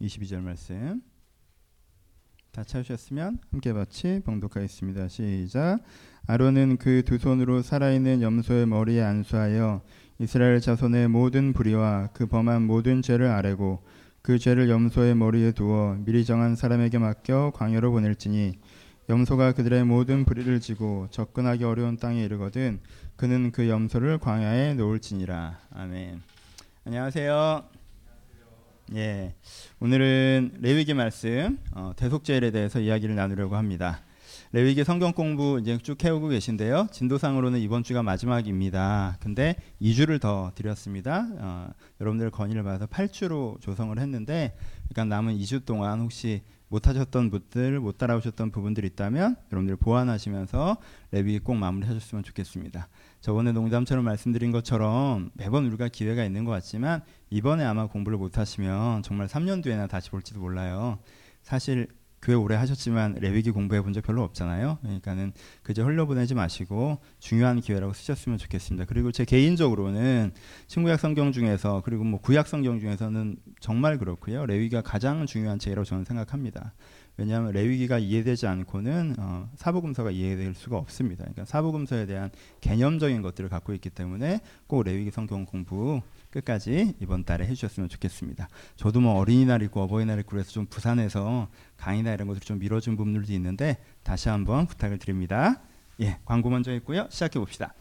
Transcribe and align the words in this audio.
22절 0.00 0.40
말씀. 0.40 1.02
다 2.52 2.64
찾으셨으면 2.64 3.38
함께 3.50 3.72
같이 3.72 4.20
봉독하겠습니다. 4.24 5.08
시작. 5.08 5.80
아론은 6.26 6.78
그 6.78 7.02
두 7.04 7.18
손으로 7.18 7.62
살아있는 7.62 8.22
염소의 8.22 8.66
머리에 8.66 9.02
안수하여 9.02 9.82
이스라엘 10.18 10.60
자손의 10.60 11.08
모든 11.08 11.52
불의와 11.52 12.08
그 12.14 12.26
범한 12.26 12.62
모든 12.62 13.02
죄를 13.02 13.26
아뢰고 13.26 13.84
그 14.22 14.38
죄를 14.38 14.70
염소의 14.70 15.14
머리에 15.14 15.52
두어 15.52 15.96
미리 16.04 16.24
정한 16.24 16.56
사람에게 16.56 16.98
맡겨 16.98 17.52
광야로 17.54 17.92
보낼지니 17.92 18.58
염소가 19.08 19.52
그들의 19.52 19.84
모든 19.84 20.24
불의를 20.24 20.60
지고 20.60 21.06
접근하기 21.10 21.62
어려운 21.62 21.96
땅에 21.96 22.24
이르거든 22.24 22.80
그는 23.16 23.52
그 23.52 23.68
염소를 23.68 24.18
광야에 24.18 24.74
놓을지니라. 24.74 25.58
아멘. 25.74 26.22
안녕하세요. 26.86 27.75
예, 28.94 29.34
오늘은 29.80 30.58
레위기 30.60 30.94
말씀 30.94 31.58
어, 31.72 31.92
대속죄에 31.96 32.52
대해서 32.52 32.78
이야기를 32.78 33.16
나누려고 33.16 33.56
합니다. 33.56 34.00
레위기 34.52 34.84
성경 34.84 35.12
공부 35.12 35.58
이제 35.60 35.76
쭉 35.78 36.02
해오고 36.02 36.28
계신데요. 36.28 36.86
진도상으로는 36.92 37.58
이번 37.58 37.82
주가 37.82 38.04
마지막입니다. 38.04 39.18
근데 39.20 39.56
2주를 39.82 40.20
더 40.20 40.52
드렸습니다. 40.54 41.26
어, 41.38 41.68
여러분들 42.00 42.30
건의를 42.30 42.62
받아서 42.62 42.86
8주로 42.86 43.60
조성을 43.60 43.98
했는데, 43.98 44.56
그러니까 44.88 45.16
남은 45.16 45.36
2주 45.36 45.64
동안 45.64 46.00
혹시 46.00 46.42
못하셨던 46.68 47.30
분들, 47.30 47.80
못 47.80 47.98
따라오셨던 47.98 48.52
부분들이 48.52 48.86
있다면 48.88 49.36
여러분들 49.52 49.76
보완하시면서 49.76 50.76
레위 51.10 51.40
꼭 51.40 51.54
마무리하셨으면 51.56 52.22
좋겠습니다. 52.22 52.88
저번에 53.26 53.50
농담처럼 53.50 54.04
말씀드린 54.04 54.52
것처럼 54.52 55.32
매번 55.34 55.66
우리가 55.66 55.88
기회가 55.88 56.24
있는 56.24 56.44
것 56.44 56.52
같지만 56.52 57.02
이번에 57.28 57.64
아마 57.64 57.88
공부를 57.88 58.16
못하시면 58.18 59.02
정말 59.02 59.26
3년 59.26 59.64
뒤에나 59.64 59.88
다시 59.88 60.10
볼지도 60.10 60.38
몰라요. 60.38 61.00
사실 61.42 61.88
교회 62.22 62.36
오래 62.36 62.54
하셨지만 62.54 63.16
레위기 63.18 63.50
공부해 63.50 63.82
본 63.82 63.92
적 63.92 64.04
별로 64.04 64.22
없잖아요. 64.22 64.78
그러니까는 64.80 65.32
그저 65.64 65.82
흘려보내지 65.82 66.36
마시고 66.36 66.98
중요한 67.18 67.60
기회라고 67.60 67.94
쓰셨으면 67.94 68.38
좋겠습니다. 68.38 68.84
그리고 68.84 69.10
제 69.10 69.24
개인적으로는 69.24 70.30
신구약 70.68 71.00
성경 71.00 71.32
중에서 71.32 71.82
그리고 71.84 72.04
뭐 72.04 72.20
구약 72.20 72.46
성경 72.46 72.78
중에서는 72.78 73.38
정말 73.58 73.98
그렇고요. 73.98 74.46
레위기가 74.46 74.82
가장 74.82 75.26
중요한 75.26 75.58
죄라고 75.58 75.84
저는 75.84 76.04
생각합니다. 76.04 76.74
왜냐하면 77.18 77.52
레위기가 77.52 77.98
이해되지 77.98 78.46
않고는 78.46 79.16
어, 79.18 79.48
사복음서가 79.56 80.10
이해될 80.10 80.54
수가 80.54 80.76
없습니다. 80.76 81.24
그러니까 81.24 81.44
사복음서에 81.46 82.06
대한 82.06 82.30
개념적인 82.60 83.22
것들을 83.22 83.48
갖고 83.48 83.72
있기 83.74 83.90
때문에 83.90 84.40
꼭 84.66 84.82
레위기 84.82 85.10
성경 85.10 85.46
공부 85.46 86.02
끝까지 86.30 86.94
이번 87.00 87.24
달에 87.24 87.46
해주셨으면 87.46 87.88
좋겠습니다. 87.88 88.48
저도 88.76 89.00
뭐 89.00 89.14
어린이날 89.14 89.62
있고 89.62 89.82
어버이날 89.82 90.20
있고 90.20 90.32
그래서 90.32 90.50
좀 90.50 90.66
부산에서 90.66 91.48
강의나 91.76 92.12
이런 92.12 92.28
것들 92.28 92.42
좀 92.42 92.58
미뤄진 92.58 92.96
부분들도 92.96 93.32
있는데 93.32 93.78
다시 94.02 94.28
한번 94.28 94.66
부탁을 94.66 94.98
드립니다. 94.98 95.62
예, 96.00 96.18
광고 96.26 96.50
먼저 96.50 96.70
했고요. 96.70 97.06
시작해 97.10 97.38
봅시다. 97.38 97.74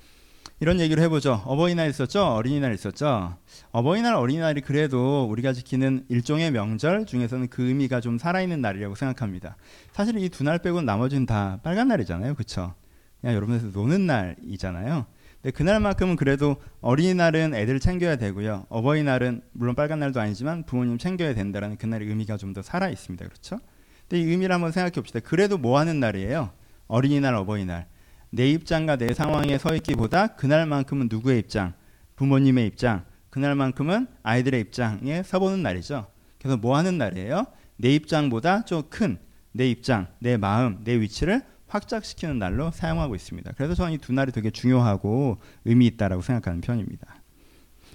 이런 0.61 0.79
얘기를 0.79 1.03
해보죠. 1.03 1.41
어버이날 1.45 1.89
있었죠? 1.89 2.23
어린이날 2.27 2.73
있었죠? 2.73 3.35
어버이날, 3.71 4.15
어린이날이 4.15 4.61
그래도 4.61 5.25
우리가 5.29 5.51
지키는 5.51 6.05
일종의 6.07 6.51
명절 6.51 7.05
중에서는 7.05 7.49
그 7.49 7.67
의미가 7.67 7.99
좀 7.99 8.17
살아있는 8.17 8.61
날이라고 8.61 8.95
생각합니다. 8.95 9.57
사실 9.91 10.17
이 10.17 10.29
두 10.29 10.43
날 10.45 10.59
빼고는 10.59 10.85
나머지는 10.85 11.25
다 11.25 11.59
빨간 11.61 11.89
날이잖아요. 11.89 12.35
그쵸? 12.35 12.73
그냥 13.19 13.35
여러분들 13.35 13.71
노는 13.73 14.05
날이잖아요. 14.07 15.05
근데 15.41 15.51
그날만큼은 15.51 16.15
그래도 16.15 16.55
어린이날은 16.79 17.53
애들 17.53 17.81
챙겨야 17.81 18.15
되고요. 18.15 18.65
어버이날은 18.69 19.41
물론 19.51 19.75
빨간 19.75 19.99
날도 19.99 20.21
아니지만 20.21 20.63
부모님 20.65 20.97
챙겨야 20.97 21.33
된다라는 21.33 21.75
그날의 21.77 22.07
의미가 22.07 22.37
좀 22.37 22.53
더 22.53 22.61
살아 22.61 22.87
있습니다. 22.89 23.25
그렇죠? 23.27 23.59
근데 24.07 24.23
이 24.23 24.29
의미를 24.31 24.53
한번 24.55 24.71
생각해 24.71 24.91
봅시다. 24.93 25.19
그래도 25.19 25.57
뭐 25.57 25.77
하는 25.79 25.99
날이에요? 25.99 26.51
어린이날, 26.87 27.33
어버이날. 27.35 27.87
내 28.35 28.49
입장과 28.51 28.97
내 28.97 29.13
상황에 29.13 29.57
서 29.57 29.73
있기보다 29.75 30.35
그날만큼은 30.35 31.07
누구의 31.09 31.39
입장? 31.39 31.73
부모님의 32.17 32.67
입장. 32.67 33.05
그날만큼은 33.29 34.07
아이들의 34.23 34.59
입장에 34.61 35.23
서보는 35.23 35.63
날이죠. 35.63 36.07
그래서 36.39 36.57
뭐 36.57 36.75
하는 36.77 36.97
날이에요? 36.97 37.45
내 37.77 37.93
입장보다 37.95 38.65
좀 38.65 38.83
큰 38.89 39.17
내 39.57 39.69
입장, 39.69 40.07
내 40.19 40.35
마음, 40.35 40.83
내 40.83 40.99
위치를 40.99 41.41
확장시키는 41.67 42.37
날로 42.39 42.71
사용하고 42.71 43.15
있습니다. 43.15 43.53
그래서 43.55 43.73
저는 43.73 43.93
이 43.93 43.97
두 43.99 44.11
날이 44.11 44.33
되게 44.33 44.49
중요하고 44.49 45.37
의미 45.63 45.85
있다라고 45.87 46.21
생각하는 46.21 46.59
편입니다. 46.59 47.07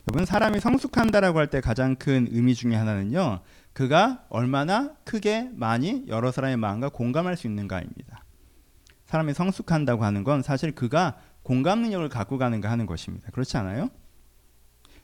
여러분 0.09 0.25
사람이 0.25 0.59
성숙한다라고 0.61 1.39
할 1.39 1.49
때 1.49 1.61
가장 1.61 1.97
큰 1.97 2.27
의미 2.31 2.55
중에 2.55 2.75
하나는요. 2.75 3.41
그가 3.75 4.25
얼마나 4.31 4.95
크게 5.05 5.51
많이 5.53 6.05
여러 6.09 6.33
사람의 6.33 6.57
마음과 6.57 6.89
공감할 6.89 7.37
수 7.37 7.47
있는가입니다. 7.47 8.20
사람이 9.11 9.35
성숙한다고 9.35 10.05
하는 10.05 10.23
건 10.23 10.41
사실 10.41 10.71
그가 10.73 11.17
공감 11.43 11.83
능력을 11.83 12.09
갖고 12.11 12.39
가는가 12.39 12.71
하는 12.71 12.87
것입니다. 12.87 13.29
그렇지 13.33 13.57
않아요? 13.57 13.91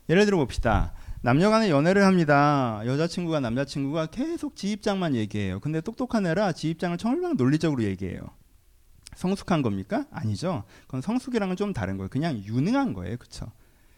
예를 0.07 0.23
들어 0.23 0.37
봅시다. 0.37 0.93
남녀 1.21 1.49
간에 1.49 1.69
연애를 1.69 2.05
합니다. 2.05 2.81
여자친구가 2.85 3.41
남자친구가 3.41 4.05
계속 4.05 4.55
지 4.55 4.71
입장만 4.71 5.13
얘기해요. 5.13 5.59
근데 5.59 5.81
똑똑한 5.81 6.25
애라 6.25 6.53
지 6.53 6.69
입장을 6.69 6.97
정말 6.97 7.33
논리적으로 7.35 7.83
얘기해요. 7.83 8.21
성숙한 9.17 9.61
겁니까? 9.61 10.05
아니죠. 10.09 10.63
그건 10.85 11.01
성숙이랑은 11.01 11.57
좀 11.57 11.73
다른 11.73 11.97
거예요. 11.97 12.07
그냥 12.07 12.37
유능한 12.37 12.93
거예요. 12.93 13.17
그렇죠? 13.17 13.51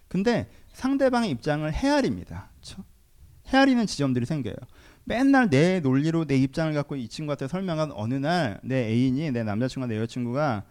근데 0.07 0.49
상대방의 0.73 1.29
입장을 1.29 1.71
헤아립니다. 1.71 2.49
그렇죠? 2.55 2.83
헤아리는 3.49 3.85
지점들이 3.85 4.25
생겨요. 4.25 4.55
맨날 5.09 5.49
내 5.49 5.79
논리로 5.79 6.25
내 6.25 6.35
입장을 6.37 6.71
갖고 6.73 6.95
이 6.95 7.07
친구한테 7.07 7.47
설명한 7.47 7.91
어느 7.93 8.13
날 8.13 8.59
내 8.63 8.85
애인이 8.87 9.31
내 9.31 9.41
남자친구가 9.43 9.87
내 9.91 9.97
여자친구가 9.97 10.63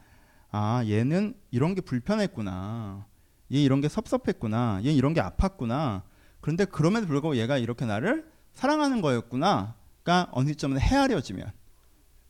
아 0.53 0.85
얘는 0.87 1.35
이런 1.51 1.75
게 1.75 1.81
불편했구나. 1.81 3.05
얘 3.53 3.59
이런 3.59 3.81
게 3.81 3.89
섭섭했구나. 3.89 4.83
얘 4.85 4.93
이런 4.93 5.13
게 5.13 5.21
아팠구나. 5.21 6.03
그런데 6.41 6.65
그럼에도 6.67 7.09
불구하고 7.09 7.37
얘가 7.37 7.59
이렇게 7.59 7.85
나를 7.85 8.31
사랑하는 8.55 9.01
거였구나가 9.03 10.29
어느 10.31 10.49
시점에 10.51 10.79
헤아려지면. 10.79 11.51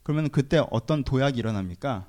그러면 0.03 0.31
그때 0.31 0.63
어떤 0.71 1.05
도약이 1.05 1.39
일어납니까? 1.39 2.09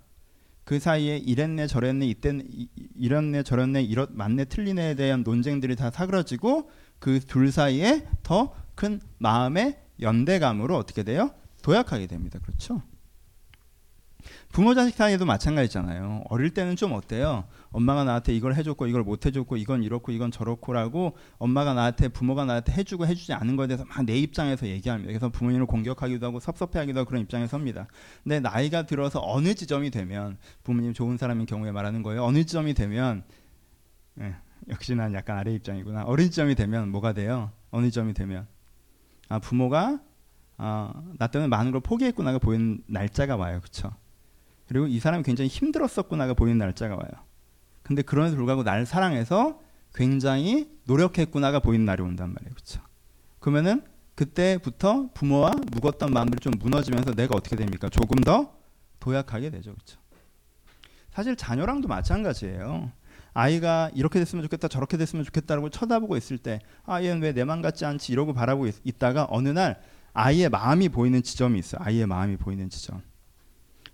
그 0.64 0.80
사이에 0.80 1.18
이랬네 1.18 1.68
저랬네 1.68 2.08
이땐 2.08 2.48
이랬네 2.96 3.44
저랬네 3.44 3.82
이렇 3.84 4.08
맞네 4.12 4.46
틀리네에 4.46 4.96
대한 4.96 5.24
논쟁들이 5.24 5.76
다 5.76 5.92
사그러지고 5.92 6.72
그 7.00 7.20
둘 7.20 7.52
사이에 7.52 8.08
더 8.24 8.54
큰 8.80 9.02
마음의 9.18 9.78
연대감으로 10.02 10.78
어떻게 10.78 11.04
돼요? 11.04 11.32
도약하게 11.62 12.08
됩니다. 12.08 12.40
그렇죠? 12.42 12.82
부모 14.52 14.74
자식 14.74 14.96
사이에도 14.96 15.26
마찬가지잖아요. 15.26 16.24
어릴 16.30 16.54
때는 16.54 16.76
좀 16.76 16.92
어때요? 16.94 17.46
엄마가 17.72 18.04
나한테 18.04 18.34
이걸 18.34 18.56
해줬고 18.56 18.88
이걸 18.88 19.04
못 19.04 19.26
해줬고 19.26 19.58
이건 19.58 19.84
이렇고 19.84 20.12
이건 20.12 20.32
저렇고라고 20.32 21.16
엄마가 21.38 21.74
나한테 21.74 22.10
부모가 22.10 22.46
나한테 22.46 22.74
해주고 22.74 23.06
해주지 23.08 23.34
않은 23.34 23.56
거에 23.56 23.68
대해서 23.68 23.86
막 23.86 24.04
내 24.06 24.18
입장에서 24.18 24.68
얘기합니다. 24.68 25.08
그래서 25.10 25.30
부모님을 25.30 25.68
공격하기도 25.68 26.26
하고 26.26 26.40
섭섭해하기도 26.40 27.00
하고 27.00 27.08
그런 27.08 27.22
입장에 27.22 27.46
섭니다. 27.48 27.88
근데 28.24 28.40
나이가 28.40 28.86
들어서 28.86 29.22
어느 29.24 29.54
지점이 29.54 29.92
되면 29.92 30.38
부모님 30.64 30.94
좋은 30.94 31.18
사람인 31.18 31.46
경우에 31.46 31.72
말하는 31.72 32.02
거예요. 32.02 32.24
어느 32.24 32.40
지점이 32.40 32.74
되면 32.74 33.24
예, 34.20 34.36
역시 34.70 34.96
난 34.96 35.14
약간 35.14 35.38
아래 35.38 35.54
입장이구나. 35.54 36.04
어린 36.04 36.30
지점이 36.30 36.56
되면 36.56 36.90
뭐가 36.90 37.14
돼요? 37.14 37.52
어느 37.70 37.86
지점이 37.86 38.14
되면 38.14 38.48
아 39.30 39.40
부모가 39.40 40.00
아, 40.58 40.94
나 41.18 41.28
때문에 41.28 41.48
많은 41.48 41.72
걸 41.72 41.80
포기했구나가 41.80 42.38
보이는 42.38 42.84
날짜가 42.88 43.38
와요. 43.38 43.60
그렇죠? 43.62 43.94
그리고 44.68 44.88
이 44.88 45.00
사람이 45.00 45.24
굉장히 45.24 45.48
힘들었었구나가 45.48 46.34
보이는 46.34 46.58
날짜가 46.58 46.96
와요. 46.96 47.26
근데 47.82 48.02
그럼에도 48.02 48.36
불구하고 48.36 48.64
날 48.64 48.86
사랑해서 48.86 49.60
굉장히 49.96 50.70
노력했구나가 50.86 51.60
보이는 51.60 51.86
날이 51.86 52.04
온단 52.04 52.34
말이에요. 52.34 52.54
그렇죠? 52.54 52.82
그러면은 53.40 53.84
그때부터 54.16 55.10
부모와 55.14 55.54
묵었던 55.72 56.12
마음들이 56.12 56.42
좀 56.42 56.54
무너지면서 56.60 57.14
내가 57.14 57.36
어떻게 57.36 57.56
됩니까? 57.56 57.88
조금 57.90 58.20
더 58.22 58.54
도약하게 59.00 59.50
되죠. 59.50 59.74
그렇죠? 59.74 59.98
사실 61.12 61.36
자녀랑도 61.36 61.88
마찬가지예요. 61.88 62.92
아이가 63.34 63.90
이렇게 63.94 64.20
됐으면 64.20 64.44
좋겠다 64.44 64.68
저렇게 64.68 64.98
됐으면 64.98 65.24
좋겠다라고 65.26 65.70
쳐다보고 65.70 66.18
있을 66.18 66.38
때 66.38 66.60
아 66.86 67.04
얘는 67.04 67.22
왜 67.22 67.34
내 67.34 67.44
맘 67.44 67.62
같지 67.62 67.86
않지 67.86 68.12
이러고 68.12 68.34
바라보고 68.34 68.68
있, 68.84 68.98
다가 69.00 69.28
어느 69.30 69.50
날 69.50 69.82
아이의 70.14 70.50
마음이 70.50 70.90
보이는 70.90 71.22
지점이 71.22 71.60
있어요. 71.60 71.82
아이의 71.84 72.08
마음이 72.08 72.38
보이는 72.38 72.70
지점. 72.70 73.02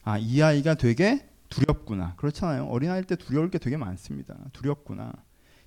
아, 0.04 0.18
이 0.18 0.42
아이가 0.42 0.76
되게 0.76 1.28
두렵구나. 1.50 2.16
그렇잖아요. 2.16 2.66
어린아이일 2.68 3.06
때 3.06 3.16
두려울 3.16 3.50
게 3.50 3.58
되게 3.58 3.76
많습니다. 3.78 4.36
두렵구나. 4.54 5.12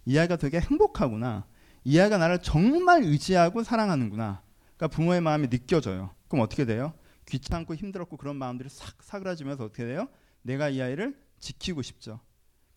이 0.07 0.19
아이가 0.19 0.37
되게 0.37 0.59
행복하구나. 0.61 1.45
이 1.85 1.99
아이가 2.01 2.19
나를 2.19 2.39
정말 2.41 3.03
의지하고 3.03 3.63
사랑하는구나. 3.63 4.41
그러니까 4.77 4.89
부모의 4.97 5.21
마음이 5.21 5.49
느껴져요. 5.51 6.11
그럼 6.29 6.45
어떻게 6.45 6.65
돼요? 6.65 6.95
귀찮고 7.27 7.75
힘들었고 7.75 8.17
그런 8.17 8.37
마음들이 8.37 8.69
싹 8.71 8.95
사그라지면서 9.03 9.65
어떻게 9.65 9.85
돼요? 9.85 10.09
내가 10.43 10.71
이 10.71 10.81
아이를 10.81 11.15
지키고 11.41 11.83
싶죠. 11.83 12.21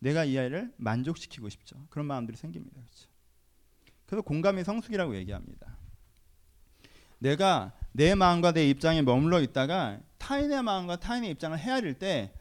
내가 0.02 0.24
이 0.24 0.36
아이를 0.36 0.72
만족시키고 0.76 1.48
싶죠. 1.48 1.76
그런 1.88 2.06
마음들이 2.06 2.36
생깁니다. 2.36 2.80
그렇죠? 2.80 3.08
그래서 4.06 4.22
공감의 4.22 4.64
성숙이라고 4.64 5.14
얘기합니다. 5.16 5.76
내가 7.18 7.72
내 7.92 8.14
마음과 8.14 8.52
내 8.52 8.68
입장에 8.68 9.02
머물러 9.02 9.40
있다가 9.40 10.00
타인의 10.18 10.62
마음과 10.62 10.96
타인의 10.96 11.30
입장을 11.30 11.56
헤아릴 11.58 11.94
때 11.94 12.32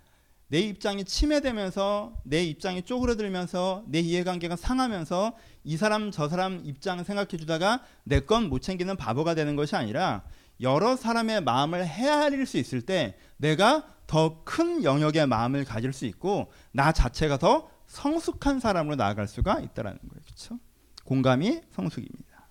내 0.51 0.59
입장이 0.59 1.05
침해되면서 1.05 2.13
내 2.25 2.43
입장이 2.43 2.81
쪼그러들면서 2.81 3.85
내 3.87 4.01
이해관계가 4.01 4.57
상하면서 4.57 5.37
이 5.63 5.77
사람 5.77 6.11
저 6.11 6.27
사람 6.27 6.65
입장을 6.65 7.01
생각해 7.05 7.37
주다가 7.37 7.81
내 8.03 8.19
건 8.19 8.49
못 8.49 8.61
챙기는 8.61 8.97
바보가 8.97 9.33
되는 9.33 9.55
것이 9.55 9.77
아니라 9.77 10.23
여러 10.59 10.97
사람의 10.97 11.43
마음을 11.43 11.87
헤아릴 11.87 12.45
수 12.45 12.57
있을 12.57 12.81
때 12.81 13.15
내가 13.37 13.87
더 14.11 14.43
큰 14.43 14.83
영역의 14.83 15.25
마음을 15.25 15.63
가질 15.63 15.93
수 15.93 16.05
있고 16.05 16.51
나 16.73 16.91
자체가 16.91 17.37
더 17.37 17.69
성숙한 17.87 18.59
사람으로 18.59 18.97
나아갈 18.97 19.25
수가 19.25 19.61
있다라는 19.61 19.99
거예요. 19.99 20.21
그렇죠? 20.25 20.59
공감이 21.05 21.61
성숙입니다. 21.71 22.49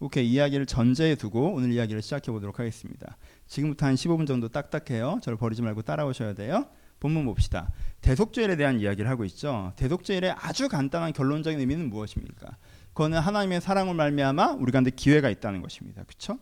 오케이 0.00 0.28
이야기를 0.28 0.66
전제에 0.66 1.14
두고 1.14 1.54
오늘 1.54 1.70
이야기를 1.70 2.02
시작해 2.02 2.32
보도록 2.32 2.58
하겠습니다. 2.58 3.16
지금부터 3.46 3.86
한 3.86 3.94
15분 3.94 4.26
정도 4.26 4.48
딱딱해요. 4.48 5.20
저를 5.22 5.38
버리지 5.38 5.62
말고 5.62 5.82
따라오셔야 5.82 6.34
돼요. 6.34 6.66
본문 6.98 7.24
봅시다. 7.24 7.70
대속죄일에 8.00 8.56
대한 8.56 8.80
이야기를 8.80 9.08
하고 9.08 9.24
있죠. 9.26 9.72
대속죄일의 9.76 10.34
아주 10.36 10.68
간단한 10.68 11.12
결론적인 11.12 11.60
의미는 11.60 11.88
무엇입니까? 11.88 12.56
그거는 12.88 13.20
하나님의 13.20 13.60
사랑을 13.60 13.94
말미암아 13.94 14.54
우리가 14.54 14.80
기회가 14.80 15.30
있다는 15.30 15.62
것입니다. 15.62 16.02
그렇죠? 16.02 16.40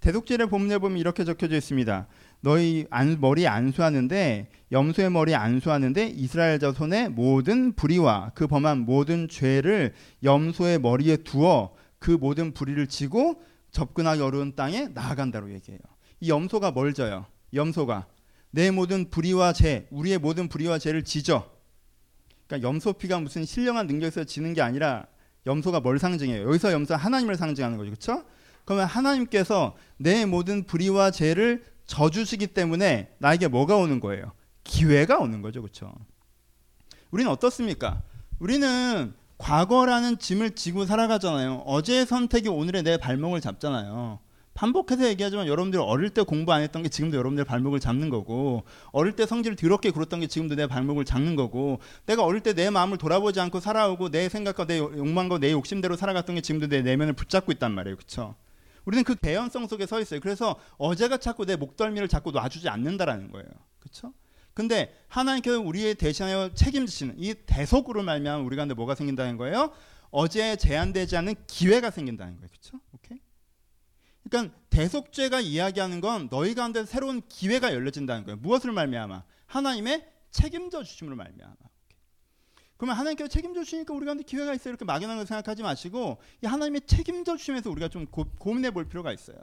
대속죄일의 0.00 0.48
본문에 0.48 0.78
보면 0.78 0.98
이렇게 0.98 1.24
적혀져 1.24 1.56
있습니다. 1.56 2.06
너희 2.40 2.86
안, 2.90 3.20
머리 3.20 3.46
안수하는데 3.46 4.48
염소의 4.72 5.10
머리 5.10 5.34
안수하는데 5.34 6.06
이스라엘 6.06 6.58
자손의 6.58 7.10
모든 7.10 7.74
불의와 7.74 8.32
그 8.34 8.46
범한 8.46 8.78
모든 8.78 9.28
죄를 9.28 9.92
염소의 10.22 10.78
머리에 10.78 11.18
두어 11.18 11.74
그 11.98 12.12
모든 12.12 12.52
불의를 12.52 12.86
지고 12.86 13.42
접근하기 13.72 14.22
어려운 14.22 14.54
땅에 14.56 14.88
나아간다고 14.88 15.52
얘기해요. 15.52 15.80
이 16.20 16.30
염소가 16.30 16.70
뭘 16.70 16.94
져요? 16.94 17.26
염소가 17.52 18.06
내 18.50 18.70
모든 18.70 19.10
불의와 19.10 19.52
죄, 19.52 19.86
우리의 19.90 20.18
모든 20.18 20.48
불의와 20.48 20.78
죄를 20.78 21.04
지져. 21.04 21.48
그러니까 22.46 22.68
염소 22.68 22.92
피가 22.92 23.20
무슨 23.20 23.44
신령한 23.44 23.86
능력에서 23.86 24.24
지는 24.24 24.54
게 24.54 24.62
아니라 24.62 25.06
염소가 25.46 25.80
뭘 25.80 25.98
상징해요? 25.98 26.46
여기서 26.48 26.72
염소 26.72 26.94
하나님을 26.94 27.36
상징하는 27.36 27.78
거죠, 27.78 27.90
그렇죠? 27.90 28.24
그러면 28.64 28.86
하나님께서 28.86 29.76
내 29.96 30.24
모든 30.26 30.64
불의와 30.64 31.12
죄를 31.12 31.64
져주시기 31.90 32.46
때문에 32.48 33.10
나에게 33.18 33.48
뭐가 33.48 33.76
오는 33.76 33.98
거예요? 33.98 34.32
기회가 34.62 35.18
오는 35.18 35.42
거죠, 35.42 35.60
그렇죠? 35.60 35.92
우리는 37.10 37.30
어떻습니까? 37.30 38.00
우리는 38.38 39.12
과거라는 39.38 40.18
짐을 40.18 40.52
지고 40.52 40.86
살아가잖아요. 40.86 41.64
어제의 41.66 42.06
선택이 42.06 42.48
오늘의 42.48 42.84
내 42.84 42.96
발목을 42.96 43.40
잡잖아요. 43.40 44.20
반복해서 44.54 45.08
얘기하지만 45.08 45.48
여러분들 45.48 45.80
어릴 45.80 46.10
때 46.10 46.22
공부 46.22 46.52
안 46.52 46.62
했던 46.62 46.82
게 46.84 46.88
지금도 46.88 47.16
여러분들 47.16 47.44
발목을 47.44 47.80
잡는 47.80 48.08
거고 48.08 48.62
어릴 48.92 49.16
때 49.16 49.26
성질을 49.26 49.56
더럽게 49.56 49.90
굴었던 49.90 50.20
게 50.20 50.26
지금도 50.28 50.54
내 50.54 50.66
발목을 50.68 51.04
잡는 51.04 51.34
거고 51.34 51.80
내가 52.06 52.24
어릴 52.24 52.40
때 52.40 52.52
내 52.52 52.70
마음을 52.70 52.98
돌아보지 52.98 53.40
않고 53.40 53.58
살아오고 53.58 54.10
내 54.10 54.28
생각과 54.28 54.66
내 54.66 54.78
욕망과 54.78 55.38
내 55.38 55.50
욕심대로 55.50 55.96
살아갔던 55.96 56.36
게 56.36 56.40
지금도 56.40 56.68
내 56.68 56.82
내면을 56.82 57.14
붙잡고 57.14 57.50
있단 57.52 57.72
말이에요. 57.72 57.96
그렇죠? 57.96 58.36
우리는 58.90 59.04
그 59.04 59.14
개연성 59.14 59.68
속에 59.68 59.86
서 59.86 60.00
있어요. 60.00 60.18
그래서 60.18 60.58
어제가 60.76 61.18
자꾸 61.18 61.46
내 61.46 61.54
목덜미를 61.54 62.08
자꾸 62.08 62.32
놔주지 62.32 62.68
않는다라는 62.68 63.30
거예요. 63.30 63.46
그렇죠? 63.78 64.12
근데 64.52 64.92
하나님께서 65.06 65.60
우리의 65.60 65.94
대신하여 65.94 66.54
책임지시는 66.54 67.14
이 67.16 67.34
대속으로 67.46 68.02
말미암아 68.02 68.42
우리가 68.42 68.62
근데 68.62 68.74
뭐가 68.74 68.96
생긴다는 68.96 69.36
거예요? 69.36 69.72
어제 70.10 70.56
제한되지 70.56 71.16
않은 71.18 71.36
기회가 71.46 71.92
생긴다는 71.92 72.34
거예요. 72.34 72.48
그렇죠? 72.48 72.80
오케이? 72.92 73.20
그러니까 74.24 74.58
대속죄가 74.70 75.40
이야기하는 75.40 76.00
건 76.00 76.28
너희 76.28 76.56
가운데 76.56 76.84
새로운 76.84 77.22
기회가 77.28 77.72
열려진다는 77.72 78.24
거예요. 78.24 78.38
무엇을 78.38 78.72
말미암아? 78.72 79.22
하나님의 79.46 80.04
책임져 80.32 80.82
주심으로 80.82 81.14
말미암아. 81.14 81.54
그러면 82.80 82.96
하나님께서 82.96 83.28
책임져 83.28 83.62
주시니까 83.62 83.92
우리 83.92 84.06
가운데 84.06 84.24
기회가 84.24 84.54
있어요. 84.54 84.70
이렇게 84.70 84.86
막연한 84.86 85.18
걸 85.18 85.26
생각하지 85.26 85.62
마시고 85.62 86.16
이 86.42 86.46
하나님의 86.46 86.86
책임져 86.86 87.36
주심에서 87.36 87.68
우리가 87.68 87.88
좀 87.88 88.06
고, 88.06 88.24
고민해 88.38 88.70
볼 88.70 88.88
필요가 88.88 89.12
있어요. 89.12 89.36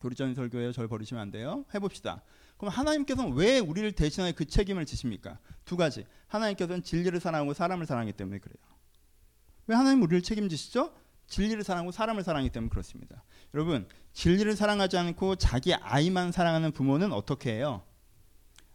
교리적인 0.00 0.34
설교예요. 0.34 0.72
절 0.72 0.88
버리시면 0.88 1.22
안 1.22 1.30
돼요. 1.30 1.64
해봅시다. 1.72 2.22
그럼 2.56 2.72
하나님께서는 2.72 3.34
왜 3.34 3.60
우리를 3.60 3.92
대신하여 3.92 4.32
그 4.32 4.46
책임을 4.46 4.84
지십니까? 4.84 5.38
두 5.64 5.76
가지. 5.76 6.04
하나님께서는 6.26 6.82
진리를 6.82 7.20
사랑하고 7.20 7.54
사람을 7.54 7.86
사랑하기 7.86 8.14
때문에 8.14 8.40
그래요. 8.40 8.56
왜 9.68 9.76
하나님 9.76 10.02
우리를 10.02 10.22
책임지시죠? 10.22 10.92
진리를 11.28 11.62
사랑하고 11.62 11.92
사람을 11.92 12.24
사랑하기 12.24 12.50
때문에 12.50 12.68
그렇습니다. 12.68 13.22
여러분, 13.54 13.86
진리를 14.12 14.56
사랑하지 14.56 14.98
않고 14.98 15.36
자기 15.36 15.72
아이만 15.72 16.32
사랑하는 16.32 16.72
부모는 16.72 17.12
어떻게 17.12 17.52
해요? 17.52 17.84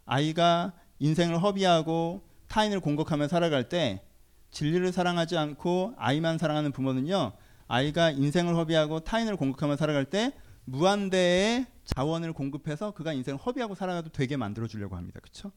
아이가 0.06 0.72
인생을 0.98 1.42
허비하고 1.42 2.27
타인을 2.48 2.80
공격하며 2.80 3.28
살아갈 3.28 3.68
때 3.68 4.02
진리를 4.50 4.90
사랑하지 4.92 5.36
않고 5.36 5.94
아이만 5.96 6.38
사랑하는 6.38 6.72
부모는요. 6.72 7.32
아이가 7.66 8.10
인생을 8.10 8.54
허비하고 8.56 9.00
타인을 9.00 9.36
공격하며 9.36 9.76
살아갈 9.76 10.06
때 10.06 10.32
무한대의 10.64 11.66
자원을 11.84 12.32
공급해서 12.32 12.90
그가 12.92 13.12
인생을 13.12 13.38
허비하고 13.38 13.74
살아가도 13.74 14.10
되게 14.10 14.36
만들어 14.36 14.66
주려고 14.66 14.96
합니다. 14.96 15.20
그렇죠? 15.20 15.52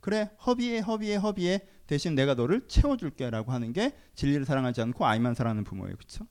그래 0.00 0.30
허비에 0.46 0.80
허비에 0.80 1.16
허비에 1.16 1.60
대신 1.86 2.14
내가 2.14 2.34
너를 2.34 2.66
채워줄게라고 2.68 3.52
하는 3.52 3.72
게 3.72 3.94
진리를 4.14 4.44
사랑하지 4.44 4.82
않고 4.82 5.06
아이만 5.06 5.34
사랑하는 5.34 5.64
부모예요, 5.64 5.96
그렇죠? 5.96 6.26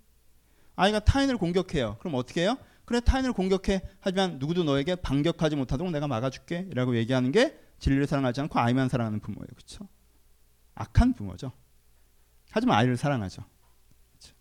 아이가 0.75 1.00
타인을 1.00 1.38
공격해요. 1.38 1.98
그럼 2.00 2.15
어떻게 2.15 2.42
해요? 2.42 2.57
그래 2.91 2.99
타인을 2.99 3.31
공격해 3.31 3.81
하지만 4.01 4.38
누구도 4.38 4.65
너에게 4.65 4.95
반격하지 4.95 5.55
못하도록 5.55 5.93
내가 5.93 6.09
막아줄게라고 6.09 6.97
얘기하는 6.97 7.31
게 7.31 7.57
진리를 7.79 8.05
사랑하지 8.05 8.41
않고 8.41 8.59
아이만 8.59 8.89
사랑하는 8.89 9.21
부모예요, 9.21 9.47
그렇죠? 9.55 9.88
악한 10.75 11.13
부모죠. 11.13 11.53
하지만 12.49 12.77
아이를 12.77 12.97
사랑하죠. 12.97 13.45
그렇죠? 14.09 14.35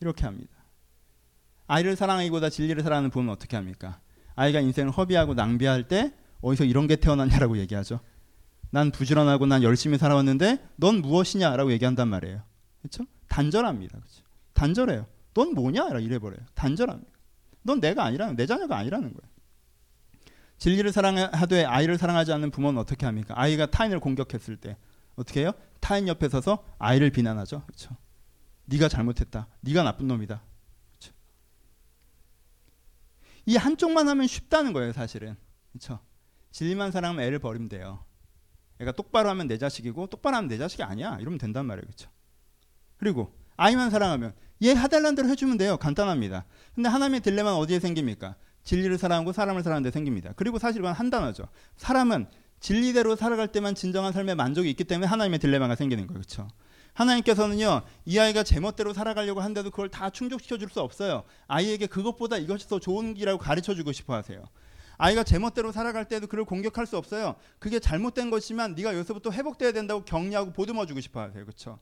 이렇게 0.00 0.24
합니다. 0.24 0.50
아이를 1.66 1.94
사랑하기보다 1.94 2.48
진리를 2.48 2.82
사랑하는 2.82 3.10
부모는 3.10 3.34
어떻게 3.34 3.54
합니까? 3.54 4.00
아이가 4.34 4.60
인생을 4.60 4.90
허비하고 4.90 5.34
낭비할 5.34 5.86
때 5.86 6.14
어디서 6.40 6.64
이런 6.64 6.86
게 6.86 6.96
태어났냐라고 6.96 7.58
얘기하죠. 7.58 8.00
난 8.70 8.92
부지런하고 8.92 9.44
난 9.44 9.62
열심히 9.62 9.98
살아왔는데 9.98 10.70
넌 10.76 11.02
무엇이냐라고 11.02 11.70
얘기한단 11.72 12.08
말이에요. 12.08 12.42
그렇죠? 12.80 13.04
단절합니다. 13.28 13.98
그렇죠? 13.98 14.24
단절해요. 14.54 15.06
넌 15.34 15.52
뭐냐? 15.52 15.88
이래 16.00 16.18
버려요. 16.18 16.40
단절합니다. 16.54 17.13
넌 17.64 17.80
내가 17.80 18.04
아니라는 18.04 18.36
내 18.36 18.46
자녀가 18.46 18.76
아니라는 18.76 19.12
거예요. 19.12 19.34
진리를 20.58 20.92
사랑하되 20.92 21.64
아이를 21.64 21.98
사랑하지 21.98 22.32
않는 22.32 22.50
부모는 22.50 22.80
어떻게 22.80 23.06
합니까? 23.06 23.34
아이가 23.36 23.66
타인을 23.66 24.00
공격했을 24.00 24.56
때 24.56 24.76
어떻게 25.16 25.40
해요? 25.40 25.52
타인 25.80 26.06
옆에 26.06 26.28
서서 26.28 26.64
아이를 26.78 27.10
비난하죠. 27.10 27.64
그렇죠? 27.66 27.96
네가 28.66 28.88
잘못했다. 28.88 29.48
네가 29.60 29.82
나쁜 29.82 30.06
놈이다. 30.08 30.42
그렇죠? 30.92 31.14
이 33.46 33.56
한쪽만 33.56 34.08
하면 34.08 34.26
쉽다는 34.26 34.72
거예요, 34.72 34.92
사실은. 34.92 35.36
그렇죠? 35.72 36.00
진리만 36.52 36.92
사랑하면 36.92 37.24
애를 37.24 37.38
버리면 37.38 37.68
돼요. 37.68 38.04
애가 38.80 38.92
똑바로 38.92 39.28
하면 39.30 39.48
내 39.48 39.58
자식이고 39.58 40.06
똑바로 40.08 40.36
하면 40.36 40.48
내 40.48 40.58
자식이 40.58 40.82
아니야. 40.82 41.18
이러면 41.20 41.38
된단 41.38 41.66
말이에요. 41.66 41.84
그렇죠? 41.84 42.10
그리고 42.96 43.34
아이만 43.56 43.90
사랑하면 43.90 44.32
얘 44.62 44.72
하달란 44.72 45.14
대로 45.14 45.28
해주면 45.28 45.58
돼요. 45.58 45.76
간단합니다. 45.76 46.44
근데 46.74 46.88
하나님의 46.88 47.20
딜레마는 47.20 47.58
어디에 47.58 47.80
생깁니까? 47.80 48.36
진리를 48.62 48.96
사랑하고 48.96 49.32
사람을 49.32 49.62
사랑하는 49.62 49.82
데 49.82 49.90
생깁니다. 49.90 50.32
그리고 50.36 50.58
사실 50.58 50.80
이건 50.80 50.94
한 50.94 51.10
단어죠. 51.10 51.48
사람은 51.76 52.26
진리대로 52.60 53.14
살아갈 53.14 53.48
때만 53.48 53.74
진정한 53.74 54.12
삶의 54.12 54.36
만족이 54.36 54.70
있기 54.70 54.84
때문에 54.84 55.06
하나님의 55.06 55.38
딜레마가 55.38 55.74
생기는 55.74 56.06
거예요. 56.06 56.18
그렇죠? 56.18 56.48
하나님께서는요, 56.94 57.82
이 58.06 58.18
아이가 58.18 58.42
제멋대로 58.42 58.92
살아가려고 58.94 59.40
한데도 59.40 59.70
그걸 59.70 59.88
다 59.90 60.10
충족시켜 60.10 60.56
줄 60.58 60.70
수 60.70 60.80
없어요. 60.80 61.24
아이에게 61.46 61.86
그것보다 61.86 62.38
이것이 62.38 62.68
더 62.68 62.78
좋은 62.78 63.14
길이라고 63.14 63.38
가르쳐 63.38 63.74
주고 63.74 63.92
싶어 63.92 64.14
하세요. 64.14 64.42
아이가 64.96 65.24
제멋대로 65.24 65.72
살아갈 65.72 66.06
때도 66.06 66.28
그를 66.28 66.44
공격할 66.44 66.86
수 66.86 66.96
없어요. 66.96 67.34
그게 67.58 67.80
잘못된 67.80 68.30
것이지만 68.30 68.74
네가 68.76 68.94
여기서부터 68.96 69.30
회복돼야 69.32 69.72
된다고 69.72 70.04
격려하고 70.04 70.52
보듬어 70.52 70.86
주고 70.86 71.00
싶어 71.00 71.20
하세요. 71.20 71.44
그렇죠? 71.44 71.80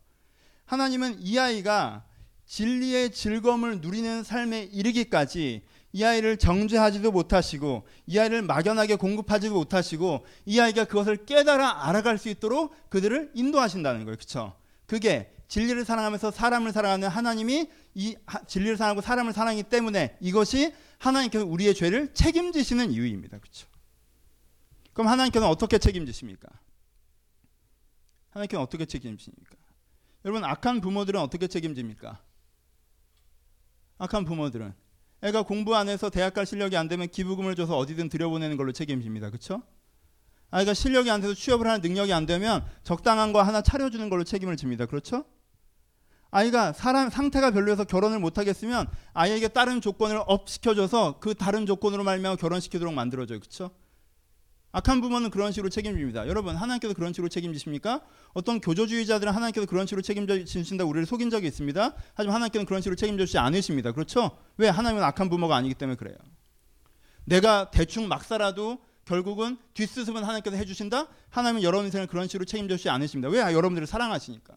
하나님은 0.72 1.18
이 1.20 1.38
아이가 1.38 2.02
진리의 2.46 3.12
즐거움을 3.12 3.82
누리는 3.82 4.22
삶에 4.22 4.70
이르기까지 4.72 5.66
이 5.92 6.02
아이를 6.02 6.38
정죄하지도 6.38 7.12
못하시고 7.12 7.86
이 8.06 8.18
아이를 8.18 8.40
막연하게 8.40 8.96
공급하지도 8.96 9.52
못하시고 9.52 10.24
이 10.46 10.60
아이가 10.60 10.86
그것을 10.86 11.26
깨달아 11.26 11.88
알아갈 11.88 12.16
수 12.16 12.30
있도록 12.30 12.74
그들을 12.88 13.32
인도하신다는 13.34 14.06
거예요. 14.06 14.16
그렇죠? 14.16 14.56
그게 14.86 15.34
진리를 15.48 15.84
사랑하면서 15.84 16.30
사람을 16.30 16.72
사랑하는 16.72 17.08
하나님이 17.08 17.68
이 17.94 18.16
진리를 18.46 18.78
사랑하고 18.78 19.02
사람을 19.02 19.34
사랑하기 19.34 19.64
때문에 19.64 20.16
이것이 20.20 20.72
하나님께서 20.96 21.44
우리의 21.44 21.74
죄를 21.74 22.14
책임지시는 22.14 22.92
이유입니다. 22.92 23.38
그렇죠? 23.40 23.68
그럼 24.94 25.08
하나님께서는 25.08 25.52
어떻게 25.52 25.76
책임지십니까? 25.76 26.48
하나님께서는 28.30 28.64
어떻게 28.64 28.86
책임지십니까? 28.86 29.61
여러분 30.24 30.44
악한 30.44 30.80
부모들은 30.80 31.20
어떻게 31.20 31.46
책임집니까? 31.46 32.20
악한 33.98 34.24
부모들은 34.24 34.72
애가 35.22 35.42
공부 35.42 35.76
안 35.76 35.88
해서 35.88 36.10
대학 36.10 36.34
갈 36.34 36.46
실력이 36.46 36.76
안 36.76 36.88
되면 36.88 37.08
기부금을 37.08 37.54
줘서 37.54 37.76
어디든 37.76 38.08
들여보내는 38.08 38.56
걸로 38.56 38.72
책임집니다. 38.72 39.28
그렇죠? 39.30 39.62
아이가 40.50 40.74
실력이 40.74 41.10
안 41.10 41.20
돼서 41.20 41.34
취업을 41.34 41.66
하는 41.66 41.80
능력이 41.80 42.12
안 42.12 42.26
되면 42.26 42.64
적당한 42.82 43.32
거 43.32 43.40
하나 43.42 43.62
차려주는 43.62 44.10
걸로 44.10 44.24
책임을 44.24 44.56
집니다. 44.56 44.86
그렇죠? 44.86 45.24
아이가 46.30 46.72
사람 46.72 47.10
상태가 47.10 47.50
별로여서 47.50 47.84
결혼을 47.84 48.18
못 48.18 48.38
하겠으면 48.38 48.88
아이에게 49.12 49.48
다른 49.48 49.80
조건을 49.80 50.22
up 50.26 50.48
시켜줘서 50.48 51.20
그 51.20 51.34
다른 51.34 51.66
조건으로 51.66 52.04
말미암아 52.04 52.36
결혼시키도록 52.36 52.92
만들어줘요. 52.94 53.38
그렇죠? 53.38 53.70
악한 54.72 55.02
부모는 55.02 55.30
그런 55.30 55.52
식으로 55.52 55.68
책임집니다. 55.68 56.26
여러분 56.28 56.56
하나님께서 56.56 56.94
그런 56.94 57.12
식으로 57.12 57.28
책임지십니까? 57.28 58.00
어떤 58.32 58.60
교조주의자들은 58.60 59.32
하나님께서 59.32 59.66
그런 59.66 59.86
식으로 59.86 60.00
책임지신다 60.00 60.84
우리를 60.84 61.04
속인 61.04 61.28
적이 61.28 61.48
있습니다. 61.48 61.94
하지만 62.14 62.34
하나님께서는 62.34 62.66
그런 62.66 62.80
식으로 62.80 62.96
책임져 62.96 63.26
주지 63.26 63.36
않으십니다. 63.38 63.92
그렇죠? 63.92 64.38
왜 64.56 64.68
하나님은 64.68 65.04
악한 65.04 65.28
부모가 65.28 65.56
아니기 65.56 65.74
때문에 65.74 65.96
그래요. 65.96 66.16
내가 67.24 67.70
대충 67.70 68.08
막 68.08 68.24
살아도 68.24 68.78
결국은 69.04 69.58
뒷수습은 69.74 70.24
하나님께서 70.24 70.56
해주신다. 70.56 71.06
하나님은 71.28 71.62
여러분 71.62 71.86
인생을 71.86 72.06
그런 72.06 72.26
식으로 72.26 72.46
책임져 72.46 72.76
주지 72.76 72.88
않으십니다. 72.88 73.28
왜? 73.28 73.40
여러분들을 73.40 73.86
사랑하시니까. 73.86 74.54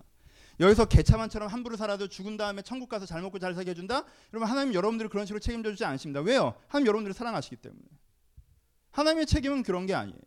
여기서 0.61 0.85
개차반처럼 0.85 1.49
함부로 1.49 1.75
살아도 1.75 2.07
죽은 2.07 2.37
다음에 2.37 2.61
천국 2.61 2.87
가서 2.87 3.05
잘 3.05 3.21
먹고 3.21 3.39
잘 3.39 3.53
살게 3.53 3.71
해준다. 3.71 4.05
여러분 4.33 4.49
하나님 4.49 4.73
여러분들을 4.73 5.09
그런 5.09 5.25
식으로 5.25 5.39
책임져 5.39 5.71
주지 5.71 5.83
않으십니다. 5.83 6.21
왜요? 6.21 6.53
하나님 6.69 6.87
여러분들을 6.87 7.13
사랑하시기 7.13 7.57
때문에. 7.57 7.83
하나님의 8.95 9.25
책임은 9.25 9.63
그런 9.63 9.85
게 9.85 9.93
아니에요. 9.93 10.17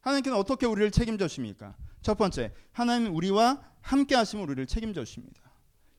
하나님께는 0.00 0.38
어떻게 0.38 0.64
우리를 0.66 0.90
책임져 0.90 1.28
주십니까? 1.28 1.76
첫 2.00 2.16
번째, 2.16 2.54
하나님은 2.72 3.12
우리와 3.12 3.62
함께 3.82 4.14
하시면 4.14 4.44
우리를 4.46 4.66
책임져 4.66 5.04
주십니다. 5.04 5.42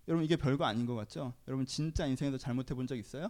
여러분 0.07 0.25
이게 0.25 0.35
별거 0.35 0.65
아닌 0.65 0.85
것 0.85 0.95
같죠? 0.95 1.33
여러분 1.47 1.65
진짜 1.65 2.05
인생에서 2.07 2.37
잘못해 2.37 2.73
본 2.73 2.87
적 2.87 2.97
있어요? 2.97 3.29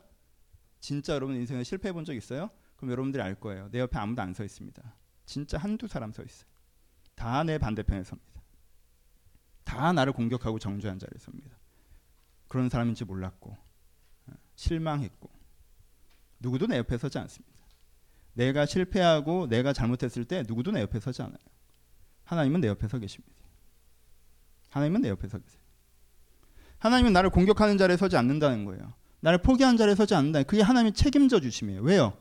진짜 0.79 1.13
여러분 1.13 1.35
인생에 1.35 1.63
실패해 1.63 1.91
본 1.91 2.05
적 2.05 2.13
있어요? 2.15 2.49
그럼 2.77 2.91
여러분들이 2.91 3.21
알 3.21 3.35
거예요. 3.35 3.69
내 3.71 3.79
옆에 3.79 3.99
아무도 3.99 4.21
안 4.21 4.33
서 4.33 4.43
있습니다. 4.43 4.81
진짜 5.25 5.57
한두 5.57 5.87
사람 5.87 6.11
서 6.13 6.23
있어요. 6.23 6.47
다 7.15 7.43
내 7.43 7.57
반대편에 7.57 8.03
섭니다. 8.03 8.41
다 9.65 9.91
나를 9.93 10.13
공격하고 10.13 10.59
정죄한 10.59 10.97
자리에 10.97 11.19
섭니다. 11.19 11.57
그런 12.47 12.69
사람인지 12.69 13.03
몰랐고 13.05 13.55
실망했고 14.55 15.29
누구도 16.39 16.67
내 16.67 16.77
옆에 16.77 16.97
서지 16.97 17.17
않습니다. 17.19 17.62
내가 18.33 18.65
실패하고 18.65 19.47
내가 19.47 19.73
잘못했을 19.73 20.25
때 20.25 20.43
누구도 20.47 20.71
내 20.71 20.81
옆에 20.81 20.99
서지 20.99 21.21
않아요. 21.21 21.37
하나님은 22.23 22.61
내 22.61 22.67
옆에 22.67 22.87
서 22.87 22.99
계십니다. 22.99 23.35
하나님은 24.69 25.01
내 25.01 25.09
옆에 25.09 25.27
서 25.27 25.37
계세요. 25.37 25.61
하나님은 26.79 27.13
나를 27.13 27.29
공격하는 27.29 27.77
자리에 27.77 27.95
서지 27.95 28.17
않는다는 28.17 28.65
거예요. 28.65 28.93
나를 29.21 29.37
포기한 29.37 29.77
자리에 29.77 29.95
서지 29.95 30.15
않는다. 30.15 30.43
그게 30.43 30.61
하나님이 30.61 30.93
책임져 30.93 31.39
주심이에요. 31.39 31.81
왜요? 31.81 32.17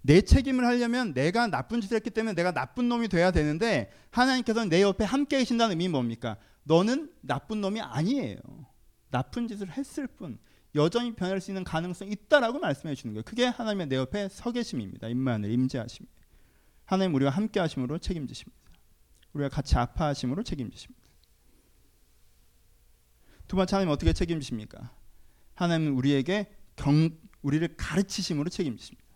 내 0.00 0.22
책임을 0.22 0.64
하려면 0.64 1.12
내가 1.12 1.48
나쁜 1.48 1.80
짓을 1.80 1.96
했기 1.96 2.10
때문에 2.10 2.34
내가 2.34 2.52
나쁜 2.52 2.88
놈이 2.88 3.08
돼야 3.08 3.30
되는데 3.30 3.90
하나님께서는 4.10 4.68
내 4.68 4.80
옆에 4.80 5.04
함께 5.04 5.38
계신다는 5.38 5.72
의미 5.72 5.88
뭡니까? 5.88 6.36
너는 6.62 7.12
나쁜 7.20 7.60
놈이 7.60 7.80
아니에요. 7.80 8.38
나쁜 9.10 9.48
짓을 9.48 9.70
했을 9.70 10.06
뿐. 10.06 10.38
여전히 10.78 11.14
변할 11.14 11.40
수 11.40 11.50
있는 11.50 11.64
가능성이 11.64 12.12
있다라고 12.12 12.58
말씀해 12.58 12.94
주는 12.94 13.12
거예요. 13.14 13.24
그게 13.24 13.46
하나님의 13.46 13.88
내 13.88 13.96
옆에 13.96 14.28
서 14.28 14.52
계심입니다. 14.52 15.08
임만을 15.08 15.50
임재하심. 15.50 16.06
하나님 16.84 17.14
우리와 17.14 17.30
함께 17.30 17.60
하심으로 17.60 17.98
책임지십니다. 17.98 18.56
우리가 19.34 19.48
같이 19.50 19.76
아파하심으로 19.76 20.42
책임지십니다. 20.42 20.98
두 23.46 23.56
번째 23.56 23.76
하나님 23.76 23.92
어떻게 23.92 24.12
책임지십니까? 24.12 24.90
하나님은 25.54 25.92
우리에게 25.92 26.54
경 26.76 27.10
우리를 27.42 27.76
가르치심으로 27.76 28.48
책임지십니다. 28.48 29.06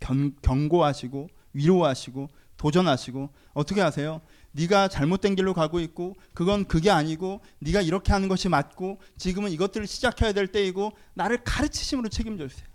경, 0.00 0.34
경고하시고 0.42 1.28
위로하시고 1.52 2.28
도전하시고 2.56 3.30
어떻게 3.52 3.80
하세요? 3.80 4.20
네가 4.52 4.88
잘못된 4.88 5.36
길로 5.36 5.54
가고 5.54 5.80
있고 5.80 6.16
그건 6.34 6.64
그게 6.64 6.90
아니고 6.90 7.40
네가 7.60 7.82
이렇게 7.82 8.12
하는 8.12 8.28
것이 8.28 8.48
맞고 8.48 9.00
지금은 9.16 9.50
이것들을 9.50 9.86
시작해야 9.86 10.32
될 10.32 10.48
때이고 10.48 10.92
나를 11.14 11.44
가르치심으로 11.44 12.08
책임져 12.08 12.48
주세요. 12.48 12.68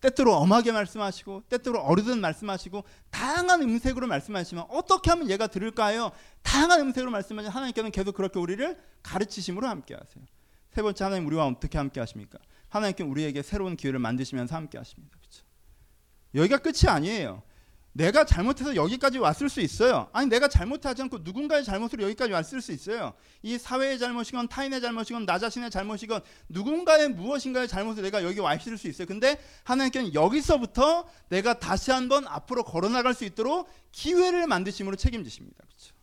때때로 0.00 0.34
엄하게 0.34 0.72
말씀하시고 0.72 1.44
때때로 1.48 1.80
어르든 1.80 2.20
말씀하시고 2.20 2.84
다양한 3.10 3.62
음색으로 3.62 4.06
말씀하시면 4.06 4.66
어떻게 4.68 5.10
하면 5.10 5.30
얘가 5.30 5.46
들을까요? 5.46 6.10
다양한 6.42 6.80
음색으로 6.80 7.10
말씀하시면 7.10 7.50
하나님께서는 7.50 7.90
계속 7.90 8.14
그렇게 8.14 8.38
우리를 8.38 8.78
가르치심으로 9.02 9.66
함께 9.66 9.94
하세요. 9.94 10.24
세 10.70 10.82
번째 10.82 11.04
하나님 11.04 11.26
우리와 11.26 11.46
어떻게 11.46 11.78
함께 11.78 12.00
하십니까? 12.00 12.38
하나님께 12.68 13.02
우리에게 13.02 13.42
새로운 13.42 13.76
기회를 13.76 13.98
만드시면서 13.98 14.54
함께 14.54 14.76
하십니다. 14.76 15.16
그렇죠? 15.18 15.44
여기가 16.34 16.58
끝이 16.58 16.88
아니에요. 16.88 17.42
내가 17.94 18.24
잘못해서 18.24 18.74
여기까지 18.74 19.18
왔을 19.18 19.48
수 19.48 19.60
있어요. 19.60 20.08
아니 20.12 20.28
내가 20.28 20.48
잘못하지 20.48 21.02
않고 21.02 21.18
누군가의 21.22 21.64
잘못으로 21.64 22.02
여기까지 22.02 22.32
왔을 22.32 22.60
수 22.60 22.72
있어요. 22.72 23.14
이 23.42 23.56
사회의 23.56 24.00
잘못이건 24.00 24.48
타인의 24.48 24.80
잘못이건 24.80 25.26
나 25.26 25.38
자신의 25.38 25.70
잘못이건 25.70 26.20
누군가의 26.48 27.10
무엇인가의 27.10 27.68
잘못으로 27.68 28.02
내가 28.02 28.24
여기 28.24 28.40
와 28.40 28.54
있을 28.56 28.76
수 28.78 28.88
있어요. 28.88 29.06
근데 29.06 29.40
하나님께는 29.62 30.12
여기서부터 30.12 31.08
내가 31.28 31.60
다시 31.60 31.92
한번 31.92 32.26
앞으로 32.26 32.64
걸어나갈 32.64 33.14
수 33.14 33.24
있도록 33.24 33.68
기회를 33.92 34.48
만드심으로 34.48 34.96
책임지십니다. 34.96 35.56
그렇죠? 35.64 35.94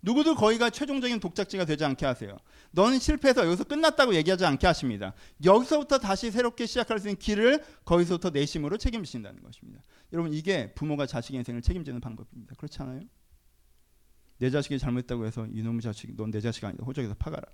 누구도 0.00 0.34
거기가 0.34 0.70
최종적인 0.70 1.20
독작지가 1.20 1.66
되지 1.66 1.84
않게 1.84 2.06
하세요. 2.06 2.38
너는 2.70 2.98
실패해서 2.98 3.46
여기서 3.46 3.64
끝났다고 3.64 4.14
얘기하지 4.14 4.46
않게 4.46 4.66
하십니다. 4.66 5.12
여기서부터 5.44 5.98
다시 5.98 6.30
새롭게 6.30 6.64
시작할 6.64 6.98
수 6.98 7.08
있는 7.08 7.18
길을 7.18 7.62
거기서부터 7.84 8.30
내심으로 8.30 8.78
책임지신다는 8.78 9.42
것입니다. 9.42 9.82
여러분 10.12 10.32
이게 10.32 10.72
부모가 10.74 11.06
자식의 11.06 11.38
인생을 11.38 11.62
책임지는 11.62 12.00
방법입니다. 12.00 12.54
그렇지 12.56 12.80
않아요? 12.82 13.00
내 14.38 14.50
자식이 14.50 14.78
잘못했다고 14.78 15.24
해서 15.24 15.46
이놈의 15.46 15.80
자식, 15.80 16.14
넌 16.16 16.30
내 16.30 16.40
자식 16.40 16.64
아니다. 16.64 16.84
호적에서 16.84 17.14
파가라. 17.14 17.44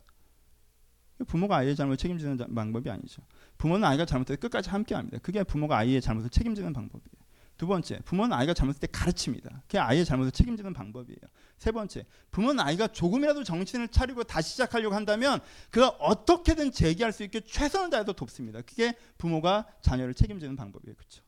부모가 1.26 1.56
아이의 1.58 1.76
잘못을 1.76 1.96
책임지는 1.96 2.54
방법이 2.54 2.88
아니죠. 2.90 3.22
부모는 3.58 3.86
아이가 3.86 4.04
잘못할 4.04 4.36
때 4.36 4.40
끝까지 4.40 4.70
함께합니다. 4.70 5.18
그게 5.18 5.42
부모가 5.42 5.76
아이의 5.78 6.00
잘못을 6.00 6.30
책임지는 6.30 6.72
방법이에요. 6.72 7.28
두 7.56 7.66
번째, 7.66 7.98
부모는 8.04 8.32
아이가 8.32 8.54
잘못할 8.54 8.78
때 8.80 8.86
가르칩니다. 8.86 9.62
그게 9.62 9.78
아이의 9.78 10.04
잘못을 10.04 10.30
책임지는 10.30 10.72
방법이에요. 10.72 11.18
세 11.58 11.72
번째, 11.72 12.06
부모는 12.30 12.60
아이가 12.60 12.86
조금이라도 12.86 13.42
정신을 13.42 13.88
차리고 13.88 14.22
다시 14.22 14.52
시작하려고 14.52 14.94
한다면 14.94 15.40
그가 15.70 15.88
어떻게든 15.88 16.70
재기할 16.70 17.12
수 17.12 17.24
있게 17.24 17.40
최선을 17.40 17.90
다해서 17.90 18.12
돕습니다. 18.12 18.62
그게 18.62 18.94
부모가 19.18 19.66
자녀를 19.82 20.14
책임지는 20.14 20.54
방법이에요. 20.54 20.94
그렇죠? 20.94 21.22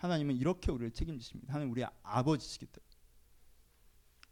하나님은 0.00 0.36
이렇게 0.36 0.72
우리를 0.72 0.92
책임지십니다. 0.92 1.52
하나님 1.52 1.70
우리 1.72 1.84
아버지시기 2.02 2.66
때문에. 2.66 2.90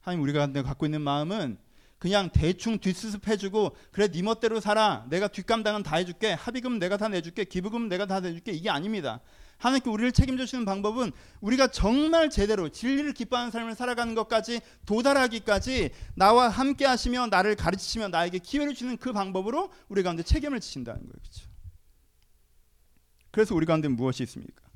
하나님 0.00 0.22
우리가 0.22 0.50
갖고 0.62 0.86
있는 0.86 1.02
마음은 1.02 1.58
그냥 1.98 2.30
대충 2.32 2.78
뒷수습 2.78 3.28
해주고 3.28 3.76
그래 3.90 4.08
네 4.08 4.22
멋대로 4.22 4.60
살아 4.60 5.04
내가 5.10 5.28
뒷감당은 5.28 5.82
다 5.82 5.96
해줄게 5.96 6.32
합의금 6.32 6.78
내가 6.78 6.96
다 6.96 7.08
내줄게 7.08 7.44
기부금 7.44 7.88
내가 7.88 8.06
다 8.06 8.20
내줄게 8.20 8.52
이게 8.52 8.70
아닙니다 8.70 9.20
하나님께 9.58 9.90
우리를 9.90 10.12
책임져 10.12 10.44
주시는 10.44 10.64
방법은 10.64 11.10
우리가 11.40 11.66
정말 11.66 12.30
제대로 12.30 12.68
진리를 12.68 13.12
기뻐하는 13.12 13.50
삶을 13.50 13.74
살아가는 13.74 14.14
것까지 14.14 14.60
도달하기까지 14.86 15.90
나와 16.14 16.48
함께 16.48 16.86
하시며 16.86 17.26
나를 17.26 17.56
가르치시며 17.56 18.08
나에게 18.08 18.38
기회를 18.38 18.74
주는 18.74 18.96
그 18.96 19.12
방법으로 19.12 19.72
우리 19.88 20.04
가운데 20.04 20.22
책임을 20.22 20.60
지신다는 20.60 21.00
거예요. 21.00 21.12
그렇죠? 21.12 21.48
그래서 23.32 23.54
우리 23.56 23.66
가운데 23.66 23.88
무엇이 23.88 24.22
있습니까? 24.22 24.67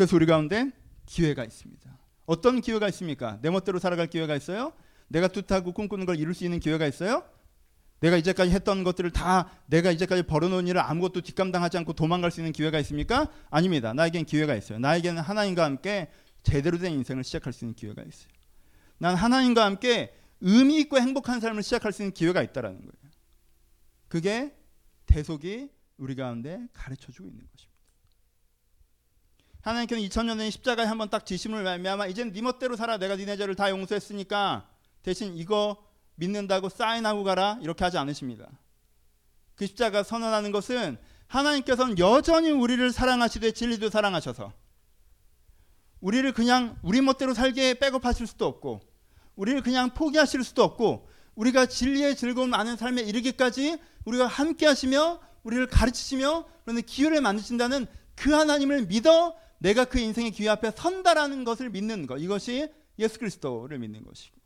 그래서 0.00 0.16
우리 0.16 0.24
가운데 0.24 0.70
기회가 1.04 1.44
있습니다. 1.44 1.98
어떤 2.24 2.62
기회가 2.62 2.88
있습니까? 2.88 3.38
내 3.42 3.50
멋대로 3.50 3.78
살아갈 3.78 4.06
기회가 4.06 4.34
있어요? 4.34 4.72
내가 5.08 5.28
뜻하고 5.28 5.72
꿈꾸는 5.72 6.06
걸 6.06 6.18
이룰 6.18 6.32
수 6.32 6.42
있는 6.42 6.58
기회가 6.58 6.86
있어요? 6.86 7.22
내가 8.00 8.16
이제까지 8.16 8.50
했던 8.50 8.82
것들을 8.82 9.10
다 9.10 9.50
내가 9.66 9.90
이제까지 9.90 10.22
벌어놓은 10.22 10.68
일을 10.68 10.80
아무것도 10.80 11.20
뒷감당하지 11.20 11.76
않고 11.76 11.92
도망갈 11.92 12.30
수 12.30 12.40
있는 12.40 12.52
기회가 12.52 12.78
있습니까? 12.78 13.28
아닙니다. 13.50 13.92
나에겐 13.92 14.24
기회가 14.24 14.54
있어요. 14.54 14.78
나에게는 14.78 15.20
하나님과 15.20 15.64
함께 15.64 16.10
제대로 16.44 16.78
된 16.78 16.92
인생을 16.92 17.22
시작할 17.22 17.52
수 17.52 17.66
있는 17.66 17.74
기회가 17.74 18.00
있어요. 18.00 18.32
난 18.96 19.14
하나님과 19.16 19.66
함께 19.66 20.16
의미 20.40 20.80
있고 20.80 20.98
행복한 20.98 21.40
삶을 21.40 21.62
시작할 21.62 21.92
수 21.92 22.00
있는 22.00 22.14
기회가 22.14 22.42
있다라는 22.42 22.78
거예요. 22.78 23.12
그게 24.08 24.56
대속이 25.04 25.68
우리 25.98 26.14
가운데 26.14 26.66
가르쳐 26.72 27.12
주고 27.12 27.28
있는 27.28 27.46
것입니다. 27.46 27.69
하나님께는 29.62 30.02
2000년 30.04 30.38
된 30.38 30.50
십자가에 30.50 30.86
한번 30.86 31.10
딱 31.10 31.26
지심을 31.26 31.62
말미암아 31.62 32.06
이제는 32.06 32.32
네 32.32 32.40
멋대로 32.40 32.76
살아 32.76 32.96
내가 32.96 33.16
니네 33.16 33.36
죄를 33.36 33.54
다 33.54 33.70
용서했으니까 33.70 34.68
대신 35.02 35.36
이거 35.36 35.76
믿는다고 36.14 36.68
사인하고 36.68 37.24
가라 37.24 37.58
이렇게 37.62 37.84
하지 37.84 37.98
않으십니다. 37.98 38.48
그 39.54 39.66
십자가 39.66 40.02
선언하는 40.02 40.52
것은 40.52 40.96
하나님께서는 41.26 41.98
여전히 41.98 42.50
우리를 42.50 42.90
사랑하시되 42.92 43.52
진리도 43.52 43.90
사랑하셔서 43.90 44.52
우리를 46.00 46.32
그냥 46.32 46.78
우리 46.82 47.00
멋대로 47.00 47.34
살게 47.34 47.74
백업하실 47.74 48.26
수도 48.26 48.46
없고 48.46 48.80
우리를 49.36 49.62
그냥 49.62 49.90
포기하실 49.90 50.42
수도 50.44 50.64
없고 50.64 51.08
우리가 51.34 51.66
진리의 51.66 52.16
즐거움 52.16 52.52
아는 52.54 52.76
삶에 52.76 53.02
이르기까지 53.02 53.78
우리가 54.04 54.26
함께 54.26 54.66
하시며 54.66 55.20
우리를 55.42 55.66
가르치시며 55.68 56.46
그런데 56.64 56.82
기회를 56.82 57.20
만드신다는 57.20 57.86
그 58.16 58.32
하나님을 58.32 58.86
믿어 58.86 59.34
내가 59.60 59.84
그 59.84 59.98
인생의 59.98 60.32
기회 60.32 60.48
앞에 60.48 60.72
선다라는 60.72 61.44
것을 61.44 61.70
믿는 61.70 62.06
것 62.06 62.18
이것이 62.18 62.72
예수 62.98 63.18
그리스도를 63.18 63.78
믿는 63.78 64.04
것이고 64.04 64.36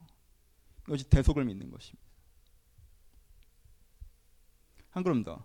이것이 0.86 1.04
대속을 1.08 1.44
믿는 1.44 1.70
것입니다. 1.70 2.04
한 4.90 5.02
걸음 5.02 5.24
더. 5.24 5.44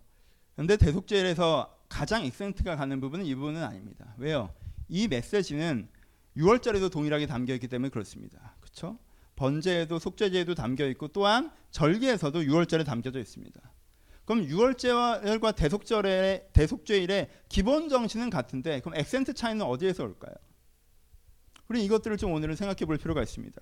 그런데 0.54 0.76
대속죄에서 0.78 1.76
가장 1.88 2.24
액센트가 2.26 2.76
가는 2.76 3.00
부분은 3.00 3.26
이 3.26 3.34
부분은 3.34 3.64
아닙니다. 3.64 4.14
왜요? 4.18 4.54
이 4.88 5.08
메시지는 5.08 5.88
6월절에도 6.36 6.92
동일하게 6.92 7.28
담겨 7.28 7.54
있기 7.54 7.68
때문에 7.68 7.90
그렇습니다. 7.90 8.56
그렇죠? 8.60 9.00
번제에도 9.36 10.00
속죄제에도 10.00 10.54
담겨 10.54 10.88
있고 10.90 11.08
또한 11.08 11.52
절기에서도 11.72 12.42
6월절에 12.42 12.86
담겨져 12.86 13.20
있습니다. 13.20 13.60
그럼 14.30 14.46
6월절과 14.46 15.56
대속절의 15.56 16.50
대속죄일의 16.54 17.30
기본 17.50 17.90
정신은 17.90 18.30
같은데 18.30 18.80
그럼 18.80 18.96
액센트 18.96 19.34
차이는 19.34 19.66
어디에서 19.66 20.04
올까요? 20.04 20.36
우리 21.68 21.84
이것들을 21.84 22.16
좀 22.18 22.34
오늘은 22.34 22.56
생각해 22.56 22.86
볼 22.86 23.00
필요가 23.00 23.24
있습니다. 23.24 23.60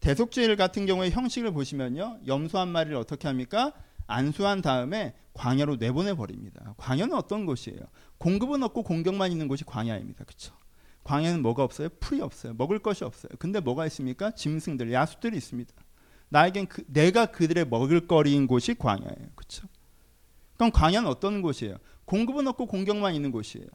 대속죄일 0.00 0.56
같은 0.56 0.86
경우에 0.86 1.10
형식을 1.10 1.50
보시면요. 1.52 2.20
염소 2.26 2.56
한 2.58 2.68
마리를 2.68 2.96
어떻게 2.96 3.28
합니까? 3.28 3.74
안수한 4.06 4.62
다음에 4.62 5.14
광야로 5.34 5.76
내보내 5.76 6.14
버립니다. 6.14 6.74
광야는 6.78 7.14
어떤 7.14 7.44
곳이에요? 7.44 7.80
공급은 8.16 8.62
없고 8.62 8.84
공격만 8.84 9.30
있는 9.32 9.48
곳이 9.48 9.64
광야입니다. 9.64 10.24
그렇죠? 10.24 10.54
광야는 11.04 11.42
뭐가 11.42 11.62
없어요? 11.62 11.90
풀이 12.00 12.22
없어요. 12.22 12.54
먹을 12.54 12.78
것이 12.78 13.04
없어요. 13.04 13.32
근데 13.38 13.60
뭐가 13.60 13.84
있습니까? 13.88 14.30
짐승들, 14.30 14.94
야수들이 14.94 15.36
있습니다. 15.36 15.74
나에겐 16.30 16.68
그, 16.68 16.84
내가 16.86 17.26
그들의 17.26 17.66
먹을 17.66 18.06
거리인 18.06 18.46
곳이 18.46 18.76
광야예요. 18.76 19.28
그렇죠? 19.34 19.68
그럼 20.56 20.70
광야는 20.70 21.08
어떤 21.08 21.42
곳이에요? 21.42 21.76
공급은 22.04 22.46
없고 22.48 22.66
공격만 22.66 23.14
있는 23.14 23.30
곳이에요. 23.30 23.66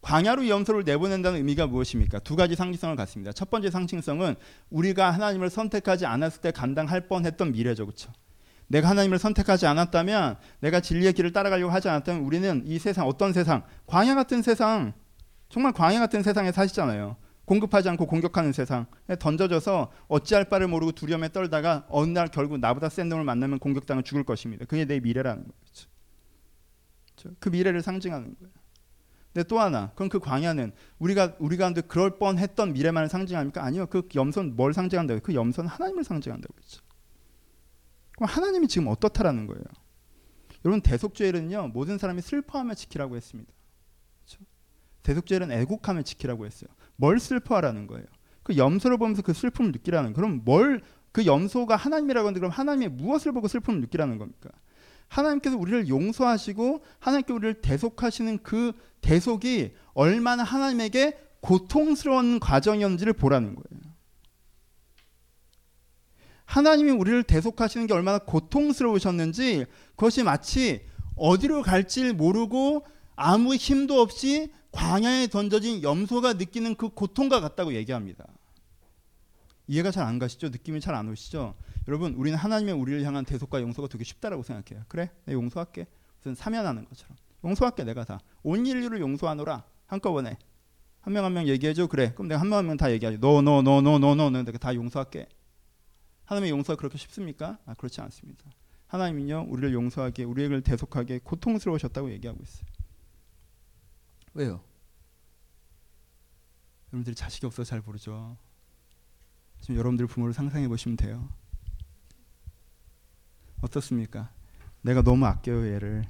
광야로 0.00 0.48
염소를 0.48 0.84
내보낸다는 0.84 1.38
의미가 1.38 1.66
무엇입니까? 1.66 2.20
두 2.20 2.36
가지 2.36 2.54
상징성을 2.54 2.94
갖습니다. 2.94 3.32
첫 3.32 3.50
번째 3.50 3.70
상징성은 3.70 4.36
우리가 4.70 5.10
하나님을 5.10 5.50
선택하지 5.50 6.06
않았을 6.06 6.40
때 6.40 6.50
감당할 6.52 7.08
뻔했던 7.08 7.52
미래죠, 7.52 7.86
그렇죠? 7.86 8.12
내가 8.68 8.88
하나님을 8.90 9.18
선택하지 9.18 9.66
않았다면, 9.66 10.36
내가 10.60 10.80
진리의 10.80 11.12
길을 11.12 11.32
따라가려고 11.32 11.72
하지 11.72 11.88
않았다면, 11.88 12.22
우리는 12.22 12.62
이 12.66 12.78
세상 12.78 13.08
어떤 13.08 13.32
세상, 13.32 13.64
광야 13.86 14.14
같은 14.14 14.42
세상, 14.42 14.92
정말 15.48 15.72
광야 15.72 15.98
같은 15.98 16.22
세상에 16.22 16.52
사시잖아요. 16.52 17.16
공급하지 17.46 17.88
않고 17.88 18.06
공격하는 18.06 18.52
세상에 18.52 18.86
던져져서 19.18 19.90
어찌할 20.08 20.48
바를 20.48 20.68
모르고 20.68 20.92
두려움에 20.92 21.30
떨다가 21.30 21.86
어느 21.88 22.10
날 22.10 22.28
결국 22.28 22.58
나보다 22.58 22.88
센 22.88 23.08
놈을 23.08 23.24
만나면 23.24 23.58
공격당해 23.60 24.02
죽을 24.02 24.24
것입니다. 24.24 24.66
그게 24.66 24.84
내 24.84 25.00
미래라는 25.00 25.44
거죠. 25.44 25.88
그 27.40 27.48
미래를 27.48 27.82
상징하는 27.82 28.34
거예요. 28.34 28.52
근데 29.32 29.46
또 29.48 29.60
하나, 29.60 29.92
그럼 29.94 30.08
그 30.08 30.18
광야는 30.18 30.72
우리가 30.98 31.36
우리 31.38 31.56
가운데 31.56 31.82
그럴 31.82 32.18
뻔했던 32.18 32.72
미래만을 32.72 33.08
상징합니까? 33.08 33.62
아니요. 33.62 33.86
그 33.86 34.08
염소는 34.14 34.56
뭘 34.56 34.74
상징한다고? 34.74 35.20
그 35.20 35.34
염소는 35.34 35.68
하나님을 35.68 36.04
상징한다고 36.04 36.52
그랬죠. 36.54 36.82
그럼 38.12 38.28
하나님이 38.28 38.66
지금 38.66 38.88
어떻다라는 38.88 39.46
거예요? 39.46 39.62
여러분 40.64 40.80
대속죄일은요 40.80 41.68
모든 41.68 41.98
사람이 41.98 42.22
슬퍼하며 42.22 42.74
지키라고 42.74 43.14
했습니다. 43.14 43.52
대속죄일은 45.02 45.52
애국하며 45.52 46.02
지키라고 46.02 46.46
했어요. 46.46 46.68
뭘 46.96 47.18
슬퍼하라는 47.20 47.86
거예요. 47.86 48.04
그 48.42 48.56
염소를 48.56 48.96
보면서 48.96 49.22
그 49.22 49.32
슬픔을 49.32 49.72
느끼라는. 49.72 50.12
그럼 50.12 50.42
뭘 50.44 50.80
그 51.16 51.24
염소가 51.24 51.76
하나님이라고 51.76 52.26
하는데 52.26 52.38
그럼 52.40 52.50
하나님의 52.50 52.90
무엇을 52.90 53.32
보고 53.32 53.48
슬픔을 53.48 53.80
느끼라는 53.80 54.18
겁니까? 54.18 54.50
하나님께서 55.08 55.56
우리를 55.56 55.88
용서하시고 55.88 56.84
하나님께 56.98 57.32
우리를 57.32 57.62
대속하시는 57.62 58.42
그 58.42 58.74
대속이 59.00 59.72
얼마나 59.94 60.42
하나님에게 60.42 61.16
고통스러운 61.40 62.38
과정이었는지를 62.38 63.14
보라는 63.14 63.54
거예요. 63.54 63.94
하나님이 66.44 66.90
우리를 66.90 67.22
대속하시는 67.22 67.86
게 67.86 67.94
얼마나 67.94 68.18
고통스러우셨는지 68.18 69.64
그것이 69.92 70.22
마치 70.22 70.84
어디로 71.16 71.62
갈지 71.62 72.12
모르고 72.12 72.84
아무 73.14 73.54
힘도 73.54 74.02
없이 74.02 74.52
광야에 74.76 75.28
던져진 75.28 75.82
염소가 75.82 76.34
느끼는 76.34 76.74
그 76.76 76.90
고통과 76.90 77.40
같다고 77.40 77.74
얘기합니다. 77.74 78.26
이해가 79.68 79.90
잘 79.90 80.04
안 80.06 80.18
가시죠? 80.18 80.50
느낌이 80.50 80.80
잘 80.80 80.94
안 80.94 81.08
오시죠? 81.08 81.54
여러분, 81.88 82.14
우리는 82.14 82.38
하나님의 82.38 82.74
우리를 82.74 83.02
향한 83.04 83.24
대속과 83.24 83.60
용서가 83.62 83.88
되게 83.88 84.04
쉽다라고 84.04 84.42
생각해요. 84.42 84.84
그래, 84.88 85.10
내 85.24 85.32
용서할게. 85.32 85.86
무슨 86.18 86.34
사면하는 86.34 86.84
것처럼. 86.84 87.16
용서할게, 87.44 87.84
내가 87.84 88.04
다. 88.04 88.20
온 88.42 88.66
인류를 88.66 89.00
용서하노라. 89.00 89.64
한꺼번에. 89.86 90.36
한 91.00 91.12
명 91.12 91.24
한 91.24 91.32
명 91.32 91.46
얘기해줘. 91.46 91.86
그래. 91.86 92.12
그럼 92.14 92.28
내가 92.28 92.40
한 92.40 92.48
명 92.48 92.58
한 92.58 92.66
명 92.66 92.76
다 92.76 92.90
얘기하지. 92.92 93.18
너, 93.20 93.40
너, 93.42 93.62
너, 93.62 93.80
너, 93.80 93.98
너, 93.98 94.14
너, 94.14 94.30
내가 94.30 94.58
다 94.58 94.74
용서할게. 94.74 95.28
하나님의 96.24 96.50
용서가 96.50 96.76
그렇게 96.76 96.98
쉽습니까? 96.98 97.58
아, 97.66 97.74
그렇지 97.74 98.00
않습니다. 98.00 98.44
하나님은요, 98.88 99.46
우리를 99.48 99.72
용서하게, 99.72 100.24
우리를 100.24 100.60
대속하게 100.62 101.20
고통스러우셨다고 101.24 102.10
얘기하고 102.12 102.40
있어요. 102.42 102.66
왜요? 104.36 104.60
여러분들이 106.92 107.16
자식이 107.16 107.46
없어서 107.46 107.68
잘 107.68 107.80
모르죠. 107.80 108.36
지금 109.60 109.76
여러분들 109.76 110.06
부모를 110.06 110.34
상상해 110.34 110.68
보시면 110.68 110.98
돼요. 110.98 111.26
어떻습니까? 113.62 114.30
내가 114.82 115.00
너무 115.02 115.24
아껴요, 115.24 115.66
얘를. 115.66 116.04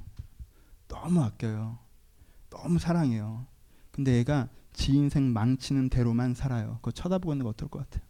너무 0.89 1.23
아껴요. 1.23 1.79
너무 2.49 2.79
사랑해요. 2.79 3.47
근데 3.91 4.17
얘가 4.17 4.49
지 4.73 4.91
인생 4.91 5.31
망치는 5.31 5.89
대로만 5.89 6.33
살아요. 6.33 6.79
그거 6.81 6.91
쳐다보고 6.91 7.33
있는 7.33 7.45
거 7.45 7.49
어떨 7.51 7.69
것 7.69 7.79
같아요? 7.79 8.05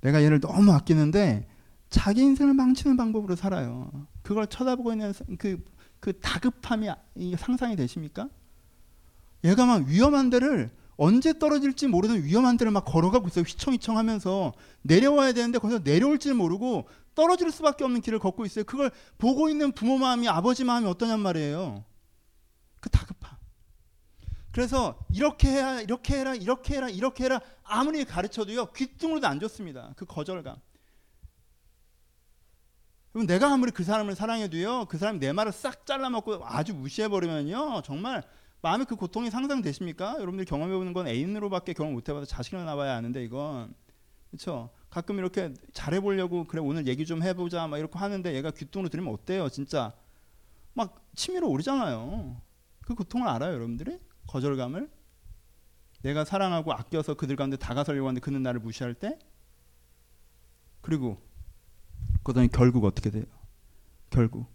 내가 0.00 0.22
얘를 0.22 0.40
너무 0.40 0.72
아끼는데 0.72 1.48
자기 1.90 2.22
인생을 2.22 2.54
망치는 2.54 2.96
방법으로 2.96 3.36
살아요. 3.36 4.08
그걸 4.22 4.46
쳐다보고 4.46 4.92
있는 4.92 5.12
그, 5.38 5.62
그 6.00 6.18
다급함이 6.20 6.88
상상이 7.38 7.76
되십니까? 7.76 8.28
얘가 9.44 9.66
막 9.66 9.86
위험한 9.86 10.30
데를 10.30 10.70
언제 10.96 11.38
떨어질지 11.38 11.88
모르는 11.88 12.24
위험한 12.24 12.56
데를 12.56 12.72
막 12.72 12.84
걸어가고 12.84 13.28
있어요. 13.28 13.44
휘청휘청 13.44 13.98
하면서 13.98 14.52
내려와야 14.82 15.32
되는데 15.32 15.58
거기서 15.58 15.82
내려올 15.82 16.18
줄 16.18 16.34
모르고 16.34 16.88
떨어질 17.14 17.50
수밖에 17.50 17.84
없는 17.84 18.00
길을 18.00 18.18
걷고 18.18 18.46
있어요. 18.46 18.64
그걸 18.64 18.90
보고 19.18 19.48
있는 19.48 19.72
부모 19.72 19.98
마음이 19.98 20.28
아버지 20.28 20.64
마음이 20.64 20.86
어떠냔 20.86 21.20
말이에요. 21.20 21.84
그 22.80 22.90
다급함. 22.90 23.36
그래서 24.52 24.98
이렇게 25.10 25.50
해야 25.50 25.80
이렇게 25.82 26.18
해라 26.18 26.34
이렇게 26.34 26.76
해라 26.76 26.88
이렇게 26.88 27.24
해라 27.24 27.40
아무리 27.62 28.06
가르쳐도요 28.06 28.72
귀뚱으로도 28.72 29.26
안 29.26 29.38
좋습니다. 29.40 29.92
그 29.96 30.06
거절감. 30.06 30.56
그럼 33.16 33.26
내가 33.26 33.50
아무리 33.50 33.70
그 33.70 33.82
사람을 33.82 34.14
사랑해도요 34.14 34.84
그 34.90 34.98
사람이 34.98 35.20
내 35.20 35.32
말을 35.32 35.50
싹 35.50 35.86
잘라먹고 35.86 36.44
아주 36.44 36.74
무시해버리면요 36.74 37.80
정말 37.80 38.22
마음에 38.60 38.84
그 38.84 38.94
고통이 38.94 39.30
상상되십니까? 39.30 40.16
여러분들 40.16 40.44
경험해보는 40.44 40.92
건 40.92 41.08
애인으로밖에 41.08 41.72
경험 41.72 41.94
못해봐서 41.94 42.26
자식을 42.26 42.62
낳아야 42.66 42.94
아는데 42.94 43.24
이건 43.24 43.72
그렇죠. 44.28 44.68
가끔 44.90 45.16
이렇게 45.16 45.54
잘해보려고 45.72 46.44
그래 46.44 46.60
오늘 46.60 46.86
얘기 46.86 47.06
좀 47.06 47.22
해보자 47.22 47.66
막 47.66 47.78
이렇게 47.78 47.98
하는데 47.98 48.34
얘가 48.34 48.50
귀뚱으로 48.50 48.90
들으면 48.90 49.14
어때요? 49.14 49.48
진짜 49.48 49.94
막 50.74 51.08
치밀어 51.14 51.46
오르잖아요. 51.46 52.38
그 52.82 52.94
고통을 52.94 53.28
알아요, 53.28 53.54
여러분들이? 53.54 53.98
거절감을 54.26 54.90
내가 56.02 56.26
사랑하고 56.26 56.70
아껴서 56.74 57.14
그들 57.14 57.36
가운데 57.36 57.56
다가서려고 57.56 58.08
하는데 58.08 58.20
그는 58.20 58.42
나를 58.42 58.60
무시할 58.60 58.92
때 58.92 59.18
그리고 60.82 61.24
그다음에 62.32 62.48
결국 62.48 62.84
어떻게 62.84 63.10
돼요? 63.10 63.24
결국 64.10 64.46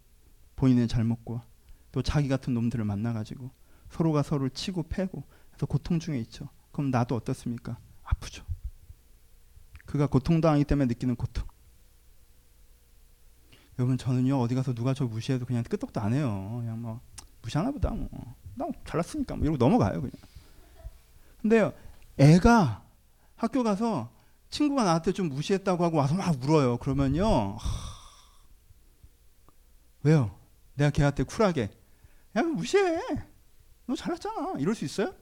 본인의 0.56 0.88
잘못과 0.88 1.44
또 1.90 2.02
자기 2.02 2.28
같은 2.28 2.52
놈들을 2.54 2.84
만나가지고 2.84 3.50
서로가 3.90 4.22
서로를 4.22 4.50
치고 4.50 4.84
패고 4.84 5.24
해서 5.54 5.66
고통 5.66 5.98
중에 5.98 6.18
있죠. 6.20 6.48
그럼 6.70 6.90
나도 6.90 7.14
어떻습니까? 7.14 7.78
아프죠. 8.02 8.44
그가 9.86 10.06
고통당하기 10.06 10.64
때문에 10.64 10.86
느끼는 10.86 11.16
고통. 11.16 11.46
여러분 13.78 13.96
저는요 13.96 14.38
어디 14.38 14.54
가서 14.54 14.74
누가 14.74 14.92
저 14.92 15.06
무시해도 15.06 15.46
그냥 15.46 15.62
끄떡도 15.62 16.00
안 16.00 16.12
해요. 16.12 16.58
그냥 16.60 16.80
뭐 16.80 17.00
무시하나 17.40 17.70
보다 17.70 17.90
뭐. 17.90 18.08
나 18.54 18.66
잘났으니까 18.84 19.36
뭐 19.36 19.44
이러고 19.44 19.56
넘어가요 19.56 20.00
그냥. 20.00 20.12
근데요 21.40 21.72
애가 22.18 22.84
학교 23.36 23.62
가서 23.62 24.10
친구가 24.52 24.84
나한테 24.84 25.12
좀 25.12 25.30
무시했다고 25.30 25.82
하고 25.82 25.96
와서 25.96 26.14
막 26.14 26.36
울어요. 26.44 26.76
그러면요 26.76 27.56
하... 27.56 27.68
왜요? 30.04 30.38
내가 30.74 30.90
걔한테 30.90 31.24
쿨하게 31.24 31.70
야 32.36 32.42
무시해. 32.42 33.00
너 33.86 33.96
잘났잖아. 33.96 34.54
이럴 34.58 34.74
수 34.74 34.84
있어요? 34.84 35.14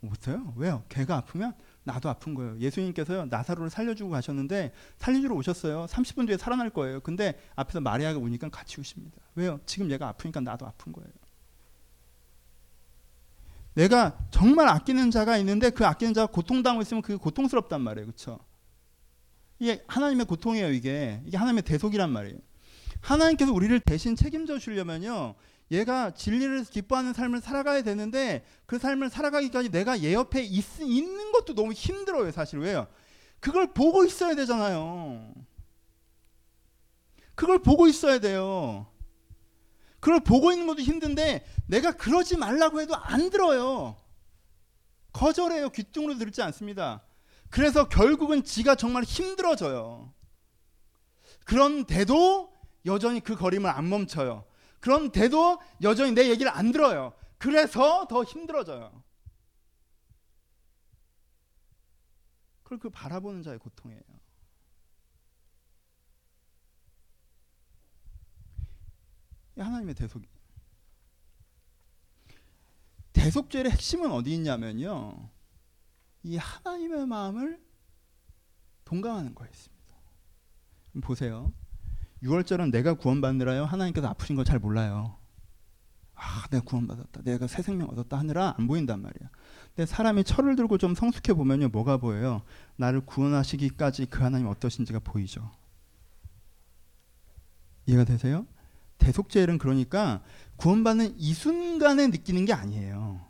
못해요. 0.00 0.52
왜요? 0.56 0.84
걔가 0.88 1.16
아프면 1.16 1.54
나도 1.84 2.08
아픈 2.08 2.34
거예요. 2.34 2.58
예수님께서요 2.58 3.26
나사로를 3.26 3.70
살려주고 3.70 4.10
가셨는데 4.10 4.72
살려주러 4.98 5.34
오셨어요. 5.36 5.86
30분 5.86 6.26
뒤에 6.26 6.36
살아날 6.36 6.70
거예요. 6.70 7.00
근데 7.00 7.40
앞에서 7.54 7.80
마리아가 7.80 8.18
오니까 8.18 8.48
같이 8.48 8.80
우십니다. 8.80 9.18
왜요? 9.36 9.60
지금 9.66 9.90
얘가 9.90 10.08
아프니까 10.08 10.40
나도 10.40 10.66
아픈 10.66 10.92
거예요. 10.92 11.08
내가 13.74 14.18
정말 14.30 14.68
아끼는 14.68 15.10
자가 15.10 15.36
있는데 15.38 15.70
그 15.70 15.86
아끼는 15.86 16.14
자가 16.14 16.30
고통당하고 16.32 16.82
있으면 16.82 17.02
그게 17.02 17.16
고통스럽단 17.16 17.80
말이에요. 17.80 18.06
그렇죠? 18.06 18.40
이게 19.58 19.84
하나님의 19.86 20.26
고통이에요. 20.26 20.72
이게 20.72 21.22
이게 21.26 21.36
하나님의 21.36 21.62
대속이란 21.62 22.10
말이에요. 22.10 22.38
하나님께서 23.00 23.52
우리를 23.52 23.78
대신 23.80 24.16
책임져 24.16 24.58
주려면요. 24.58 25.34
얘가 25.70 26.12
진리를 26.12 26.64
기뻐하는 26.64 27.12
삶을 27.12 27.40
살아가야 27.40 27.82
되는데 27.82 28.44
그 28.66 28.78
삶을 28.78 29.10
살아가기까지 29.10 29.70
내가 29.70 30.02
얘 30.02 30.12
옆에 30.12 30.42
있, 30.42 30.64
있는 30.80 31.32
것도 31.32 31.54
너무 31.54 31.72
힘들어요. 31.72 32.30
사실 32.32 32.58
왜요? 32.58 32.86
그걸 33.40 33.72
보고 33.72 34.04
있어야 34.04 34.34
되잖아요. 34.34 35.34
그걸 37.34 37.60
보고 37.60 37.86
있어야 37.86 38.18
돼요. 38.18 38.86
그걸 40.00 40.20
보고 40.20 40.52
있는 40.52 40.66
것도 40.66 40.82
힘든데 40.82 41.44
내가 41.66 41.92
그러지 41.92 42.36
말라고 42.36 42.80
해도 42.80 42.94
안 42.94 43.30
들어요. 43.30 43.96
거절해요. 45.12 45.70
귀뚱으로 45.70 46.18
들지 46.18 46.42
않습니다. 46.42 47.03
그래서 47.54 47.88
결국은 47.88 48.42
지가 48.42 48.74
정말 48.74 49.04
힘들어져요. 49.04 50.12
그런데도 51.44 52.52
여전히 52.84 53.20
그 53.20 53.36
걸음을 53.36 53.70
안 53.70 53.88
멈춰요. 53.88 54.44
그런데도 54.80 55.60
여전히 55.82 56.10
내 56.10 56.30
얘기를 56.30 56.50
안 56.50 56.72
들어요. 56.72 57.14
그래서 57.38 58.08
더 58.08 58.24
힘들어져요. 58.24 59.04
그걸 62.64 62.80
그 62.80 62.90
바라보는 62.90 63.44
자의 63.44 63.60
고통이에요. 63.60 64.02
하나님의 69.56 69.94
대속이. 69.94 70.26
대속죄의 73.12 73.70
핵심은 73.70 74.10
어디 74.10 74.34
있냐면요. 74.34 75.33
이 76.24 76.36
하나님의 76.36 77.06
마음을 77.06 77.60
동감하는 78.84 79.34
거에 79.34 79.48
있습니다. 79.50 79.74
보세요. 81.02 81.52
6월절은 82.22 82.70
내가 82.70 82.94
구원받느라요. 82.94 83.64
하나님께서 83.64 84.08
아프신 84.08 84.34
걸 84.36 84.44
잘 84.44 84.58
몰라요. 84.58 85.18
아, 86.14 86.46
내가 86.50 86.64
구원받았다. 86.64 87.22
내가 87.22 87.46
새 87.46 87.60
생명 87.62 87.88
얻었다 87.90 88.18
하느라 88.18 88.54
안 88.56 88.66
보인단 88.66 89.02
말이야. 89.02 89.28
근데 89.74 89.84
사람이 89.86 90.24
철을 90.24 90.56
들고 90.56 90.78
좀 90.78 90.94
성숙해 90.94 91.34
보면요. 91.34 91.68
뭐가 91.68 91.96
보여요? 91.98 92.42
나를 92.76 93.04
구원하시기까지 93.04 94.06
그 94.06 94.22
하나님 94.22 94.46
어떠신지가 94.46 95.00
보이죠. 95.00 95.50
이해가 97.86 98.04
되세요? 98.04 98.46
대속죄일은 98.98 99.58
그러니까 99.58 100.22
구원받는 100.56 101.16
이 101.18 101.34
순간에 101.34 102.06
느끼는 102.06 102.44
게 102.46 102.52
아니에요. 102.54 103.20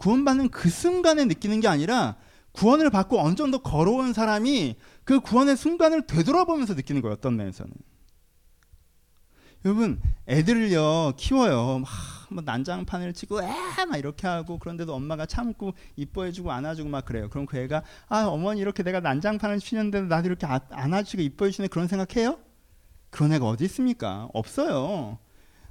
구원받는 0.00 0.48
그 0.48 0.70
순간에 0.70 1.26
느끼는 1.26 1.60
게 1.60 1.68
아니라 1.68 2.16
구원을 2.52 2.90
받고 2.90 3.20
어느 3.20 3.34
정도 3.34 3.58
걸어온 3.60 4.12
사람이 4.12 4.76
그 5.04 5.20
구원의 5.20 5.56
순간을 5.56 6.06
되돌아보면서 6.06 6.74
느끼는 6.74 7.02
거예요. 7.02 7.12
어떤 7.14 7.36
면에서는. 7.36 7.72
여러분 9.66 10.00
애들을요 10.26 11.12
키워요. 11.18 11.80
막, 11.80 11.90
뭐 12.30 12.42
난장판을 12.42 13.12
치고 13.12 13.42
에막 13.42 13.98
이렇게 13.98 14.26
하고 14.26 14.58
그런데도 14.58 14.94
엄마가 14.94 15.26
참고 15.26 15.74
이뻐해주고 15.96 16.50
안아주고 16.50 16.88
막 16.88 17.04
그래요. 17.04 17.28
그럼 17.28 17.44
그 17.44 17.58
애가 17.58 17.82
아 18.08 18.24
어머니 18.24 18.60
이렇게 18.60 18.82
내가 18.82 19.00
난장판을 19.00 19.58
치는데도 19.58 20.06
나도 20.06 20.28
이렇게 20.28 20.46
아, 20.46 20.60
안아주고 20.70 21.22
이뻐해주네 21.22 21.68
그런 21.68 21.88
생각해요? 21.88 22.38
그런 23.10 23.34
애가 23.34 23.46
어디 23.46 23.64
있습니까? 23.64 24.30
없어요. 24.32 25.18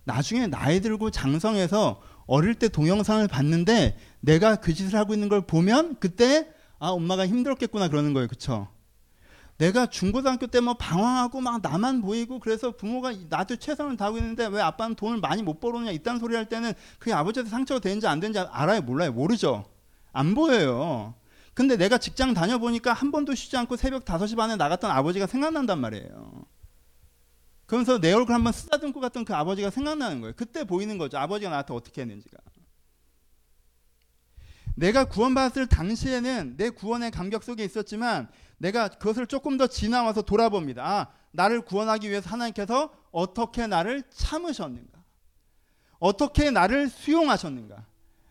나중에 0.03 0.45
나이 0.47 0.81
들고 0.81 1.09
장성해서 1.09 1.99
어릴 2.29 2.53
때 2.55 2.69
동영상을 2.69 3.27
봤는데 3.27 3.97
내가 4.21 4.55
그 4.57 4.73
짓을 4.73 4.97
하고 4.99 5.13
있는 5.15 5.29
걸 5.29 5.41
보면 5.41 5.97
그때 5.99 6.47
아 6.77 6.89
엄마가 6.89 7.25
힘들었겠구나 7.27 7.89
그러는 7.89 8.13
거예요. 8.13 8.27
그쵸? 8.27 8.67
내가 9.57 9.87
중고등학교 9.87 10.47
때 10.47 10.61
뭐 10.61 10.75
방황하고 10.75 11.41
막 11.41 11.59
나만 11.61 12.01
보이고 12.01 12.39
그래서 12.39 12.71
부모가 12.71 13.13
나도 13.29 13.55
최선을 13.57 13.97
다하고 13.97 14.17
있는데 14.19 14.45
왜 14.47 14.61
아빠는 14.61 14.95
돈을 14.95 15.19
많이 15.19 15.41
못 15.43 15.59
벌었냐 15.59 15.91
이딴 15.91 16.19
소리 16.19 16.35
할 16.35 16.47
때는 16.47 16.71
그게 16.99 17.11
아버지한테 17.13 17.49
상처가 17.49 17.79
되는지 17.81 18.07
안 18.07 18.19
되는지 18.19 18.39
알아요? 18.39 18.81
몰라요? 18.81 19.11
모르죠. 19.11 19.65
안 20.13 20.35
보여요. 20.35 21.15
근데 21.55 21.75
내가 21.77 21.97
직장 21.97 22.33
다녀보니까 22.33 22.93
한 22.93 23.11
번도 23.11 23.35
쉬지 23.35 23.57
않고 23.57 23.75
새벽 23.75 24.05
5시 24.05 24.37
반에 24.37 24.55
나갔던 24.55 24.89
아버지가 24.91 25.25
생각난단 25.27 25.79
말이에요 25.79 26.43
그러면서 27.69 27.99
내 27.99 28.11
얼굴 28.11 28.33
한번 28.33 28.51
쓰다듬고 28.51 28.99
갔던 28.99 29.25
그 29.25 29.35
아버지가 29.35 29.69
생각나는 29.69 30.21
거예요 30.21 30.33
그때 30.35 30.63
보이는 30.63 30.97
거죠 30.97 31.19
아버지가 31.19 31.51
나한테 31.51 31.71
어떻게 31.71 32.01
했는지가 32.01 32.39
내가 34.75 35.05
구원받았을 35.05 35.67
당시에는 35.67 36.55
내 36.57 36.71
구원의 36.71 37.11
감격 37.11 37.43
속에 37.43 37.63
있었지만 37.63 38.27
내가 38.57 38.87
그것을 38.87 39.27
조금 39.27 39.57
더 39.57 39.67
지나와서 39.67 40.21
돌아봅니다. 40.21 40.85
아, 40.85 41.07
나를 41.31 41.61
구원하기 41.61 42.09
위해서 42.09 42.29
하나님께서 42.29 42.89
어떻게 43.11 43.67
나를 43.67 44.03
참으셨는가? 44.09 44.99
어떻게 45.99 46.49
나를 46.49 46.87
수용하셨는가? 46.87 47.85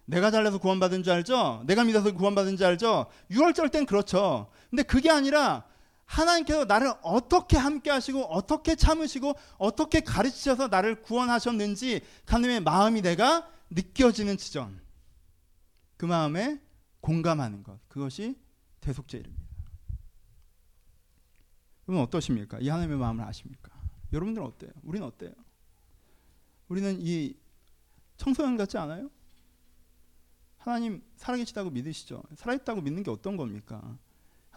내가 0.07 0.31
잘해서 0.31 0.57
구원받은 0.57 1.03
줄 1.03 1.13
알죠? 1.13 1.63
내가 1.67 1.85
믿어서 1.85 2.13
구원받은 2.13 2.57
줄 2.57 2.65
알죠? 2.65 3.07
6월절 3.31 3.71
땐 3.71 3.85
그렇죠. 3.85 4.51
근데 4.71 4.83
그게 4.83 5.11
아니라 5.11 5.65
하나님께서 6.09 6.65
나를 6.65 6.93
어떻게 7.03 7.57
함께 7.57 7.91
하시고 7.91 8.25
어떻게 8.25 8.75
참으시고 8.75 9.35
어떻게 9.59 10.01
가르치셔서 10.01 10.69
나를 10.69 11.03
구원하셨는지 11.03 12.01
하나님의 12.25 12.61
마음이 12.61 13.03
내가 13.03 13.49
느껴지는 13.71 14.39
지점. 14.39 14.81
그 15.99 16.07
마음에 16.07 16.61
공감하는 17.01 17.63
것. 17.63 17.79
그것이 17.89 18.39
대속죄입니다. 18.81 19.37
여러분 21.87 22.05
어떠십니까? 22.05 22.59
이 22.61 22.69
하나님의 22.69 22.99
마음을 22.99 23.25
아십니까? 23.25 23.71
여러분들은 24.13 24.47
어때요? 24.47 24.73
우리는 24.83 25.07
어때요? 25.07 25.33
우리는 26.69 26.99
이 27.01 27.35
청소년 28.17 28.57
같지 28.57 28.79
않아요? 28.79 29.11
하나님 30.57 31.03
살아계시다고 31.17 31.71
믿으시죠? 31.71 32.23
살아있다고 32.35 32.81
믿는 32.81 33.03
게 33.03 33.11
어떤 33.11 33.37
겁니까? 33.37 33.99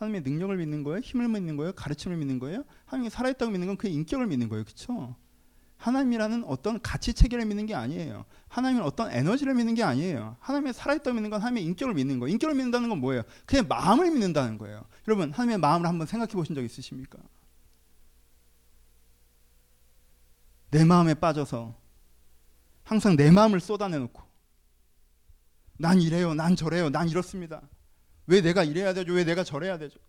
하나님의 0.02 0.22
능력을 0.22 0.58
믿는 0.58 0.84
거예요? 0.84 1.00
힘을 1.00 1.28
믿는 1.28 1.58
거예요? 1.58 1.74
가르침을 1.74 2.18
믿는 2.18 2.40
거예요? 2.40 2.64
하나님이 2.86 3.10
살아있다고 3.10 3.52
믿는 3.52 3.68
건 3.68 3.78
그의 3.78 3.94
인격을 3.94 4.26
믿는 4.28 4.50
거예요. 4.50 4.64
그렇죠? 4.64 5.16
하나님이라는 5.78 6.44
어떤 6.46 6.82
가치 6.82 7.14
체계를 7.14 7.46
믿는 7.46 7.66
게 7.66 7.76
아니에요. 7.76 8.26
하나님은 8.50 8.84
어떤 8.84 9.12
에너지를 9.12 9.54
믿는 9.56 9.74
게 9.74 9.84
아니에요. 9.84 10.38
하나님의 10.40 10.74
살아있다고 10.74 11.14
믿는 11.14 11.30
건 11.30 11.42
하나님의 11.42 11.64
인격을 11.66 11.94
믿는 11.94 12.20
거예요. 12.20 12.34
인격을 12.34 12.56
믿는다는 12.56 12.90
건 12.90 13.00
뭐예요? 13.00 13.24
그냥 13.46 13.68
마음을 13.68 14.10
믿는다는 14.12 14.58
거예요. 14.58 14.84
여러분, 15.08 15.32
하나님의 15.32 15.58
마음을 15.60 15.88
한번 15.88 16.08
생각해 16.08 16.34
보신 16.34 16.56
적 16.56 16.64
있으십니까? 16.64 17.20
내 20.72 20.86
마음에 20.86 21.14
빠져서 21.14 21.76
항상 22.84 23.16
내 23.16 23.30
마음을 23.30 23.60
쏟아내놓고 23.60 24.22
난 25.78 26.00
이래요, 26.00 26.34
난 26.34 26.56
저래요, 26.56 26.90
난 26.90 27.10
이렇습니다. 27.10 27.62
왜 28.28 28.42
내가 28.42 28.64
이래야 28.64 28.94
되죠? 28.94 29.14
왜 29.14 29.24
내가 29.24 29.44
저래야 29.44 29.78
되죠? 29.78 30.00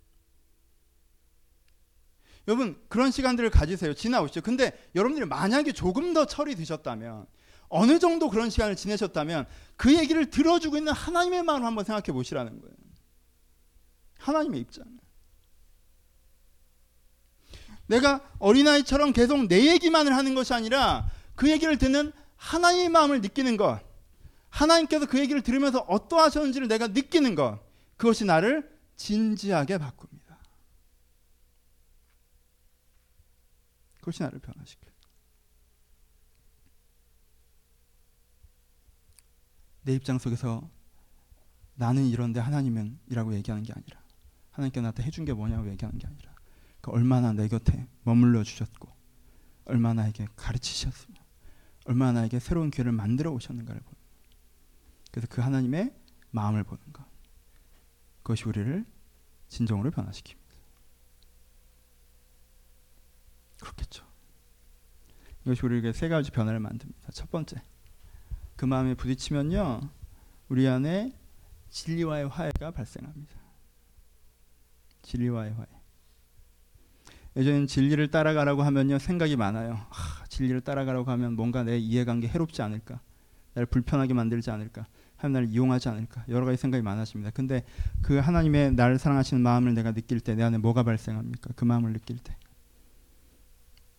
여러분 2.49 2.81
그런 2.89 3.11
시간들을 3.11 3.51
가지세요. 3.51 3.95
지나오시죠. 3.95 4.41
근데 4.41 4.73
여러분들이 4.95 5.27
만약에 5.27 5.73
조금 5.73 6.13
더 6.13 6.27
철이 6.27 6.57
드셨다면 6.57 7.27
어느 7.69 7.99
정도 7.99 8.29
그런 8.29 8.51
시간을 8.51 8.77
지내셨다면 8.77 9.47
그 9.77 9.97
얘기를 9.97 10.29
들어주고 10.29 10.77
있는 10.77 10.93
하나님의 10.93 11.43
마음을 11.43 11.67
한번 11.67 11.85
생각해 11.85 12.13
보시라는 12.13 12.61
거예요. 12.61 12.75
하나님의 14.19 14.61
입장. 14.61 14.85
내가 17.87 18.21
어린아이처럼 18.39 19.13
계속 19.13 19.47
내 19.49 19.67
얘기만을 19.73 20.15
하는 20.15 20.35
것이 20.35 20.55
아니라 20.55 21.11
그 21.35 21.51
얘기를 21.51 21.77
듣는 21.79 22.13
하나님의 22.37 22.89
마음을 22.89 23.21
느끼는 23.21 23.57
것. 23.57 23.81
하나님께서 24.51 25.07
그 25.07 25.19
얘기를 25.19 25.41
들으면서 25.43 25.81
어떠하셨는지를 25.89 26.69
내가 26.69 26.89
느끼는 26.89 27.35
것. 27.35 27.59
그것이 28.03 28.25
나를 28.25 28.69
진지하게 28.97 29.79
바꿉니다. 29.79 30.37
그것이 34.01 34.25
나를 34.25 34.41
변화시켜. 34.41 34.91
내 39.83 39.95
입장 39.95 40.19
속에서 40.19 40.69
나는 41.77 42.07
이런데 42.07 42.41
하나님은 42.41 42.99
이라고 43.07 43.35
얘기하는 43.35 43.63
게 43.63 43.73
아니라 43.73 44.03
하나님께 44.51 44.81
나한테 44.81 45.05
해준 45.05 45.25
게 45.25 45.33
뭐냐고 45.33 45.71
얘기하는 45.71 45.97
게 45.97 46.09
아니라 46.09 46.35
그 46.81 46.91
얼마나 46.91 47.33
내 47.33 47.47
곁에 47.47 47.87
머물러 48.03 48.43
주셨고 48.43 48.89
얼마나 49.67 50.03
나에게 50.03 50.27
가르치셨으며 50.35 51.21
얼마나 51.85 52.23
나에게 52.23 52.41
새로운 52.41 52.73
기회를 52.73 52.91
만들어 52.91 53.31
오셨는가를 53.31 53.81
보는 53.81 54.03
그래서 55.13 55.29
그 55.31 55.41
하나님의 55.41 55.95
마음을 56.33 56.65
보는 56.65 56.92
것 56.92 56.92
그것이 58.23 58.45
우리를 58.49 58.85
진정으로 59.49 59.91
변화시킵니다. 59.91 60.37
그렇겠죠. 63.61 64.05
이것이 65.45 65.65
우리에게 65.67 65.93
세 65.93 66.09
가지 66.09 66.31
변화를 66.31 66.61
만듭니다. 66.61 67.13
첫 67.13 67.31
번째, 67.31 67.63
그 68.57 68.65
마음에 68.65 68.95
부딪히면요, 68.95 69.81
우리 70.49 70.69
안에 70.69 71.19
진리와의 71.69 72.29
화해가 72.29 72.71
발생합니다. 72.71 73.35
진리와의 75.03 75.53
화해. 75.55 75.69
예전엔 77.35 77.67
진리를 77.67 78.11
따라가라고 78.11 78.63
하면요 78.63 78.99
생각이 78.99 79.37
많아요. 79.37 79.87
아, 79.91 80.25
진리를 80.29 80.61
따라가라고 80.61 81.11
하면 81.11 81.35
뭔가 81.35 81.63
내 81.65 81.79
이해관계 81.79 82.29
해롭지 82.29 82.63
않을까, 82.63 83.01
나를 83.55 83.67
불편하게 83.67 84.15
만들지 84.15 84.51
않을까, 84.51 84.87
하나님 85.23 85.33
나를 85.35 85.49
이용하지 85.51 85.89
않을까 85.89 86.25
여러 86.29 86.45
가지 86.45 86.57
생각이 86.61 86.83
많아집니다. 86.83 87.31
근데 87.31 87.65
그 88.03 88.19
하나님의 88.19 88.73
나를 88.75 88.99
사랑하시는 88.99 89.41
마음을 89.41 89.73
내가 89.75 89.93
느낄 89.93 90.21
때 90.21 90.35
내 90.35 90.43
안에 90.43 90.59
뭐가 90.59 90.83
발생합니까? 90.83 91.51
그 91.55 91.65
마음을 91.65 91.93
느낄 91.93 92.19
때, 92.19 92.35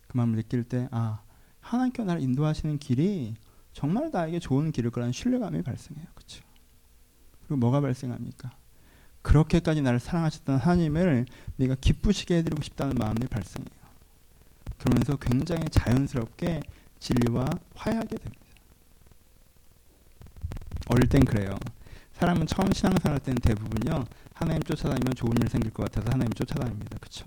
그 0.07 0.17
마음을 0.17 0.36
느낄 0.36 0.63
때, 0.63 0.88
아 0.91 1.21
하나님께 1.62 2.03
나를 2.03 2.21
인도하시는 2.21 2.77
길이 2.79 3.36
정말 3.71 4.09
나에게 4.12 4.39
좋은 4.39 4.71
길일 4.71 4.91
거라는 4.91 5.13
신뢰감이 5.13 5.62
발생해요. 5.62 6.05
그렇죠? 6.13 6.43
그리고 7.41 7.57
뭐가 7.57 7.79
발생합니까? 7.81 8.51
그렇게까지 9.21 9.81
나를 9.81 9.99
사랑하셨던 9.99 10.57
하나님을 10.57 11.25
내가 11.55 11.75
기쁘시게 11.75 12.38
해드리고 12.38 12.62
싶다는 12.62 12.95
마음이 12.95 13.21
발생해요. 13.29 13.83
그러면서 14.77 15.15
굉장히 15.15 15.63
자연스럽게 15.69 16.62
진리와 16.99 17.47
화해하게 17.75 18.17
됩니다. 18.17 18.42
어릴 20.88 21.08
땐 21.10 21.24
그래요. 21.26 21.58
사람은 22.13 22.46
처음 22.48 22.72
신앙생활 22.72 23.19
때는 23.19 23.38
대부분요 23.39 24.04
하나님 24.34 24.62
쫓아다니면 24.63 25.13
좋은 25.15 25.34
일 25.41 25.50
생길 25.50 25.72
것 25.72 25.84
같아서 25.84 26.12
하나님 26.12 26.32
쫓아다닙니다. 26.34 26.98
그렇죠? 27.00 27.26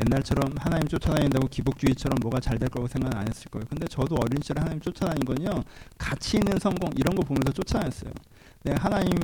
옛날처럼 0.00 0.52
하나님 0.58 0.86
쫓아다닌다고 0.86 1.48
기복주의처럼 1.48 2.18
뭐가 2.22 2.38
잘 2.38 2.58
될 2.58 2.68
거라고 2.68 2.86
생각 2.86 3.16
안 3.16 3.26
했을 3.28 3.50
거예요. 3.50 3.66
근데 3.68 3.86
저도 3.88 4.14
어린 4.16 4.40
시절에 4.40 4.60
하나님 4.60 4.80
쫓아다닌 4.80 5.24
건요 5.24 5.64
가치 5.96 6.36
있는 6.36 6.58
성공 6.60 6.90
이런 6.96 7.16
거 7.16 7.22
보면서 7.22 7.50
쫓아다녔어요. 7.52 8.12
내가 8.62 8.84
하나님 8.84 9.14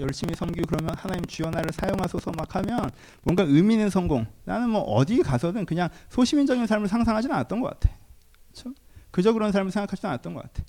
열심히 0.00 0.34
섬기고 0.34 0.66
그러면 0.68 0.94
하나님 0.96 1.24
주여 1.24 1.50
나를 1.50 1.72
사용하소서 1.72 2.32
막 2.32 2.54
하면 2.56 2.90
뭔가 3.22 3.42
의미 3.44 3.74
있는 3.74 3.90
성공. 3.90 4.26
나는 4.44 4.70
뭐 4.70 4.82
어디 4.82 5.20
가서든 5.22 5.66
그냥 5.66 5.88
소시민적인 6.10 6.66
삶을 6.66 6.86
상상하지는 6.86 7.34
않았던 7.34 7.60
것 7.60 7.70
같아. 7.80 7.96
그렇죠? 8.52 8.74
그저 9.10 9.32
그런 9.32 9.50
삶을 9.50 9.72
생각하지도 9.72 10.06
않았던 10.08 10.34
것 10.34 10.42
같아. 10.42 10.62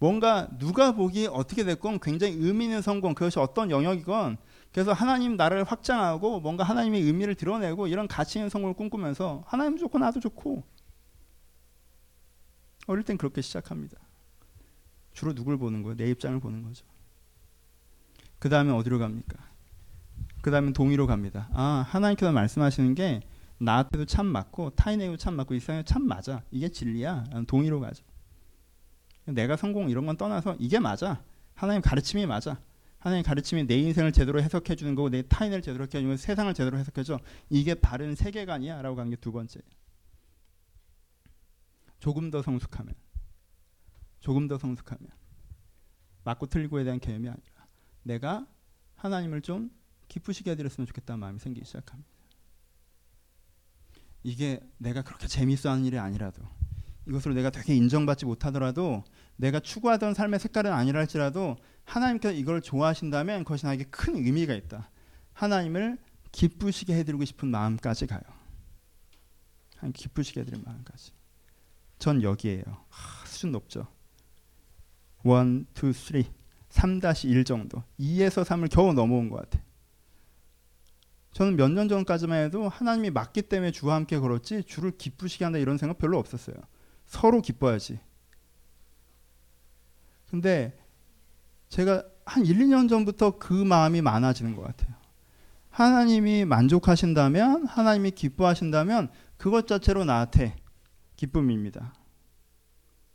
뭔가 0.00 0.48
누가 0.58 0.92
보기 0.92 1.26
어떻게 1.26 1.62
됐건 1.62 2.00
굉장히 2.00 2.32
의미 2.34 2.64
있는 2.64 2.80
성공 2.80 3.14
그것이 3.14 3.38
어떤 3.38 3.70
영역이건 3.70 4.38
그래서 4.72 4.94
하나님 4.94 5.36
나를 5.36 5.62
확장하고 5.62 6.40
뭔가 6.40 6.64
하나님의 6.64 7.02
의미를 7.02 7.34
드러내고 7.34 7.86
이런 7.86 8.08
가치 8.08 8.38
있는 8.38 8.48
성공을 8.48 8.74
꿈꾸면서 8.74 9.44
하나님 9.46 9.76
좋고 9.76 9.98
나도 9.98 10.18
좋고 10.20 10.64
어릴 12.86 13.04
땐 13.04 13.18
그렇게 13.18 13.42
시작합니다. 13.42 13.98
주로 15.12 15.34
누굴 15.34 15.58
보는 15.58 15.82
거예요? 15.82 15.96
내 15.96 16.08
입장을 16.08 16.40
보는 16.40 16.62
거죠. 16.62 16.86
그 18.38 18.48
다음에 18.48 18.72
어디로 18.72 18.98
갑니까? 18.98 19.38
그 20.40 20.50
다음에 20.50 20.72
동의로 20.72 21.06
갑니다. 21.06 21.50
아 21.52 21.84
하나님께서 21.86 22.32
말씀하시는 22.32 22.94
게 22.94 23.20
나한테도 23.58 24.06
참 24.06 24.24
맞고 24.24 24.70
타인에게도 24.70 25.18
참 25.18 25.34
맞고 25.34 25.54
이 25.54 25.60
세상에 25.60 25.82
참 25.82 26.08
맞아. 26.08 26.42
이게 26.50 26.70
진리야. 26.70 27.24
동의로 27.46 27.80
가죠. 27.80 28.02
내가 29.34 29.56
성공 29.56 29.90
이런 29.90 30.06
건 30.06 30.16
떠나서 30.16 30.56
이게 30.58 30.78
맞아. 30.78 31.22
하나님 31.54 31.82
가르침이 31.82 32.26
맞아. 32.26 32.60
하나님 32.98 33.22
가르침이 33.22 33.66
내 33.66 33.76
인생을 33.78 34.12
제대로 34.12 34.42
해석해 34.42 34.76
주는 34.76 34.94
거고 34.94 35.08
내 35.08 35.22
타인을 35.22 35.62
제대로 35.62 35.84
해석해 35.84 36.00
주는 36.00 36.16
세상을 36.16 36.52
제대로 36.54 36.78
해석해 36.78 37.02
줘. 37.02 37.18
이게 37.48 37.74
바른 37.74 38.14
세계관이야 38.14 38.82
라고 38.82 39.00
하는 39.00 39.10
게 39.10 39.16
두 39.16 39.32
번째. 39.32 39.60
조금 41.98 42.30
더 42.30 42.42
성숙하면 42.42 42.94
조금 44.20 44.48
더 44.48 44.58
성숙하면 44.58 45.08
맞고 46.24 46.46
틀리고에 46.46 46.84
대한 46.84 46.98
개념이 46.98 47.28
아니라 47.28 47.66
내가 48.02 48.46
하나님을 48.96 49.42
좀 49.42 49.70
기쁘시게 50.08 50.50
해드렸으면 50.52 50.86
좋겠다는 50.86 51.20
마음이 51.20 51.38
생기기 51.38 51.66
시작합니다. 51.66 52.10
이게 54.22 54.60
내가 54.78 55.02
그렇게 55.02 55.26
재미있어 55.26 55.70
하는 55.70 55.84
일이 55.84 55.98
아니라도 55.98 56.42
이것으로 57.06 57.34
내가 57.34 57.50
되게 57.50 57.74
인정받지 57.74 58.26
못하더라도 58.26 59.04
내가 59.36 59.60
추구하던 59.60 60.14
삶의 60.14 60.38
색깔은 60.40 60.72
아니라 60.72 61.00
할지라도 61.00 61.56
하나님께서 61.84 62.34
이걸 62.34 62.60
좋아하신다면 62.60 63.44
그것이 63.44 63.66
나에게 63.66 63.84
큰 63.84 64.16
의미가 64.16 64.54
있다. 64.54 64.90
하나님을 65.32 65.98
기쁘시게 66.32 66.94
해드리고 66.94 67.24
싶은 67.24 67.48
마음까지 67.48 68.06
가요. 68.06 68.20
하나님 69.76 69.92
기쁘시게 69.94 70.40
해드리는 70.40 70.64
마음까지. 70.64 71.12
전 71.98 72.22
여기에요. 72.22 72.62
하, 72.88 73.26
수준 73.26 73.52
높죠. 73.52 73.88
1, 75.24 75.66
2, 75.74 75.92
3, 76.68 77.00
3-1 77.00 77.44
정도. 77.44 77.82
2에서 77.98 78.44
3을 78.44 78.70
겨우 78.70 78.92
넘어온 78.92 79.28
것 79.28 79.36
같아. 79.36 79.62
저는 81.32 81.56
몇 81.56 81.70
년 81.70 81.88
전까지만 81.88 82.44
해도 82.44 82.68
하나님이 82.68 83.10
맞기 83.10 83.42
때문에 83.42 83.70
주와 83.70 83.94
함께 83.94 84.18
걸었지 84.18 84.64
주를 84.64 84.90
기쁘시게 84.96 85.44
한다 85.44 85.58
이런 85.58 85.78
생각 85.78 85.98
별로 85.98 86.18
없었어요. 86.18 86.56
서로 87.10 87.42
기뻐야지. 87.42 87.98
근데 90.30 90.78
제가 91.68 92.04
한 92.24 92.46
1, 92.46 92.56
2년 92.56 92.88
전부터 92.88 93.38
그 93.38 93.52
마음이 93.52 94.00
많아지는 94.00 94.54
것 94.54 94.62
같아요. 94.62 94.94
하나님이 95.70 96.44
만족하신다면, 96.44 97.66
하나님이 97.66 98.12
기뻐하신다면 98.12 99.10
그것 99.36 99.66
자체로 99.66 100.04
나한테 100.04 100.54
기쁨입니다. 101.16 101.94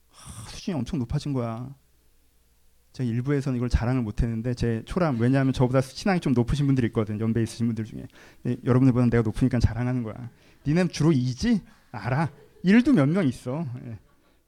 하, 0.09 0.49
수준이 0.49 0.75
엄청 0.75 0.99
높아진 0.99 1.31
거야. 1.31 1.73
제가 2.91 3.09
일부에서는 3.09 3.55
이걸 3.55 3.69
자랑을 3.69 4.01
못했는데 4.01 4.55
제 4.55 4.83
초람 4.85 5.19
왜냐하면 5.19 5.53
저보다 5.53 5.79
신앙이 5.79 6.19
좀 6.19 6.33
높으신 6.33 6.65
분들이 6.65 6.87
있거든 6.87 7.19
연배 7.19 7.41
있으신 7.43 7.65
분들 7.67 7.83
중에 7.85 8.07
여러분들보다 8.65 9.05
내가 9.07 9.21
높으니까 9.21 9.59
자랑하는 9.59 10.03
거야. 10.03 10.29
니네 10.67 10.89
주로 10.89 11.13
이지 11.13 11.61
알아. 11.91 12.29
일도 12.65 12.93
몇 12.93 13.07
명 13.07 13.27
있어. 13.27 13.63
예. 13.85 13.99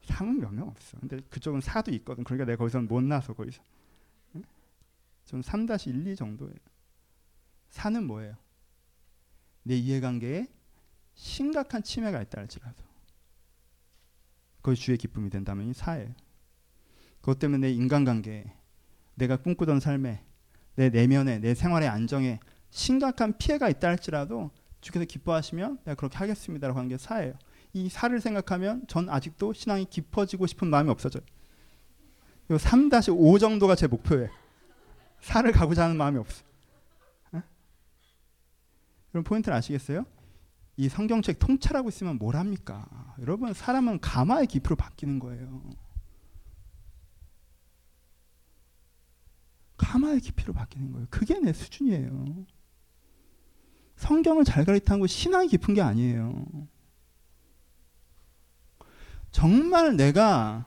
상은 0.01 0.39
몇 0.39 0.51
명 0.51 0.67
없어. 0.67 0.97
근데 0.99 1.19
그쪽은 1.29 1.61
사도 1.61 1.91
있거든. 1.91 2.23
그러니까 2.23 2.45
내가 2.45 2.57
거기서 2.57 2.81
못 2.81 3.03
나서 3.03 3.33
거기서. 3.33 3.61
예? 4.35 4.41
좀 5.25 5.41
3-1, 5.41 6.07
2 6.07 6.15
정도예요. 6.15 6.55
사는 7.69 8.03
뭐예요? 8.03 8.35
내 9.63 9.75
이해관계에 9.75 10.47
심각한 11.13 11.83
침해가 11.83 12.21
있다 12.21 12.39
할지라도 12.39 12.83
그것이 14.61 14.81
주의 14.81 14.97
기쁨이 14.97 15.29
된다면 15.29 15.73
사예요. 15.73 16.13
그것 17.19 17.37
때문에 17.37 17.67
내 17.67 17.73
인간관계에 17.73 18.51
내가 19.15 19.37
꿈꾸던 19.37 19.79
삶에 19.79 20.23
내 20.75 20.89
내면에 20.89 21.39
내 21.39 21.53
생활의 21.53 21.89
안정에 21.89 22.39
심각한 22.71 23.37
피해가 23.37 23.69
있다 23.69 23.89
할지라도 23.89 24.51
주께서 24.81 25.05
기뻐하시면 25.05 25.79
내가 25.83 25.95
그렇게 25.95 26.17
하겠습니다라고 26.17 26.79
하는 26.79 26.89
게 26.89 26.97
사예요. 26.97 27.33
이 27.77 27.89
사를 27.89 28.19
생각하면 28.19 28.85
전 28.87 29.07
아직도 29.09 29.53
신앙이 29.53 29.85
깊어지고 29.85 30.47
싶은 30.47 30.67
마음이 30.67 30.89
없어져요. 30.89 31.23
3-5 32.49 33.39
정도가 33.39 33.75
제 33.75 33.85
목표예요. 33.87 34.29
사를 35.21 35.51
가고자 35.51 35.83
하는 35.83 35.95
마음이 35.95 36.17
없어. 36.17 36.43
어? 37.33 37.43
여러분 39.13 39.23
포인트를 39.23 39.55
아시겠어요? 39.55 40.05
이 40.77 40.89
성경책 40.89 41.39
통찰하고 41.39 41.89
있으면 41.89 42.17
뭘 42.17 42.35
합니까? 42.35 43.15
여러분 43.19 43.53
사람은 43.53 43.99
가마의 43.99 44.47
깊이로 44.47 44.75
바뀌는 44.75 45.19
거예요. 45.19 45.61
가마의 49.77 50.19
깊이로 50.21 50.53
바뀌는 50.53 50.91
거예요. 50.93 51.07
그게 51.11 51.39
내 51.39 51.53
수준이에요. 51.53 52.45
성경을 53.97 54.43
잘 54.45 54.65
가르치는 54.65 54.99
거 54.99 55.07
신앙이 55.07 55.47
깊은 55.49 55.73
게 55.73 55.81
아니에요. 55.81 56.45
정말 59.31 59.95
내가 59.95 60.65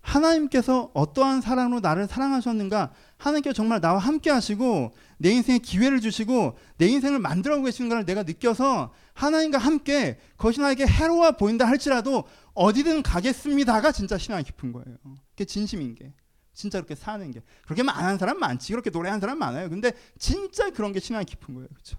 하나님께서 0.00 0.90
어떠한 0.92 1.40
사랑으로 1.40 1.80
나를 1.80 2.06
사랑하셨는가 2.06 2.92
하나님께서 3.16 3.54
정말 3.54 3.80
나와 3.80 3.98
함께 3.98 4.30
하시고 4.30 4.92
내 5.16 5.30
인생에 5.30 5.58
기회를 5.58 6.00
주시고 6.00 6.58
내 6.76 6.86
인생을 6.86 7.18
만들어가고 7.18 7.64
계시는 7.64 7.88
걸 7.88 8.04
내가 8.04 8.22
느껴서 8.22 8.92
하나님과 9.14 9.58
함께 9.58 10.18
그것이 10.36 10.60
나에게 10.60 10.86
해로워 10.86 11.32
보인다 11.32 11.66
할지라도 11.66 12.24
어디든 12.52 13.02
가겠습니다가 13.02 13.92
진짜 13.92 14.18
신앙이 14.18 14.44
깊은 14.44 14.72
거예요. 14.72 14.98
그게 15.30 15.46
진심인 15.46 15.94
게. 15.94 16.12
진짜 16.52 16.78
그렇게 16.78 16.94
사는 16.94 17.28
게. 17.30 17.42
그렇게 17.62 17.82
많은 17.82 18.18
사람 18.18 18.38
많지. 18.38 18.72
그렇게 18.72 18.90
노래하는 18.90 19.20
사람 19.20 19.38
많아요. 19.38 19.68
근데 19.70 19.92
진짜 20.18 20.70
그런 20.70 20.92
게 20.92 21.00
신앙이 21.00 21.24
깊은 21.24 21.54
거예요. 21.54 21.68
그렇죠? 21.68 21.98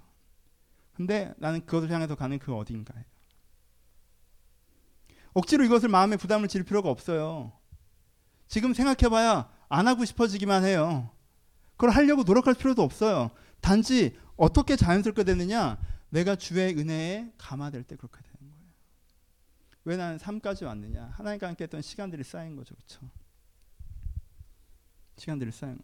근데 0.93 1.33
나는 1.37 1.65
그것을 1.65 1.91
향해서 1.91 2.15
가는 2.15 2.39
그 2.39 2.55
어딘가예요. 2.55 3.03
억지로 5.35 5.63
이것을 5.65 5.89
마음에 5.89 6.17
부담을 6.17 6.47
질 6.47 6.63
필요가 6.63 6.89
없어요. 6.89 7.51
지금 8.47 8.73
생각해봐야 8.73 9.49
안 9.69 9.87
하고 9.87 10.05
싶어지기만 10.05 10.63
해요. 10.63 11.11
그걸 11.71 11.89
하려고 11.91 12.23
노력할 12.23 12.53
필요도 12.55 12.81
없어요. 12.81 13.31
단지 13.59 14.17
어떻게 14.37 14.75
자연스럽게 14.77 15.23
되느냐? 15.25 15.77
내가 16.09 16.35
주의 16.35 16.73
은혜에 16.77 17.33
감화될 17.37 17.83
때 17.83 17.97
그렇게 17.97 18.21
되는 18.21 18.49
거예요. 18.49 18.65
왜 19.83 19.97
나는 19.97 20.17
삶까지 20.17 20.63
왔느냐? 20.63 21.11
하나님과 21.17 21.47
함께 21.49 21.65
했던 21.65 21.81
시간들이 21.81 22.23
쌓인 22.23 22.55
거죠. 22.55 22.73
그렇죠? 22.75 23.01
시간들이 25.17 25.51
쌓인 25.51 25.77
거. 25.77 25.83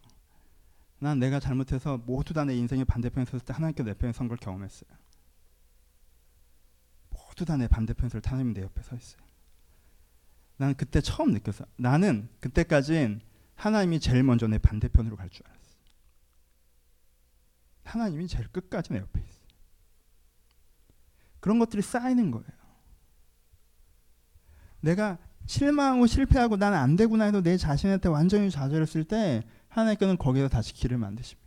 난 0.98 1.18
내가 1.18 1.40
잘못해서 1.40 1.98
모두 1.98 2.32
다 2.32 2.44
내 2.44 2.54
인생의 2.56 2.84
반대편에 2.86 3.26
섰을 3.26 3.40
때 3.40 3.52
하나님께 3.52 3.82
내 3.82 3.92
편에 3.94 4.12
선 4.12 4.28
걸 4.28 4.38
경험했어요. 4.38 4.90
모두 7.10 7.44
다 7.44 7.56
내 7.56 7.68
반대편에 7.68 8.08
설 8.08 8.22
하나님 8.24 8.54
내 8.54 8.62
옆에 8.62 8.80
서 8.82 8.96
있어요. 8.96 9.21
나는 10.62 10.76
그때 10.76 11.00
처음 11.00 11.32
느꼈어. 11.32 11.64
나는 11.74 12.28
그때까진 12.38 13.20
하나님이 13.56 13.98
제일 13.98 14.22
먼저 14.22 14.46
내 14.46 14.58
반대편으로 14.58 15.16
갈 15.16 15.28
줄 15.28 15.44
알았어. 15.44 15.60
하나님이 17.82 18.28
제일 18.28 18.46
끝까지 18.46 18.92
내 18.92 19.00
옆에 19.00 19.20
있어. 19.28 19.40
그런 21.40 21.58
것들이 21.58 21.82
쌓이는 21.82 22.30
거예요. 22.30 22.46
내가 24.78 25.18
실망하고 25.46 26.06
실패하고 26.06 26.56
나는 26.56 26.78
안 26.78 26.94
되구나 26.94 27.24
해도 27.24 27.42
내 27.42 27.56
자신한테 27.56 28.08
완전히 28.08 28.48
좌절했을 28.48 29.02
때 29.02 29.42
하나님께는 29.66 30.16
거기서 30.16 30.48
다시 30.48 30.74
길을 30.74 30.96
만드십니다. 30.96 31.42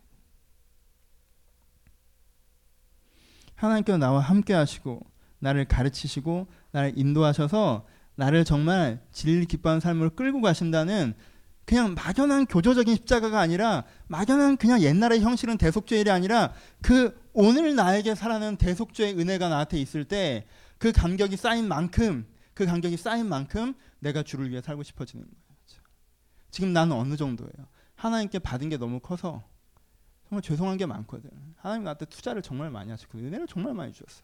하나님께서 3.54 3.96
나와 3.96 4.20
함께 4.20 4.52
하시고 4.52 5.00
나를 5.38 5.64
가르치시고 5.64 6.48
나를 6.72 6.92
인도하셔서 6.98 7.86
나를 8.16 8.44
정말 8.44 9.00
진리 9.12 9.46
기뻐하는 9.46 9.80
삶으로 9.80 10.10
끌고 10.10 10.40
가신다는 10.40 11.14
그냥 11.64 11.94
막연한 11.94 12.46
교조적인 12.46 12.94
십자가가 12.96 13.40
아니라 13.40 13.84
막연한 14.08 14.56
그냥 14.56 14.80
옛날의 14.82 15.20
형식은 15.20 15.58
대속죄 15.58 16.00
일이 16.00 16.10
아니라 16.10 16.52
그 16.82 17.18
오늘 17.32 17.74
나에게 17.74 18.14
살아는 18.14 18.56
대속죄의 18.56 19.18
은혜가 19.18 19.48
나한테 19.48 19.78
있을 19.78 20.04
때 20.04 20.46
그 20.78 20.92
감격이 20.92 21.36
쌓인 21.36 21.68
만큼 21.68 22.26
그 22.54 22.66
감격이 22.66 22.96
쌓인 22.96 23.28
만큼 23.28 23.74
내가 23.98 24.22
주를 24.22 24.50
위해 24.50 24.60
살고 24.60 24.82
싶어지는 24.82 25.24
거예요. 25.24 25.36
지금 26.50 26.72
나는 26.72 26.96
어느 26.96 27.16
정도예요? 27.16 27.52
하나님께 27.96 28.38
받은 28.38 28.68
게 28.68 28.76
너무 28.76 29.00
커서 29.00 29.42
정말 30.28 30.42
죄송한 30.42 30.76
게 30.76 30.86
많거든. 30.86 31.30
하나님 31.56 31.84
나한테 31.84 32.06
투자를 32.06 32.42
정말 32.42 32.70
많이 32.70 32.90
하시고 32.90 33.18
은혜를 33.18 33.46
정말 33.46 33.74
많이 33.74 33.92
주셨어. 33.92 34.22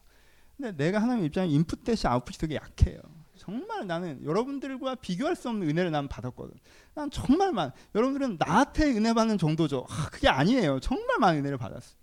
근데 0.56 0.72
내가 0.76 1.00
하나님 1.00 1.24
입장에 1.24 1.48
인풋 1.48 1.84
대시 1.84 2.06
아웃풋이 2.06 2.38
되게 2.38 2.56
약해요. 2.56 3.00
정말 3.42 3.88
나는 3.88 4.22
여러분들과 4.24 4.94
비교할 4.94 5.34
수 5.34 5.48
없는 5.48 5.68
은혜를 5.68 5.90
난 5.90 6.06
받았거든. 6.06 6.54
난 6.94 7.10
정말 7.10 7.50
많. 7.50 7.72
여러분들은 7.92 8.36
나한테 8.38 8.84
은혜 8.96 9.12
받는 9.12 9.36
정도죠. 9.36 9.84
아, 9.90 10.08
그게 10.12 10.28
아니에요. 10.28 10.78
정말 10.78 11.18
많은 11.18 11.40
은혜를 11.40 11.58
받았어. 11.58 11.96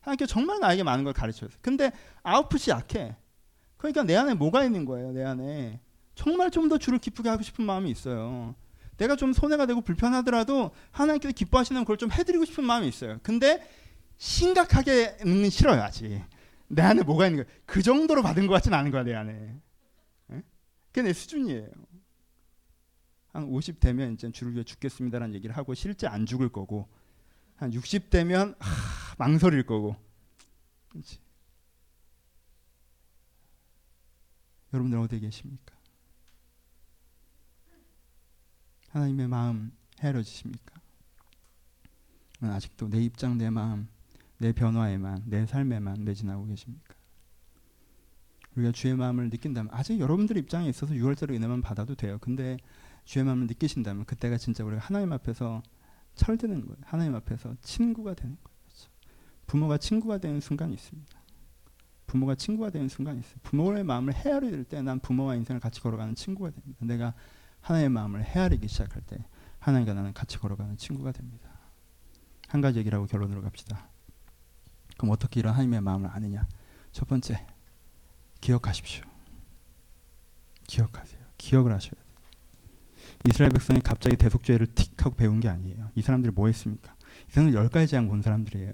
하나님께 0.00 0.24
정말 0.24 0.60
나에게 0.60 0.82
많은 0.82 1.04
걸 1.04 1.12
가르쳐줬어. 1.12 1.58
근데 1.60 1.92
아웃풋이 2.22 2.70
약해. 2.70 3.14
그러니까 3.76 4.02
내 4.04 4.16
안에 4.16 4.32
뭐가 4.32 4.64
있는 4.64 4.86
거예요. 4.86 5.12
내 5.12 5.22
안에 5.22 5.78
정말 6.14 6.50
좀 6.50 6.70
더 6.70 6.78
주를 6.78 6.98
기쁘게 6.98 7.28
하고 7.28 7.42
싶은 7.42 7.66
마음이 7.66 7.90
있어요. 7.90 8.54
내가 8.96 9.14
좀 9.14 9.34
손해가 9.34 9.66
되고 9.66 9.80
불편하더라도 9.82 10.70
하나님께서 10.90 11.32
기뻐하시는 11.32 11.84
걸 11.84 11.98
좀 11.98 12.10
해드리고 12.10 12.46
싶은 12.46 12.64
마음이 12.64 12.88
있어요. 12.88 13.18
근데 13.22 13.62
심각하게는 14.16 15.50
싫어요 15.50 15.82
아직. 15.82 16.22
내 16.68 16.80
안에 16.80 17.02
뭐가 17.02 17.26
있는 17.26 17.44
거야. 17.44 17.54
그 17.66 17.82
정도로 17.82 18.22
받은 18.22 18.46
것 18.46 18.54
같지는 18.54 18.78
않은 18.78 18.90
거야 18.90 19.02
내 19.02 19.14
안에. 19.14 19.54
그게 20.92 21.02
내 21.02 21.12
수준이에요. 21.14 21.70
한 23.32 23.44
50 23.44 23.80
되면 23.80 24.12
이제 24.12 24.30
주를 24.30 24.52
위해 24.52 24.62
죽겠습니다라는 24.62 25.34
얘기를 25.34 25.56
하고 25.56 25.72
실제 25.72 26.06
안 26.06 26.26
죽을 26.26 26.50
거고 26.50 26.86
한 27.56 27.72
60 27.72 28.10
되면 28.10 28.54
아, 28.58 28.66
망설일 29.18 29.64
거고. 29.64 29.96
그렇지. 30.90 31.18
여러분들 34.74 34.98
어디에 34.98 35.18
계십니까? 35.18 35.74
하나님의 38.90 39.28
마음 39.28 39.72
헤아려지십니까? 40.00 40.80
아직도 42.40 42.88
내 42.90 43.02
입장, 43.02 43.38
내 43.38 43.48
마음, 43.48 43.88
내 44.38 44.52
변화에만, 44.52 45.22
내 45.26 45.46
삶에만 45.46 46.04
매진하고 46.04 46.44
계십니까? 46.46 46.91
우리가 48.56 48.72
주의 48.72 48.94
마음을 48.94 49.30
느낀다면 49.30 49.72
아직 49.72 49.98
여러분들 49.98 50.36
입장에 50.36 50.68
있어서 50.68 50.94
6월절 50.94 51.30
은혜만 51.30 51.62
받아도 51.62 51.94
돼요. 51.94 52.18
근데 52.20 52.58
주의 53.04 53.24
마음을 53.24 53.46
느끼신다면 53.46 54.04
그때가 54.04 54.36
진짜 54.36 54.64
우리가 54.64 54.82
하나님 54.82 55.12
앞에서 55.12 55.62
철드는 56.14 56.60
거예요. 56.66 56.76
하나님 56.84 57.14
앞에서 57.14 57.54
친구가 57.62 58.14
되는 58.14 58.36
거예요. 58.42 58.56
그렇죠? 58.64 58.90
부모가 59.46 59.78
친구가 59.78 60.18
되는 60.18 60.40
순간이 60.40 60.74
있습니다. 60.74 61.22
부모가 62.06 62.34
친구가 62.34 62.70
되는 62.70 62.88
순간이 62.88 63.20
있어요. 63.20 63.36
부모의 63.42 63.84
마음을 63.84 64.12
헤아릴 64.14 64.64
때 64.64 64.82
난 64.82 65.00
부모와 65.00 65.34
인생을 65.36 65.60
같이 65.60 65.80
걸어가는 65.80 66.14
친구가 66.14 66.50
됩니다. 66.50 66.78
내가 66.84 67.14
하나님의 67.62 67.88
마음을 67.90 68.24
헤아리기 68.24 68.68
시작할 68.68 69.02
때 69.06 69.24
하나님과 69.60 69.94
나는 69.94 70.12
같이 70.12 70.38
걸어가는 70.38 70.76
친구가 70.76 71.12
됩니다. 71.12 71.48
한 72.48 72.60
가지 72.60 72.78
얘기를 72.80 72.96
하고 72.96 73.06
결론으로 73.06 73.40
갑시다. 73.40 73.88
그럼 74.98 75.12
어떻게 75.12 75.40
이런 75.40 75.54
하나님의 75.54 75.80
마음을 75.80 76.10
아느냐? 76.10 76.46
첫 76.90 77.08
번째, 77.08 77.46
기억하십시오. 78.42 79.04
기억하세요. 80.66 81.20
기억을 81.38 81.72
하셔야 81.72 81.92
돼요. 81.92 82.02
이스라엘 83.28 83.50
백성이 83.52 83.80
갑자기 83.80 84.16
대속죄를 84.16 84.66
틱 84.74 85.06
하고 85.06 85.14
배운 85.14 85.40
게 85.40 85.48
아니에요. 85.48 85.90
이 85.94 86.02
사람들이 86.02 86.32
뭐 86.34 86.48
했습니까? 86.48 86.94
이 87.28 87.32
사람들 87.32 87.56
열 87.56 87.68
가지 87.68 87.86
재앙 87.86 88.08
본 88.08 88.20
사람들이에요. 88.20 88.72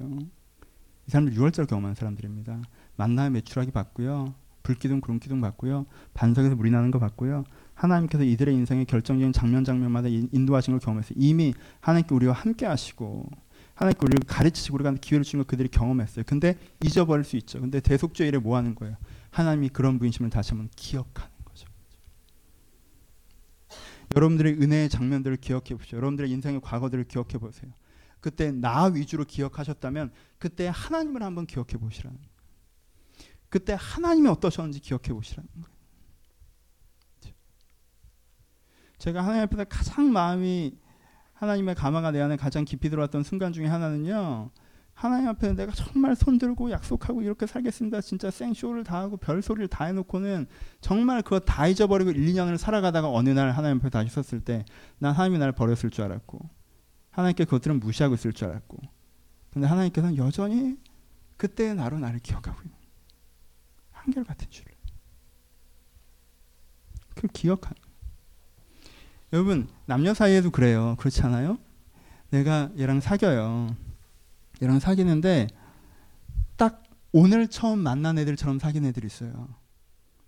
이 1.07 1.11
사람들 1.11 1.35
6월절 1.35 1.69
경험한 1.69 1.95
사람들입니다. 1.95 2.63
만나의 2.97 3.31
매출하기 3.31 3.71
받고요. 3.71 4.35
불기둥 4.63 5.01
구름기둥 5.01 5.41
받고요. 5.41 5.87
반석에서 6.15 6.57
물이 6.57 6.71
나는 6.71 6.91
거 6.91 6.99
받고요. 6.99 7.45
하나님께서 7.75 8.25
이들의 8.25 8.55
인생의 8.55 8.87
결정적인 8.87 9.33
장면 9.33 9.65
장면마다 9.65 10.09
인도하신 10.09 10.73
걸 10.73 10.81
경험했어요. 10.81 11.15
이미 11.17 11.55
하나님께 11.81 12.15
우리와 12.15 12.33
함께 12.33 12.67
하시고 12.67 13.29
하나님께 13.75 14.01
우리를 14.05 14.25
가르치시고 14.27 14.75
우리가 14.77 14.95
기회를 14.95 15.25
주는 15.25 15.45
걸 15.45 15.47
그들이 15.47 15.69
경험했어요. 15.69 16.25
근데 16.27 16.59
잊어버릴 16.85 17.25
수 17.25 17.37
있죠. 17.37 17.61
근데 17.61 17.81
대속죄일에 17.81 18.39
뭐 18.39 18.57
하는 18.57 18.75
거예요? 18.75 18.97
하나님이 19.31 19.69
그런 19.69 19.99
분이심을 19.99 20.31
다시 20.31 20.51
한번 20.51 20.69
기억하는 20.75 21.35
거죠. 21.45 21.69
여러분들의 24.15 24.55
은혜의 24.55 24.89
장면들을 24.89 25.37
기억해 25.39 25.75
보십시오. 25.75 25.99
여러분들의 25.99 26.31
인생의 26.31 26.61
과거들을 26.61 27.05
기억해 27.05 27.39
보세요. 27.39 27.73
그때 28.21 28.51
나 28.51 28.85
위주로 28.87 29.25
기억하셨다면 29.25 30.13
그때 30.39 30.71
하나님을 30.73 31.23
한번 31.23 31.47
기억해 31.47 31.73
보시라는 31.79 32.17
거예요. 32.17 32.33
그때 33.49 33.77
하나님이 33.79 34.29
어떠셨는지 34.29 34.81
기억해 34.81 35.13
보시라는 35.13 35.49
거예요. 35.55 35.79
제가 38.99 39.23
하나님 39.23 39.45
앞에서 39.45 39.65
가장 39.65 40.13
마음이 40.13 40.77
하나님의 41.35 41.77
감화가 41.77 42.11
내 42.11 42.21
안에 42.21 42.37
가장 42.37 42.65
깊이 42.65 42.91
들어왔던 42.91 43.23
순간 43.23 43.53
중에 43.53 43.67
하나는요. 43.67 44.51
하나님 44.99 45.29
앞에 45.29 45.53
내가 45.53 45.71
정말 45.73 46.17
손들고 46.17 46.73
약속하고 46.73 47.23
이렇게 47.23 47.47
살겠습니다. 47.47 48.01
진짜 48.01 48.33
생쇼를 48.33 48.83
다 48.83 48.99
하고 48.99 49.17
별소리를 49.17 49.69
다 49.69 49.85
해놓고는 49.85 50.49
정말 50.81 51.23
그거 51.23 51.39
다 51.39 51.69
잊어버리고 51.69 52.11
1, 52.11 52.17
2년을 52.35 52.59
살아가다가 52.59 53.09
어느 53.09 53.29
날 53.29 53.53
하나님 53.53 53.79
앞에 53.79 53.91
다시 53.91 54.11
섰을 54.11 54.41
때 54.41 54.65
난 54.99 55.13
하나님이 55.13 55.39
나를 55.39 55.53
버렸을 55.53 55.91
줄 55.91 56.05
알았고 56.05 56.41
하나님께 57.13 57.45
그것들은 57.45 57.79
무시하고 57.79 58.17
있을 58.17 58.33
줄 58.33 58.49
알았고 58.49 58.79
근데 59.53 59.69
하나님께서는 59.69 60.17
여전히 60.17 60.77
그때의 61.37 61.77
나로 61.77 62.01
나를 62.01 62.19
기억하고 62.19 62.61
있는 62.63 62.77
한결같은 63.93 64.51
줄 64.51 64.65
그걸 67.15 67.31
기억하는 67.33 67.77
여러분 69.33 69.69
남녀 69.87 70.13
사이에도 70.15 70.51
그래요. 70.51 70.97
그렇지 70.99 71.23
않아요? 71.23 71.59
내가 72.31 72.71
얘랑 72.79 73.01
사겨요. 73.01 73.77
얘랑 74.63 74.81
사귀는데 74.81 75.49
딱 76.57 76.83
오늘 77.13 77.49
처음 77.49 77.79
만난 77.81 78.19
애들처럼 78.19 78.59
사귄 78.59 78.85
애들이 78.85 79.07
있어요. 79.07 79.49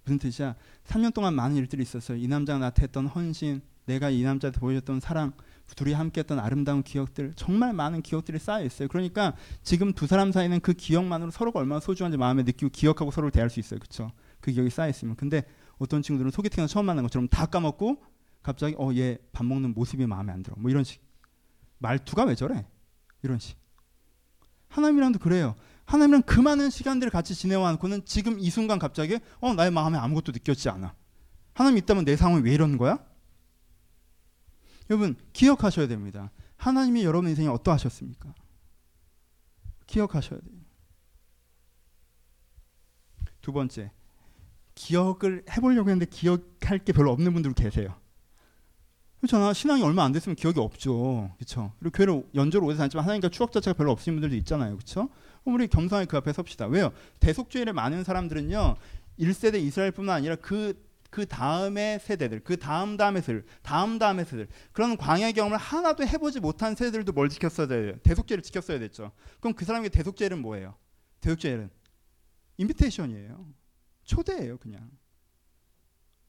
무슨 0.05 0.19
뜻이야? 0.19 0.55
3년 0.87 1.13
동안 1.13 1.35
많은 1.35 1.57
일들이 1.57 1.83
있었어요. 1.83 2.17
이 2.17 2.27
남자가 2.27 2.59
나한테 2.59 2.83
했던 2.85 3.07
헌신, 3.07 3.61
내가 3.87 4.11
이 4.11 4.23
남자한테 4.23 4.59
보여줬던 4.61 5.01
사랑, 5.01 5.33
둘이 5.77 5.93
함께했던 5.93 6.39
아름다운 6.39 6.83
기억들, 6.83 7.33
정말 7.37 7.73
많은 7.73 8.03
기억들이 8.03 8.39
쌓여 8.39 8.65
있어요. 8.65 8.89
그러니까 8.89 9.35
지금 9.63 9.93
두 9.93 10.07
사람 10.07 10.33
사이는 10.33 10.61
그 10.61 10.73
기억만으로 10.73 11.31
서로가 11.31 11.61
얼마나 11.61 11.81
소중한지 11.81 12.17
마음에 12.17 12.43
느끼고 12.43 12.71
기억하고 12.71 13.11
서로를 13.11 13.31
대할 13.31 13.51
수 13.51 13.61
있어요. 13.61 13.79
그렇죠? 13.79 14.11
그 14.41 14.51
기억이 14.51 14.71
쌓여 14.71 14.89
있으면. 14.89 15.17
근데 15.17 15.45
어떤 15.79 16.03
친구들은 16.03 16.31
소개팅에서 16.31 16.73
처음 16.73 16.87
만난 16.87 17.05
것처럼 17.05 17.29
다 17.29 17.47
까먹고 17.47 18.03
갑자기 18.43 18.75
어 18.79 18.93
얘 18.95 19.19
밥 19.33 19.45
먹는 19.47 19.75
모습이 19.75 20.07
마음에 20.07 20.33
안 20.33 20.43
들어. 20.43 20.57
뭐 20.59 20.71
이런 20.71 20.83
식. 20.83 21.01
말투가 21.79 22.25
왜 22.25 22.35
저래? 22.35 22.67
이런 23.23 23.39
식. 23.39 23.57
하나님이랑도 24.71 25.19
그래요. 25.19 25.55
하나님이랑 25.85 26.23
그 26.23 26.41
많은 26.41 26.71
시간들을 26.71 27.11
같이 27.11 27.35
지내와놓고는 27.35 28.05
지금 28.05 28.39
이 28.39 28.49
순간 28.49 28.79
갑자기 28.79 29.19
어 29.41 29.55
나의 29.55 29.71
마음에 29.71 29.99
아무것도 29.99 30.33
느껴지지 30.33 30.69
않아. 30.71 30.95
하나님 31.53 31.79
있다면 31.79 32.05
내 32.05 32.17
상황이 32.17 32.43
왜 32.43 32.55
이러는 32.55 32.79
거야? 32.79 33.05
여러분 34.89 35.17
기억하셔야 35.33 35.89
됩니다. 35.89 36.31
하나님이 36.57 37.05
여러분 37.05 37.29
인생에 37.29 37.49
어떠하셨습니까? 37.49 38.35
기억하셔야 39.87 40.41
돼요. 40.41 40.61
두 43.41 43.53
번째, 43.53 43.91
기억을 44.75 45.45
해보려고 45.51 45.91
했는데 45.91 46.07
기억할 46.07 46.79
게 46.85 46.93
별로 46.93 47.11
없는 47.11 47.33
분들 47.33 47.53
계세요. 47.55 48.00
그렇잖아. 49.21 49.53
신앙이 49.53 49.83
얼마 49.83 50.05
안 50.05 50.13
됐으면 50.13 50.35
기억이 50.35 50.59
없죠. 50.61 51.31
그렇죠. 51.37 51.73
그리고 51.79 51.93
교회를 51.93 52.25
연주로 52.35 52.67
오래 52.67 52.77
다녔지만 52.77 53.05
하나님과 53.05 53.29
추억 53.29 53.53
자체가 53.53 53.77
별로 53.77 53.93
없으신 53.93 54.15
분들도 54.15 54.35
있잖아요. 54.37 54.77
그렇죠? 54.77 55.11
우리 55.45 55.69
겸손하게 55.69 56.07
그 56.07 56.17
앞에 56.17 56.33
섭시다. 56.33 56.67
왜요? 56.67 56.93
대속주의를 57.21 57.75
많은 57.75 58.03
사람들은요. 58.03 58.77
1세대 59.19 59.61
이스라엘뿐만 59.61 60.17
아니라 60.17 60.37
그, 60.37 60.83
그 61.11 61.27
다음의 61.27 62.01
세대들, 62.01 62.41
그 62.41 62.57
다음 62.57 62.97
다음의 62.97 63.21
세대들, 63.21 63.47
다음 63.63 63.99
다음의 63.99 64.25
세대들 64.25 64.49
그런 64.73 64.97
광야 64.97 65.33
경험을 65.33 65.59
하나도 65.59 66.07
해보지 66.07 66.41
못한 66.41 66.75
세대들도 66.75 67.13
뭘 67.13 67.29
지켰어야 67.29 67.67
돼요? 67.67 67.97
대속죄를 68.03 68.43
지켰어야 68.43 68.79
됐죠. 68.79 69.13
그럼 69.41 69.55
그 69.55 69.67
사람에게 69.67 69.91
대속죄는 69.91 70.41
뭐예요? 70.41 70.75
대속죄는 71.21 71.69
인비테이션이에요. 72.57 73.47
초대예요, 74.05 74.57
그냥. 74.59 74.91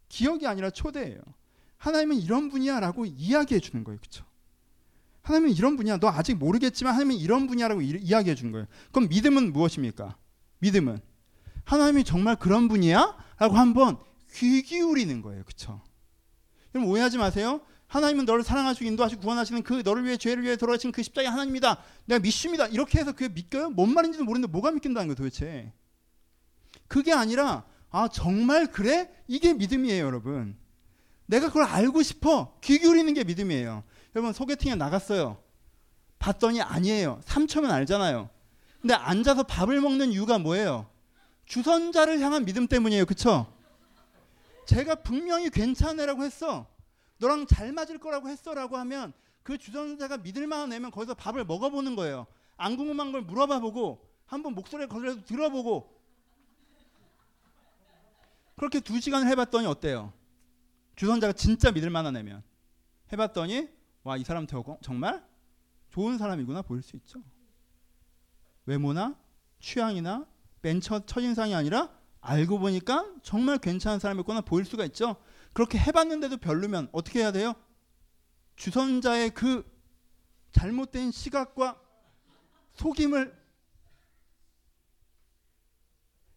기억이 0.09 0.45
아니라 0.45 0.69
초대예요. 0.69 1.21
하나님은 1.81 2.17
이런 2.17 2.49
분이야라고 2.49 3.05
이야기해 3.05 3.59
주는 3.59 3.83
거예요. 3.83 3.99
그렇죠? 3.99 4.23
하나님은 5.23 5.55
이런 5.55 5.77
분이야. 5.77 5.97
너 5.97 6.09
아직 6.09 6.35
모르겠지만 6.35 6.93
하나님은 6.93 7.15
이런 7.15 7.47
분이야라고 7.47 7.81
이야기해 7.81 8.35
주는 8.35 8.51
거예요. 8.51 8.67
그럼 8.91 9.09
믿음은 9.09 9.51
무엇입니까? 9.51 10.15
믿음은 10.59 10.99
하나님이 11.65 12.03
정말 12.03 12.35
그런 12.35 12.67
분이야? 12.67 13.17
라고 13.39 13.55
한번 13.55 13.97
귀 14.33 14.61
기울이는 14.61 15.23
거예요. 15.23 15.43
그렇죠? 15.43 15.81
여러 16.75 16.85
오해하지 16.85 17.17
마세요. 17.17 17.61
하나님은 17.87 18.25
너를 18.25 18.43
사랑하시고 18.43 18.85
인도하시고 18.85 19.21
구원하시는 19.21 19.63
그 19.63 19.81
너를 19.83 20.05
위해 20.05 20.17
죄를 20.17 20.43
위해 20.43 20.55
돌아가신 20.57 20.91
그 20.91 21.01
십자가 21.01 21.31
하나님이다. 21.31 21.81
내가 22.05 22.19
믿습니다. 22.19 22.67
이렇게 22.67 22.99
해서 22.99 23.11
그게 23.11 23.27
믿겨요? 23.27 23.71
뭔 23.71 23.93
말인지도 23.93 24.23
모르는데 24.23 24.51
뭐가 24.51 24.69
믿긴다는 24.69 25.07
거예요, 25.07 25.15
도대체. 25.15 25.73
그게 26.87 27.11
아니라 27.11 27.65
아 27.89 28.07
정말 28.07 28.67
그래? 28.67 29.09
이게 29.27 29.53
믿음이에요, 29.53 30.05
여러분. 30.05 30.60
내가 31.31 31.47
그걸 31.47 31.63
알고 31.63 32.03
싶어. 32.03 32.53
귀 32.59 32.77
기울이는 32.77 33.13
게 33.13 33.23
믿음이에요. 33.23 33.85
여러분 34.13 34.33
소개팅에 34.33 34.75
나갔어요. 34.75 35.41
봤더니 36.19 36.61
아니에요. 36.61 37.21
3초면 37.23 37.71
알잖아요. 37.71 38.29
근데 38.81 38.93
앉아서 38.93 39.43
밥을 39.43 39.79
먹는 39.79 40.11
이유가 40.11 40.37
뭐예요? 40.39 40.89
주선자를 41.45 42.19
향한 42.19 42.43
믿음 42.43 42.67
때문이에요. 42.67 43.05
그쵸? 43.05 43.51
제가 44.65 44.95
분명히 44.95 45.49
괜찮으라고 45.49 46.23
했어. 46.23 46.67
너랑 47.19 47.47
잘 47.47 47.71
맞을 47.71 47.97
거라고 47.97 48.27
했어라고 48.27 48.75
하면 48.77 49.13
그 49.41 49.57
주선자가 49.57 50.17
믿을 50.17 50.47
만한 50.47 50.73
애면 50.73 50.91
거기서 50.91 51.13
밥을 51.13 51.45
먹어보는 51.45 51.95
거예요. 51.95 52.27
안 52.57 52.75
궁금한 52.75 53.13
걸 53.13 53.21
물어봐 53.21 53.61
보고 53.61 54.05
한번 54.25 54.53
목소리를 54.53 54.89
거슬러서 54.89 55.23
들어보고 55.23 55.97
그렇게 58.57 58.81
두 58.81 58.99
시간을 58.99 59.29
해봤더니 59.29 59.65
어때요? 59.65 60.11
주선자가 60.95 61.33
진짜 61.33 61.71
믿을 61.71 61.89
만한 61.89 62.15
애면 62.17 62.43
해봤더니 63.11 63.69
와 64.03 64.17
이 64.17 64.23
사람 64.23 64.47
정말 64.81 65.25
좋은 65.89 66.17
사람이구나 66.17 66.61
보일 66.63 66.81
수 66.81 66.95
있죠. 66.95 67.21
외모나 68.65 69.15
취향이나 69.59 70.25
맨 70.61 70.79
첫, 70.81 71.05
첫인상이 71.07 71.53
아니라 71.53 71.91
알고 72.21 72.59
보니까 72.59 73.05
정말 73.23 73.57
괜찮은 73.57 73.99
사람이었구나 73.99 74.41
보일 74.41 74.65
수가 74.65 74.85
있죠. 74.85 75.17
그렇게 75.53 75.77
해봤는데도 75.77 76.37
별로면 76.37 76.89
어떻게 76.91 77.19
해야 77.19 77.31
돼요? 77.31 77.53
주선자의 78.55 79.31
그 79.31 79.69
잘못된 80.51 81.11
시각과 81.11 81.81
속임을 82.73 83.35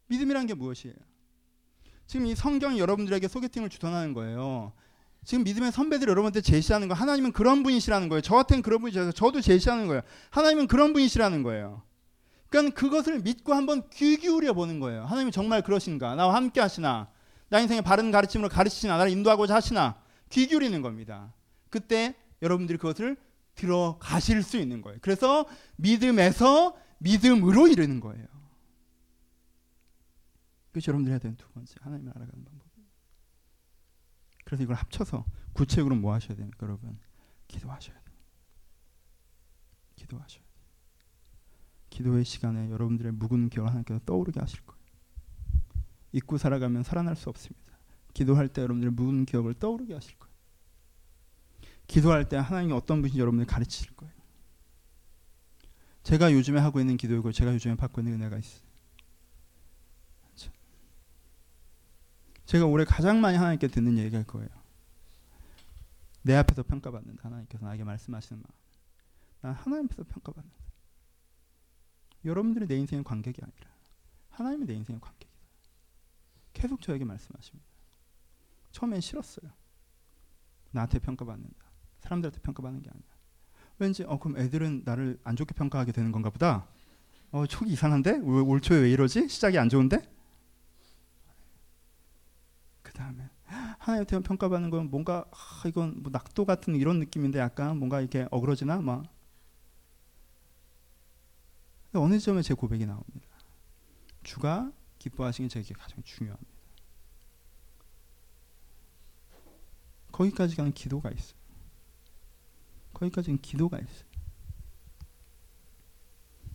믿음이란 0.07 0.47
게 0.47 0.53
무엇이에요? 0.53 0.95
지금 2.07 2.27
이 2.27 2.35
성경이 2.35 2.79
여러분들에게 2.79 3.27
소개팅을 3.27 3.69
주선하는 3.69 4.13
거예요. 4.13 4.73
지금 5.23 5.43
믿음의 5.43 5.71
선배들이 5.71 6.09
여러분한테 6.09 6.41
제시하는 6.41 6.87
거 6.87 6.93
하나님은 6.93 7.31
그런 7.31 7.63
분이시라는 7.63 8.09
거예요. 8.09 8.21
저한테는 8.21 8.61
그런 8.61 8.79
분이시라서 8.81 9.11
저도 9.11 9.41
제시하는 9.41 9.87
거예요. 9.87 10.01
하나님은 10.29 10.67
그런 10.67 10.93
분이시라는 10.93 11.41
거예요. 11.41 11.81
그러니까 12.49 12.75
그것을 12.79 13.19
믿고 13.21 13.53
한번 13.53 13.89
귀 13.91 14.17
기울여 14.17 14.53
보는 14.53 14.79
거예요. 14.79 15.03
하나님이 15.05 15.31
정말 15.31 15.63
그러신가? 15.63 16.15
나와 16.15 16.35
함께 16.35 16.61
하시나? 16.61 17.09
나 17.49 17.59
인생의 17.59 17.81
바른 17.81 18.11
가르침으로 18.11 18.49
가르치시나? 18.49 18.97
나를 18.97 19.11
인도하고자 19.11 19.55
하시나? 19.55 19.95
귀 20.29 20.47
기울이는 20.47 20.81
겁니다. 20.83 21.33
그때 21.69 22.15
여러분들이 22.41 22.77
그것을 22.77 23.17
들어가실 23.55 24.43
수 24.43 24.57
있는 24.57 24.81
거예요. 24.81 24.99
그래서 25.01 25.45
믿음에서 25.77 26.75
믿음으로 26.99 27.67
이르는 27.67 27.99
거예요. 27.99 28.25
그것이 30.75 30.89
여러분들이 30.89 31.11
해야 31.11 31.19
되는 31.19 31.37
두 31.37 31.47
번째 31.51 31.73
하나님을 31.79 32.11
알아가는 32.17 32.43
방법이에요. 32.43 32.87
그래서 34.43 34.63
이걸 34.63 34.75
합쳐서 34.75 35.25
구체적으로 35.53 35.95
뭐 35.95 36.13
하셔야 36.13 36.35
됩니까, 36.35 36.57
여러분? 36.63 36.99
기도하셔야 37.47 37.97
돼요. 37.97 38.17
기도하셔야 39.95 40.43
돼요. 40.43 40.53
기도의 41.91 42.25
시간에 42.25 42.69
여러분들의 42.71 43.13
묵은 43.13 43.47
기억을 43.51 43.69
하나님께서 43.69 44.01
떠오르게 44.05 44.41
하실 44.41 44.59
거예요. 44.65 44.81
잊고 46.11 46.37
살아가면 46.37 46.83
살아날 46.83 47.15
수 47.15 47.29
없습니다. 47.29 47.79
기도할 48.13 48.49
때 48.49 48.61
여러분들의 48.61 48.91
묵은 48.91 49.25
기억을 49.27 49.53
떠오르게 49.53 49.93
하실 49.93 50.17
거예요. 50.19 50.35
기도할 51.87 52.27
때 52.27 52.35
하나님이 52.35 52.73
어떤 52.73 53.01
분인지 53.01 53.17
여러분들 53.21 53.45
가르치실 53.45 53.95
거예요. 53.95 54.13
제가 56.03 56.33
요즘에 56.33 56.59
하고 56.59 56.81
있는 56.81 56.97
기도이고 56.97 57.31
제가 57.31 57.53
요즘에 57.53 57.75
받고 57.75 58.01
있는 58.01 58.15
은혜가 58.15 58.37
있어요. 58.39 58.64
제가 62.55 62.67
올해 62.67 62.85
가장 62.85 63.19
많이 63.19 63.37
하나님께 63.37 63.67
듣는 63.67 63.97
얘기가 63.97 64.23
거예요. 64.23 64.47
내 66.21 66.35
앞에서 66.35 66.63
평가받는다. 66.63 67.25
하나님께서 67.25 67.65
나에게 67.65 67.83
말씀하시는 67.83 68.41
마음. 68.41 68.53
난 69.41 69.61
하나님 69.61 69.85
앞에서 69.87 70.03
평가받는다. 70.03 70.57
여러분들이 72.23 72.65
내 72.65 72.77
인생의 72.77 73.03
관객이 73.03 73.41
아니라 73.43 73.69
하나님이 74.29 74.65
내 74.67 74.73
인생의 74.73 75.01
관객이다. 75.01 75.33
계속 76.53 76.81
저에게 76.81 77.03
말씀하십니다. 77.03 77.67
처음엔 78.71 79.01
싫었어요. 79.01 79.51
나한테 80.71 80.99
평가받는다. 80.99 81.65
사람들한테 81.99 82.39
평가받는 82.39 82.83
게 82.83 82.89
아니야. 82.89 83.05
왠지 83.79 84.03
어 84.03 84.17
그럼 84.17 84.37
애들은 84.37 84.83
나를 84.85 85.19
안 85.25 85.35
좋게 85.35 85.53
평가하게 85.55 85.91
되는 85.91 86.13
건가 86.13 86.29
보다. 86.29 86.65
어 87.31 87.45
촉이 87.45 87.73
이상한데? 87.73 88.19
올 88.21 88.61
초에 88.61 88.79
왜 88.79 88.91
이러지? 88.91 89.27
시작이 89.27 89.59
안 89.59 89.67
좋은데? 89.67 90.15
다음에 92.95 93.29
하나님한테 93.85 94.19
평가받는 94.19 94.71
건 94.71 94.89
뭔가 94.89 95.25
아, 95.31 95.67
이건 95.67 96.01
뭐 96.01 96.11
낙도 96.11 96.45
같은 96.45 96.75
이런 96.75 96.97
느낌인데 96.97 97.37
약간 97.37 97.77
뭔가 97.77 98.01
이렇게 98.01 98.27
어그러지나 98.31 98.81
막 98.81 99.05
어느 101.93 102.19
점에 102.19 102.41
제 102.41 102.55
고백이 102.55 102.87
나옵니다. 102.87 103.27
주가 104.23 104.71
기뻐하시는 104.97 105.49
게 105.49 105.61
제게 105.61 105.75
가장 105.75 106.01
중요합니다. 106.03 106.51
거기까지 110.11 110.55
가는 110.55 110.73
기도가 110.73 111.11
있어요. 111.11 111.37
거기까지는 112.93 113.39
기도가 113.39 113.77
있어요. 113.77 114.05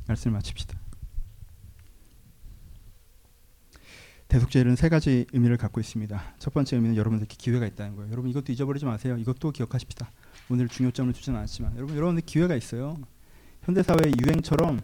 말씀을 0.09 0.35
마칩시다. 0.35 0.81
대속죄는 4.31 4.77
세 4.77 4.89
가지 4.89 5.27
의미를 5.33 5.57
갖고 5.57 5.81
있습니다. 5.81 6.35
첫 6.39 6.55
번째 6.55 6.77
의미는 6.77 6.97
여러분들께 6.97 7.35
기회가 7.37 7.67
있다는 7.67 7.97
거예요. 7.97 8.13
여러분 8.13 8.31
이것도 8.31 8.53
잊어버리지 8.53 8.87
마세요. 8.87 9.17
이것도 9.19 9.51
기억하십시다. 9.51 10.09
오늘 10.49 10.69
중요점을 10.69 11.13
주지는 11.13 11.41
않지만 11.41 11.75
여러분 11.77 11.97
여러분들 11.97 12.23
기회가 12.25 12.55
있어요. 12.55 12.97
현대 13.65 13.83
사회 13.83 13.99
유행처럼 14.23 14.81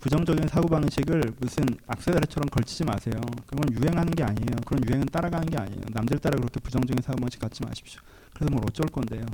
부정적인 0.00 0.48
사고 0.48 0.68
방식을 0.68 1.32
무슨 1.40 1.64
악세사리처럼 1.86 2.50
걸치지 2.50 2.84
마세요. 2.84 3.14
그건 3.46 3.72
유행하는 3.72 4.12
게 4.12 4.22
아니에요. 4.22 4.54
그런 4.66 4.86
유행은 4.86 5.06
따라가는 5.06 5.48
게 5.48 5.56
아니에요. 5.56 5.80
남들 5.88 6.18
따라 6.18 6.36
그렇게 6.36 6.60
부정적인 6.60 7.00
사고 7.00 7.18
방식 7.18 7.40
갖지 7.40 7.62
마십시오. 7.64 8.02
그래서 8.34 8.52
뭘 8.52 8.64
어쩔 8.68 8.86
건데요. 8.88 9.24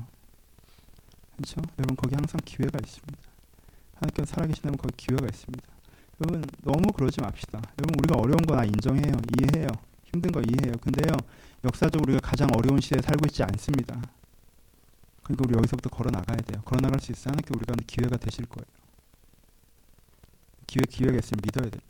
그렇죠? 1.34 1.60
여러분 1.76 1.96
거기 1.96 2.14
항상 2.14 2.38
기회가 2.44 2.78
있습니다. 2.80 3.18
하나님께서 3.96 4.32
살아계신다면 4.32 4.78
거기 4.78 4.94
기회가 4.96 5.26
있습니다. 5.26 5.79
여러분 6.20 6.44
너무 6.62 6.92
그러지 6.92 7.20
맙시다. 7.20 7.60
여러분 7.78 7.98
우리가 7.98 8.16
어려운 8.20 8.38
거 8.46 8.54
나 8.54 8.64
인정해요. 8.64 9.14
이해해요. 9.38 9.68
힘든 10.04 10.32
거 10.32 10.40
이해해요. 10.40 10.74
근데요. 10.80 11.16
역사적으로 11.64 12.12
우리가 12.12 12.20
가장 12.28 12.48
어려운 12.56 12.80
시대에 12.80 13.00
살고 13.02 13.26
있지 13.26 13.42
않습니다. 13.42 14.00
그러니까 15.22 15.44
우리 15.48 15.56
여기서부터 15.56 15.88
걸어 15.90 16.10
나가야 16.10 16.38
돼요. 16.38 16.62
걸어 16.64 16.80
나갈 16.80 17.00
수 17.00 17.12
있어요. 17.12 17.32
하나님께 17.32 17.54
우리가 17.56 17.74
기회가 17.86 18.16
되실 18.16 18.44
거예요. 18.46 18.66
기회 20.66 20.82
기회가 20.88 21.18
있으면 21.18 21.40
믿어야 21.44 21.70
됩니다. 21.70 21.86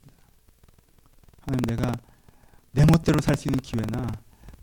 하나님 1.42 1.60
내가 1.66 1.92
내 2.72 2.84
멋대로 2.84 3.20
살 3.20 3.36
수 3.36 3.48
있는 3.48 3.60
기회나 3.60 4.06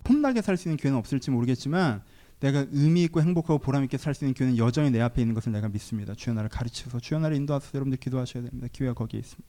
폼나게 0.03 0.41
살 0.41 0.55
수 0.57 0.69
있는 0.69 0.77
기회는 0.77 0.97
없을지 0.97 1.31
모르겠지만 1.31 2.03
내가 2.39 2.65
의미 2.71 3.03
있고 3.03 3.21
행복하고 3.21 3.59
보람 3.59 3.83
있게 3.83 3.97
살 3.97 4.13
수 4.13 4.23
있는 4.25 4.33
교회는 4.33 4.57
여전히 4.57 4.91
내 4.91 5.01
앞에 5.01 5.21
있는 5.21 5.33
것을 5.33 5.51
내가 5.51 5.67
믿습니다. 5.69 6.13
주여 6.13 6.33
나를 6.35 6.49
가르치셔서 6.49 6.99
주여 6.99 7.19
나를 7.19 7.35
인도하셔서 7.37 7.71
여러분들 7.75 7.97
기도하셔야 7.97 8.43
됩니다. 8.43 8.67
기회가 8.71 8.93
거기에 8.93 9.19
있습니다. 9.19 9.47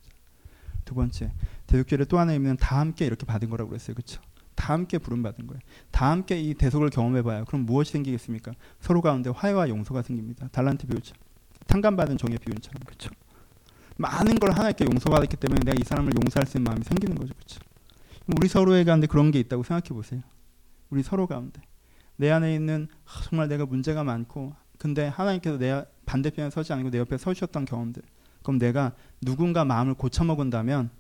두 0.85 0.95
번째 0.95 1.33
대속죄를 1.67 2.07
또 2.07 2.19
하나 2.19 2.33
의미는 2.33 2.57
다 2.57 2.79
함께 2.81 3.05
이렇게 3.05 3.27
받은 3.27 3.51
거라고 3.51 3.71
그랬어요. 3.71 3.95
그렇죠? 3.95 4.23
다 4.55 4.73
함께 4.73 4.99
부름 4.99 5.23
받은 5.23 5.47
거예요. 5.47 5.61
다 5.91 6.11
함께 6.11 6.41
이 6.41 6.55
대속을 6.55 6.91
경험해 6.91 7.23
봐요. 7.23 7.45
그럼 7.47 7.67
무엇이 7.67 7.93
생기겠습니까? 7.93 8.53
서로 8.81 9.03
가운데 9.03 9.31
화해와 9.31 9.69
용서가 9.69 10.03
생깁니다. 10.03 10.49
달란트 10.49 10.87
비유처럼 10.87 11.23
탕감받은 11.67 12.17
종의 12.17 12.39
비유처럼 12.39 12.81
그렇죠? 12.87 13.11
많은 13.99 14.37
걸 14.37 14.53
하나님께 14.53 14.87
용서받았기 14.87 15.37
때문에 15.37 15.61
내가 15.65 15.77
이 15.79 15.85
사람을 15.85 16.13
용서할 16.15 16.47
수 16.47 16.57
있는 16.57 16.71
마음이 16.71 16.85
생기는 16.85 17.15
거죠. 17.17 17.35
그렇죠? 17.35 17.61
우리 18.37 18.49
서로에 18.49 18.85
가운데 18.85 19.07
그런 19.07 19.31
게 19.31 19.39
있다고 19.41 19.63
생각해 19.63 19.89
보세요. 19.91 20.23
우리 20.91 21.03
서로 21.03 21.27
가운데 21.27 21.61
내 22.19 22.31
안에 22.31 22.55
있는 22.55 22.89
아, 23.07 23.23
정말 23.23 23.49
내가 23.49 23.65
문제가 23.65 24.05
많고 24.05 24.55
근데 24.77 25.07
하나님께서 25.07 25.57
내 25.57 25.85
반대편에 26.05 26.51
서지 26.51 26.73
않고 26.73 26.91
내 26.91 26.99
옆에 26.99 27.17
서주셨던 27.17 27.65
경험들 27.65 28.03
그럼 28.43 28.59
내가 28.59 28.93
누군가 29.21 29.65
마음을 29.65 29.95
고쳐먹은다면 29.95 30.91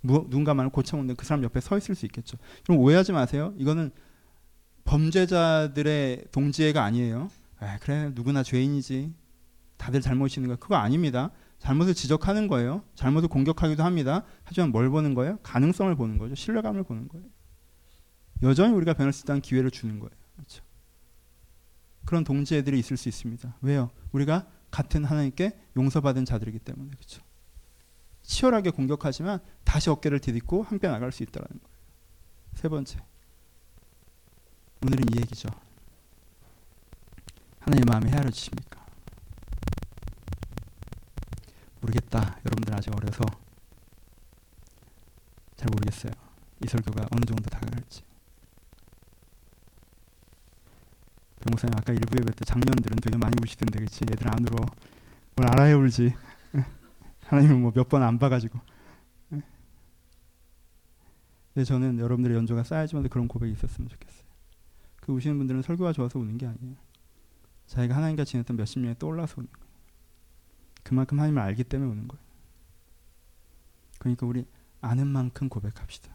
무, 0.00 0.26
누군가 0.28 0.54
마음을 0.54 0.70
고쳐먹는 0.70 1.16
그 1.16 1.24
사람 1.24 1.42
옆에 1.44 1.60
서 1.60 1.76
있을 1.78 1.94
수 1.94 2.06
있겠죠. 2.06 2.36
그럼 2.64 2.78
오해하지 2.78 3.12
마세요. 3.12 3.54
이거는 3.56 3.90
범죄자들의 4.84 6.26
동지애가 6.30 6.82
아니에요. 6.82 7.30
아, 7.58 7.78
그래 7.80 8.10
누구나 8.14 8.42
죄인이지. 8.42 9.14
다들 9.78 10.00
잘못이 10.02 10.40
있는 10.40 10.54
거 10.54 10.60
그거 10.60 10.76
아닙니다. 10.76 11.30
잘못을 11.58 11.94
지적하는 11.94 12.48
거예요. 12.48 12.82
잘못을 12.94 13.28
공격하기도 13.28 13.82
합니다. 13.82 14.24
하지만 14.44 14.70
뭘 14.70 14.90
보는 14.90 15.14
거예요? 15.14 15.38
가능성을 15.42 15.94
보는 15.96 16.18
거죠. 16.18 16.34
신뢰감을 16.34 16.82
보는 16.82 17.08
거예요. 17.08 17.26
여전히 18.42 18.74
우리가 18.74 18.92
변할 18.92 19.12
수 19.12 19.24
있다는 19.24 19.40
기회를 19.40 19.70
주는 19.70 19.98
거예요. 19.98 20.23
그렇죠? 20.34 20.62
그런 22.04 22.24
동지애들이 22.24 22.78
있을 22.78 22.96
수 22.96 23.08
있습니다. 23.08 23.56
왜요? 23.62 23.90
우리가 24.12 24.46
같은 24.70 25.04
하나님께 25.04 25.58
용서받은 25.76 26.24
자들이기 26.24 26.58
때문에 26.58 26.90
그렇죠. 26.90 27.22
치열하게 28.22 28.70
공격하지만 28.70 29.40
다시 29.64 29.90
어깨를 29.90 30.18
디딛고 30.18 30.62
함께 30.62 30.88
나갈 30.88 31.12
수 31.12 31.22
있다는 31.22 31.46
거예요. 31.48 31.74
세 32.54 32.68
번째. 32.68 32.98
오늘은 34.82 35.04
이 35.12 35.20
얘기죠. 35.20 35.48
하나님 37.60 37.84
마음이 37.86 38.10
헤아려 38.10 38.30
주십니까? 38.30 38.84
모르겠다. 41.80 42.38
여러분들 42.44 42.74
아직 42.74 42.94
어려서 42.94 43.24
잘 45.56 45.68
모르겠어요. 45.72 46.12
이 46.64 46.68
설교가 46.68 47.06
어느 47.10 47.24
정도 47.24 47.48
다가갈지. 47.48 48.02
목사님 51.50 51.74
아까 51.76 51.92
일부에 51.92 52.20
뵀던 52.20 52.46
작년들은 52.46 52.96
되게 52.98 53.16
많이 53.16 53.34
우시던데 53.42 53.80
그치? 53.80 54.04
얘들 54.10 54.26
안 54.28 54.40
울어. 54.46 54.64
뭘 55.36 55.50
알아야 55.50 55.76
울지. 55.76 56.14
하나님은 57.26 57.60
뭐 57.60 57.72
몇 57.72 57.88
번 57.88 58.02
안 58.02 58.18
봐가지고. 58.18 58.58
근데 61.54 61.64
저는 61.64 61.98
여러분들의 62.00 62.36
연조가 62.36 62.64
쌓여지면서 62.64 63.08
그런 63.08 63.28
고백이 63.28 63.52
있었으면 63.52 63.88
좋겠어요. 63.88 64.24
그 65.00 65.12
우시는 65.12 65.38
분들은 65.38 65.62
설교가 65.62 65.92
좋아서 65.92 66.18
우는 66.18 66.36
게 66.38 66.46
아니에요. 66.46 66.76
자기가 67.66 67.94
하나님과 67.96 68.24
지냈던 68.24 68.56
몇십 68.56 68.80
년이 68.80 68.96
떠올라서 68.98 69.34
우는 69.38 69.48
거예요. 69.52 69.64
그만큼 70.82 71.18
하나님을 71.18 71.40
알기 71.42 71.64
때문에 71.64 71.90
우는 71.90 72.08
거예요. 72.08 72.24
그러니까 73.98 74.26
우리 74.26 74.44
아는 74.80 75.06
만큼 75.06 75.48
고백합시다. 75.48 76.12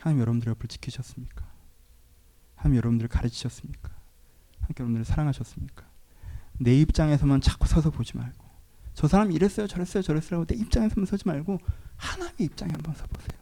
하나님 0.00 0.20
여러분들 0.20 0.48
옆을 0.50 0.68
지키셨습니까? 0.68 1.44
하나님 2.66 2.78
여러분들을 2.78 3.08
가르치셨습니까? 3.08 3.90
하나님 4.58 4.74
여러분들을 4.76 5.04
사랑하셨습니까? 5.04 5.84
내 6.58 6.74
입장에서만 6.80 7.40
자꾸 7.40 7.68
서서 7.68 7.90
보지 7.90 8.16
말고 8.16 8.44
저 8.94 9.06
사람 9.06 9.30
이랬어요 9.30 9.68
저랬어요 9.68 10.02
저랬어요 10.02 10.44
내 10.46 10.56
입장에서만 10.56 11.06
서지 11.06 11.28
말고 11.28 11.60
하나님의 11.96 12.34
입장에 12.40 12.72
한번 12.72 12.94
서보세요. 12.96 13.38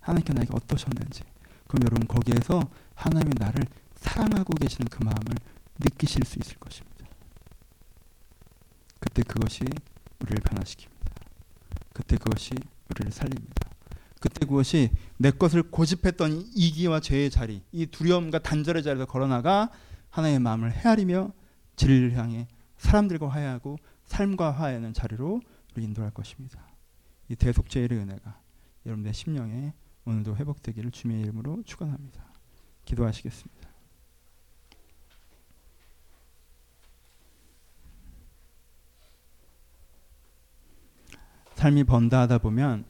하나님께 0.00 0.32
나에게 0.32 0.50
어떠셨는지 0.52 1.22
그럼 1.68 1.84
여러분 1.84 2.08
거기에서 2.08 2.68
하나님이 2.94 3.34
나를 3.38 3.64
사랑하고 3.94 4.54
계시는 4.54 4.88
그 4.88 5.04
마음을 5.04 5.36
느끼실 5.78 6.24
수 6.24 6.40
있을 6.40 6.56
것입니다. 6.56 7.06
그때 8.98 9.22
그것이 9.22 9.62
우리를 10.20 10.42
변화시킵니다. 10.42 10.88
그때 11.92 12.16
그것이 12.16 12.54
우리를 12.90 13.12
살립니다. 13.12 13.67
그때 14.20 14.46
그것이 14.46 14.90
내 15.16 15.30
것을 15.30 15.62
고집했던 15.62 16.50
이기와 16.54 17.00
죄의 17.00 17.30
자리, 17.30 17.62
이 17.72 17.86
두려움과 17.86 18.40
단절의 18.40 18.82
자리에서 18.82 19.06
걸어나가 19.06 19.70
하나님의 20.10 20.40
마음을 20.40 20.72
헤아리며 20.72 21.32
진리를 21.76 22.16
향해 22.16 22.48
사람들과 22.78 23.28
화해하고 23.28 23.78
삶과 24.06 24.50
화해하는 24.52 24.92
자리로 24.92 25.40
인도할 25.76 26.10
것입니다. 26.10 26.66
이 27.28 27.36
대속죄의 27.36 27.88
은혜가 27.92 28.40
여러분의 28.86 29.14
심령에 29.14 29.72
오늘도 30.04 30.36
회복되기를 30.36 30.90
주님의 30.90 31.22
이름으로 31.22 31.62
축원합니다. 31.64 32.32
기도하시겠습니다. 32.84 33.68
삶이 41.54 41.84
번다 41.84 42.20
하다 42.20 42.38
보면 42.38 42.84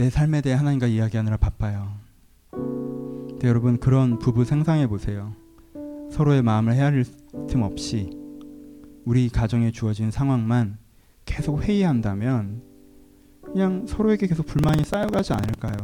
내 0.00 0.08
삶에 0.08 0.40
대해 0.40 0.56
하나님과 0.56 0.86
이야기하느라 0.86 1.36
바빠요. 1.36 1.92
근데 2.50 3.46
여러분 3.46 3.78
그런 3.78 4.18
부부 4.18 4.46
상상해 4.46 4.86
보세요. 4.86 5.34
서로의 6.10 6.40
마음을 6.40 6.72
헤아릴 6.72 7.04
틈 7.46 7.60
없이 7.60 8.08
우리 9.04 9.28
가정에 9.28 9.70
주어진 9.70 10.10
상황만 10.10 10.78
계속 11.26 11.60
회의한다면 11.60 12.62
그냥 13.42 13.84
서로에게 13.86 14.26
계속 14.26 14.46
불만이 14.46 14.84
쌓여가지 14.84 15.34
않을까요? 15.34 15.76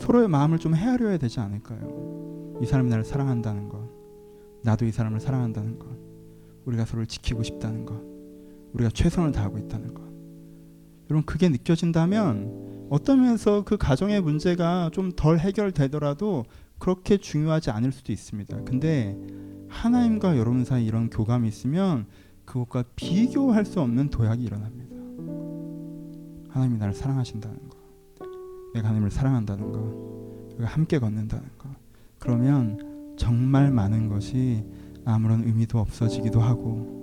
서로의 0.00 0.28
마음을 0.28 0.58
좀 0.58 0.74
헤아려야 0.74 1.16
되지 1.16 1.40
않을까요? 1.40 2.58
이 2.60 2.66
사람이 2.66 2.90
나를 2.90 3.04
사랑한다는 3.04 3.70
것, 3.70 3.88
나도 4.64 4.84
이 4.84 4.92
사람을 4.92 5.18
사랑한다는 5.18 5.78
것, 5.78 5.88
우리가 6.66 6.84
서로를 6.84 7.06
지키고 7.06 7.42
싶다는 7.42 7.86
것, 7.86 7.98
우리가 8.74 8.90
최선을 8.90 9.32
다하고 9.32 9.56
있다는 9.56 9.94
것. 9.94 10.11
여러분 11.12 11.26
그게 11.26 11.50
느껴진다면 11.50 12.88
어떤 12.88 13.20
면에서 13.20 13.64
그 13.64 13.76
가정의 13.76 14.22
문제가 14.22 14.88
좀 14.94 15.12
덜 15.14 15.38
해결되더라도 15.38 16.46
그렇게 16.78 17.18
중요하지 17.18 17.70
않을 17.70 17.92
수도 17.92 18.14
있습니다. 18.14 18.64
근데 18.64 19.18
하나님과 19.68 20.38
여러분 20.38 20.64
사이 20.64 20.86
이런 20.86 21.10
교감이 21.10 21.46
있으면 21.46 22.06
그것과 22.46 22.84
비교할 22.96 23.66
수 23.66 23.82
없는 23.82 24.08
도약이 24.08 24.42
일어납니다. 24.42 24.96
하나님이 26.48 26.78
나를 26.78 26.94
사랑하신다는 26.94 27.68
것, 27.68 27.78
내가 28.72 28.88
하나님을 28.88 29.10
사랑한다는 29.10 29.70
것, 29.70 30.54
우리가 30.54 30.70
함께 30.70 30.98
걷는다는 30.98 31.44
것. 31.58 31.68
그러면 32.18 33.14
정말 33.18 33.70
많은 33.70 34.08
것이 34.08 34.64
아무런 35.04 35.44
의미도 35.44 35.78
없어지기도 35.78 36.40
하고 36.40 37.02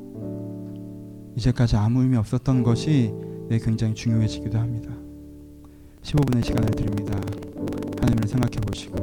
이제까지 1.37 1.75
아무 1.75 2.01
의미 2.01 2.17
없었던 2.17 2.63
것이 2.63 3.13
내 3.13 3.38
굉장히 3.57 3.95
중요해지기도 3.95 4.59
합니다. 4.59 4.93
15분의 6.03 6.45
시간을 6.45 6.69
드립니다. 6.71 7.15
하나님을 7.99 8.27
생각해 8.27 8.57
보시고 8.67 8.95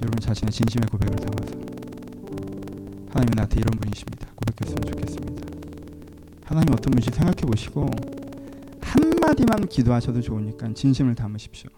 여러분 0.00 0.18
자신의 0.20 0.50
진심의 0.50 0.88
고백을 0.90 1.16
담아서 1.16 1.54
하나님은 3.10 3.32
나한테 3.36 3.60
이런 3.60 3.78
분이십니다. 3.78 4.28
고백했으면 4.34 4.82
좋겠습니다. 4.82 5.46
하나님 6.44 6.72
어떤 6.72 6.90
분인지 6.92 7.10
생각해 7.10 7.42
보시고 7.42 7.88
한마디만 8.80 9.68
기도하셔도 9.68 10.20
좋으니까 10.20 10.72
진심을 10.72 11.14
담으십시오. 11.14 11.70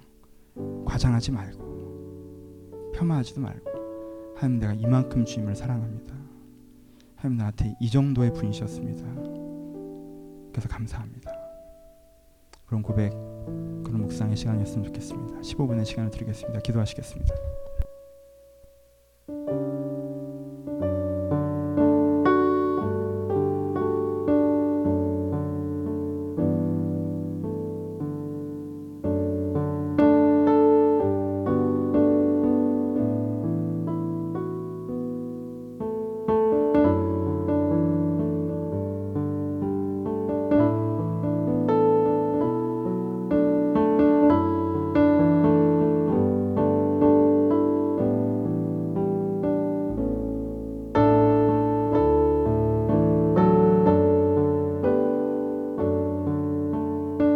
과장하지 0.84 1.32
말고 1.32 2.92
폄하하지도 2.94 3.40
말고 3.40 3.70
하나님 4.36 4.60
내가 4.60 4.74
이만큼 4.74 5.24
주님을 5.24 5.56
사랑합니다. 5.56 6.14
하나님 7.16 7.38
나한테 7.38 7.76
이 7.80 7.90
정도의 7.90 8.32
분이셨습니다. 8.32 9.35
그래서 10.56 10.70
감사합니다. 10.70 11.30
그런 12.64 12.82
고백, 12.82 13.10
그런 13.84 14.00
묵상의 14.00 14.38
시간이었으면 14.38 14.86
좋겠습니다. 14.86 15.40
15분의 15.40 15.84
시간을 15.84 16.10
드리겠습니다. 16.10 16.60
기도하시겠습니다. 16.60 17.34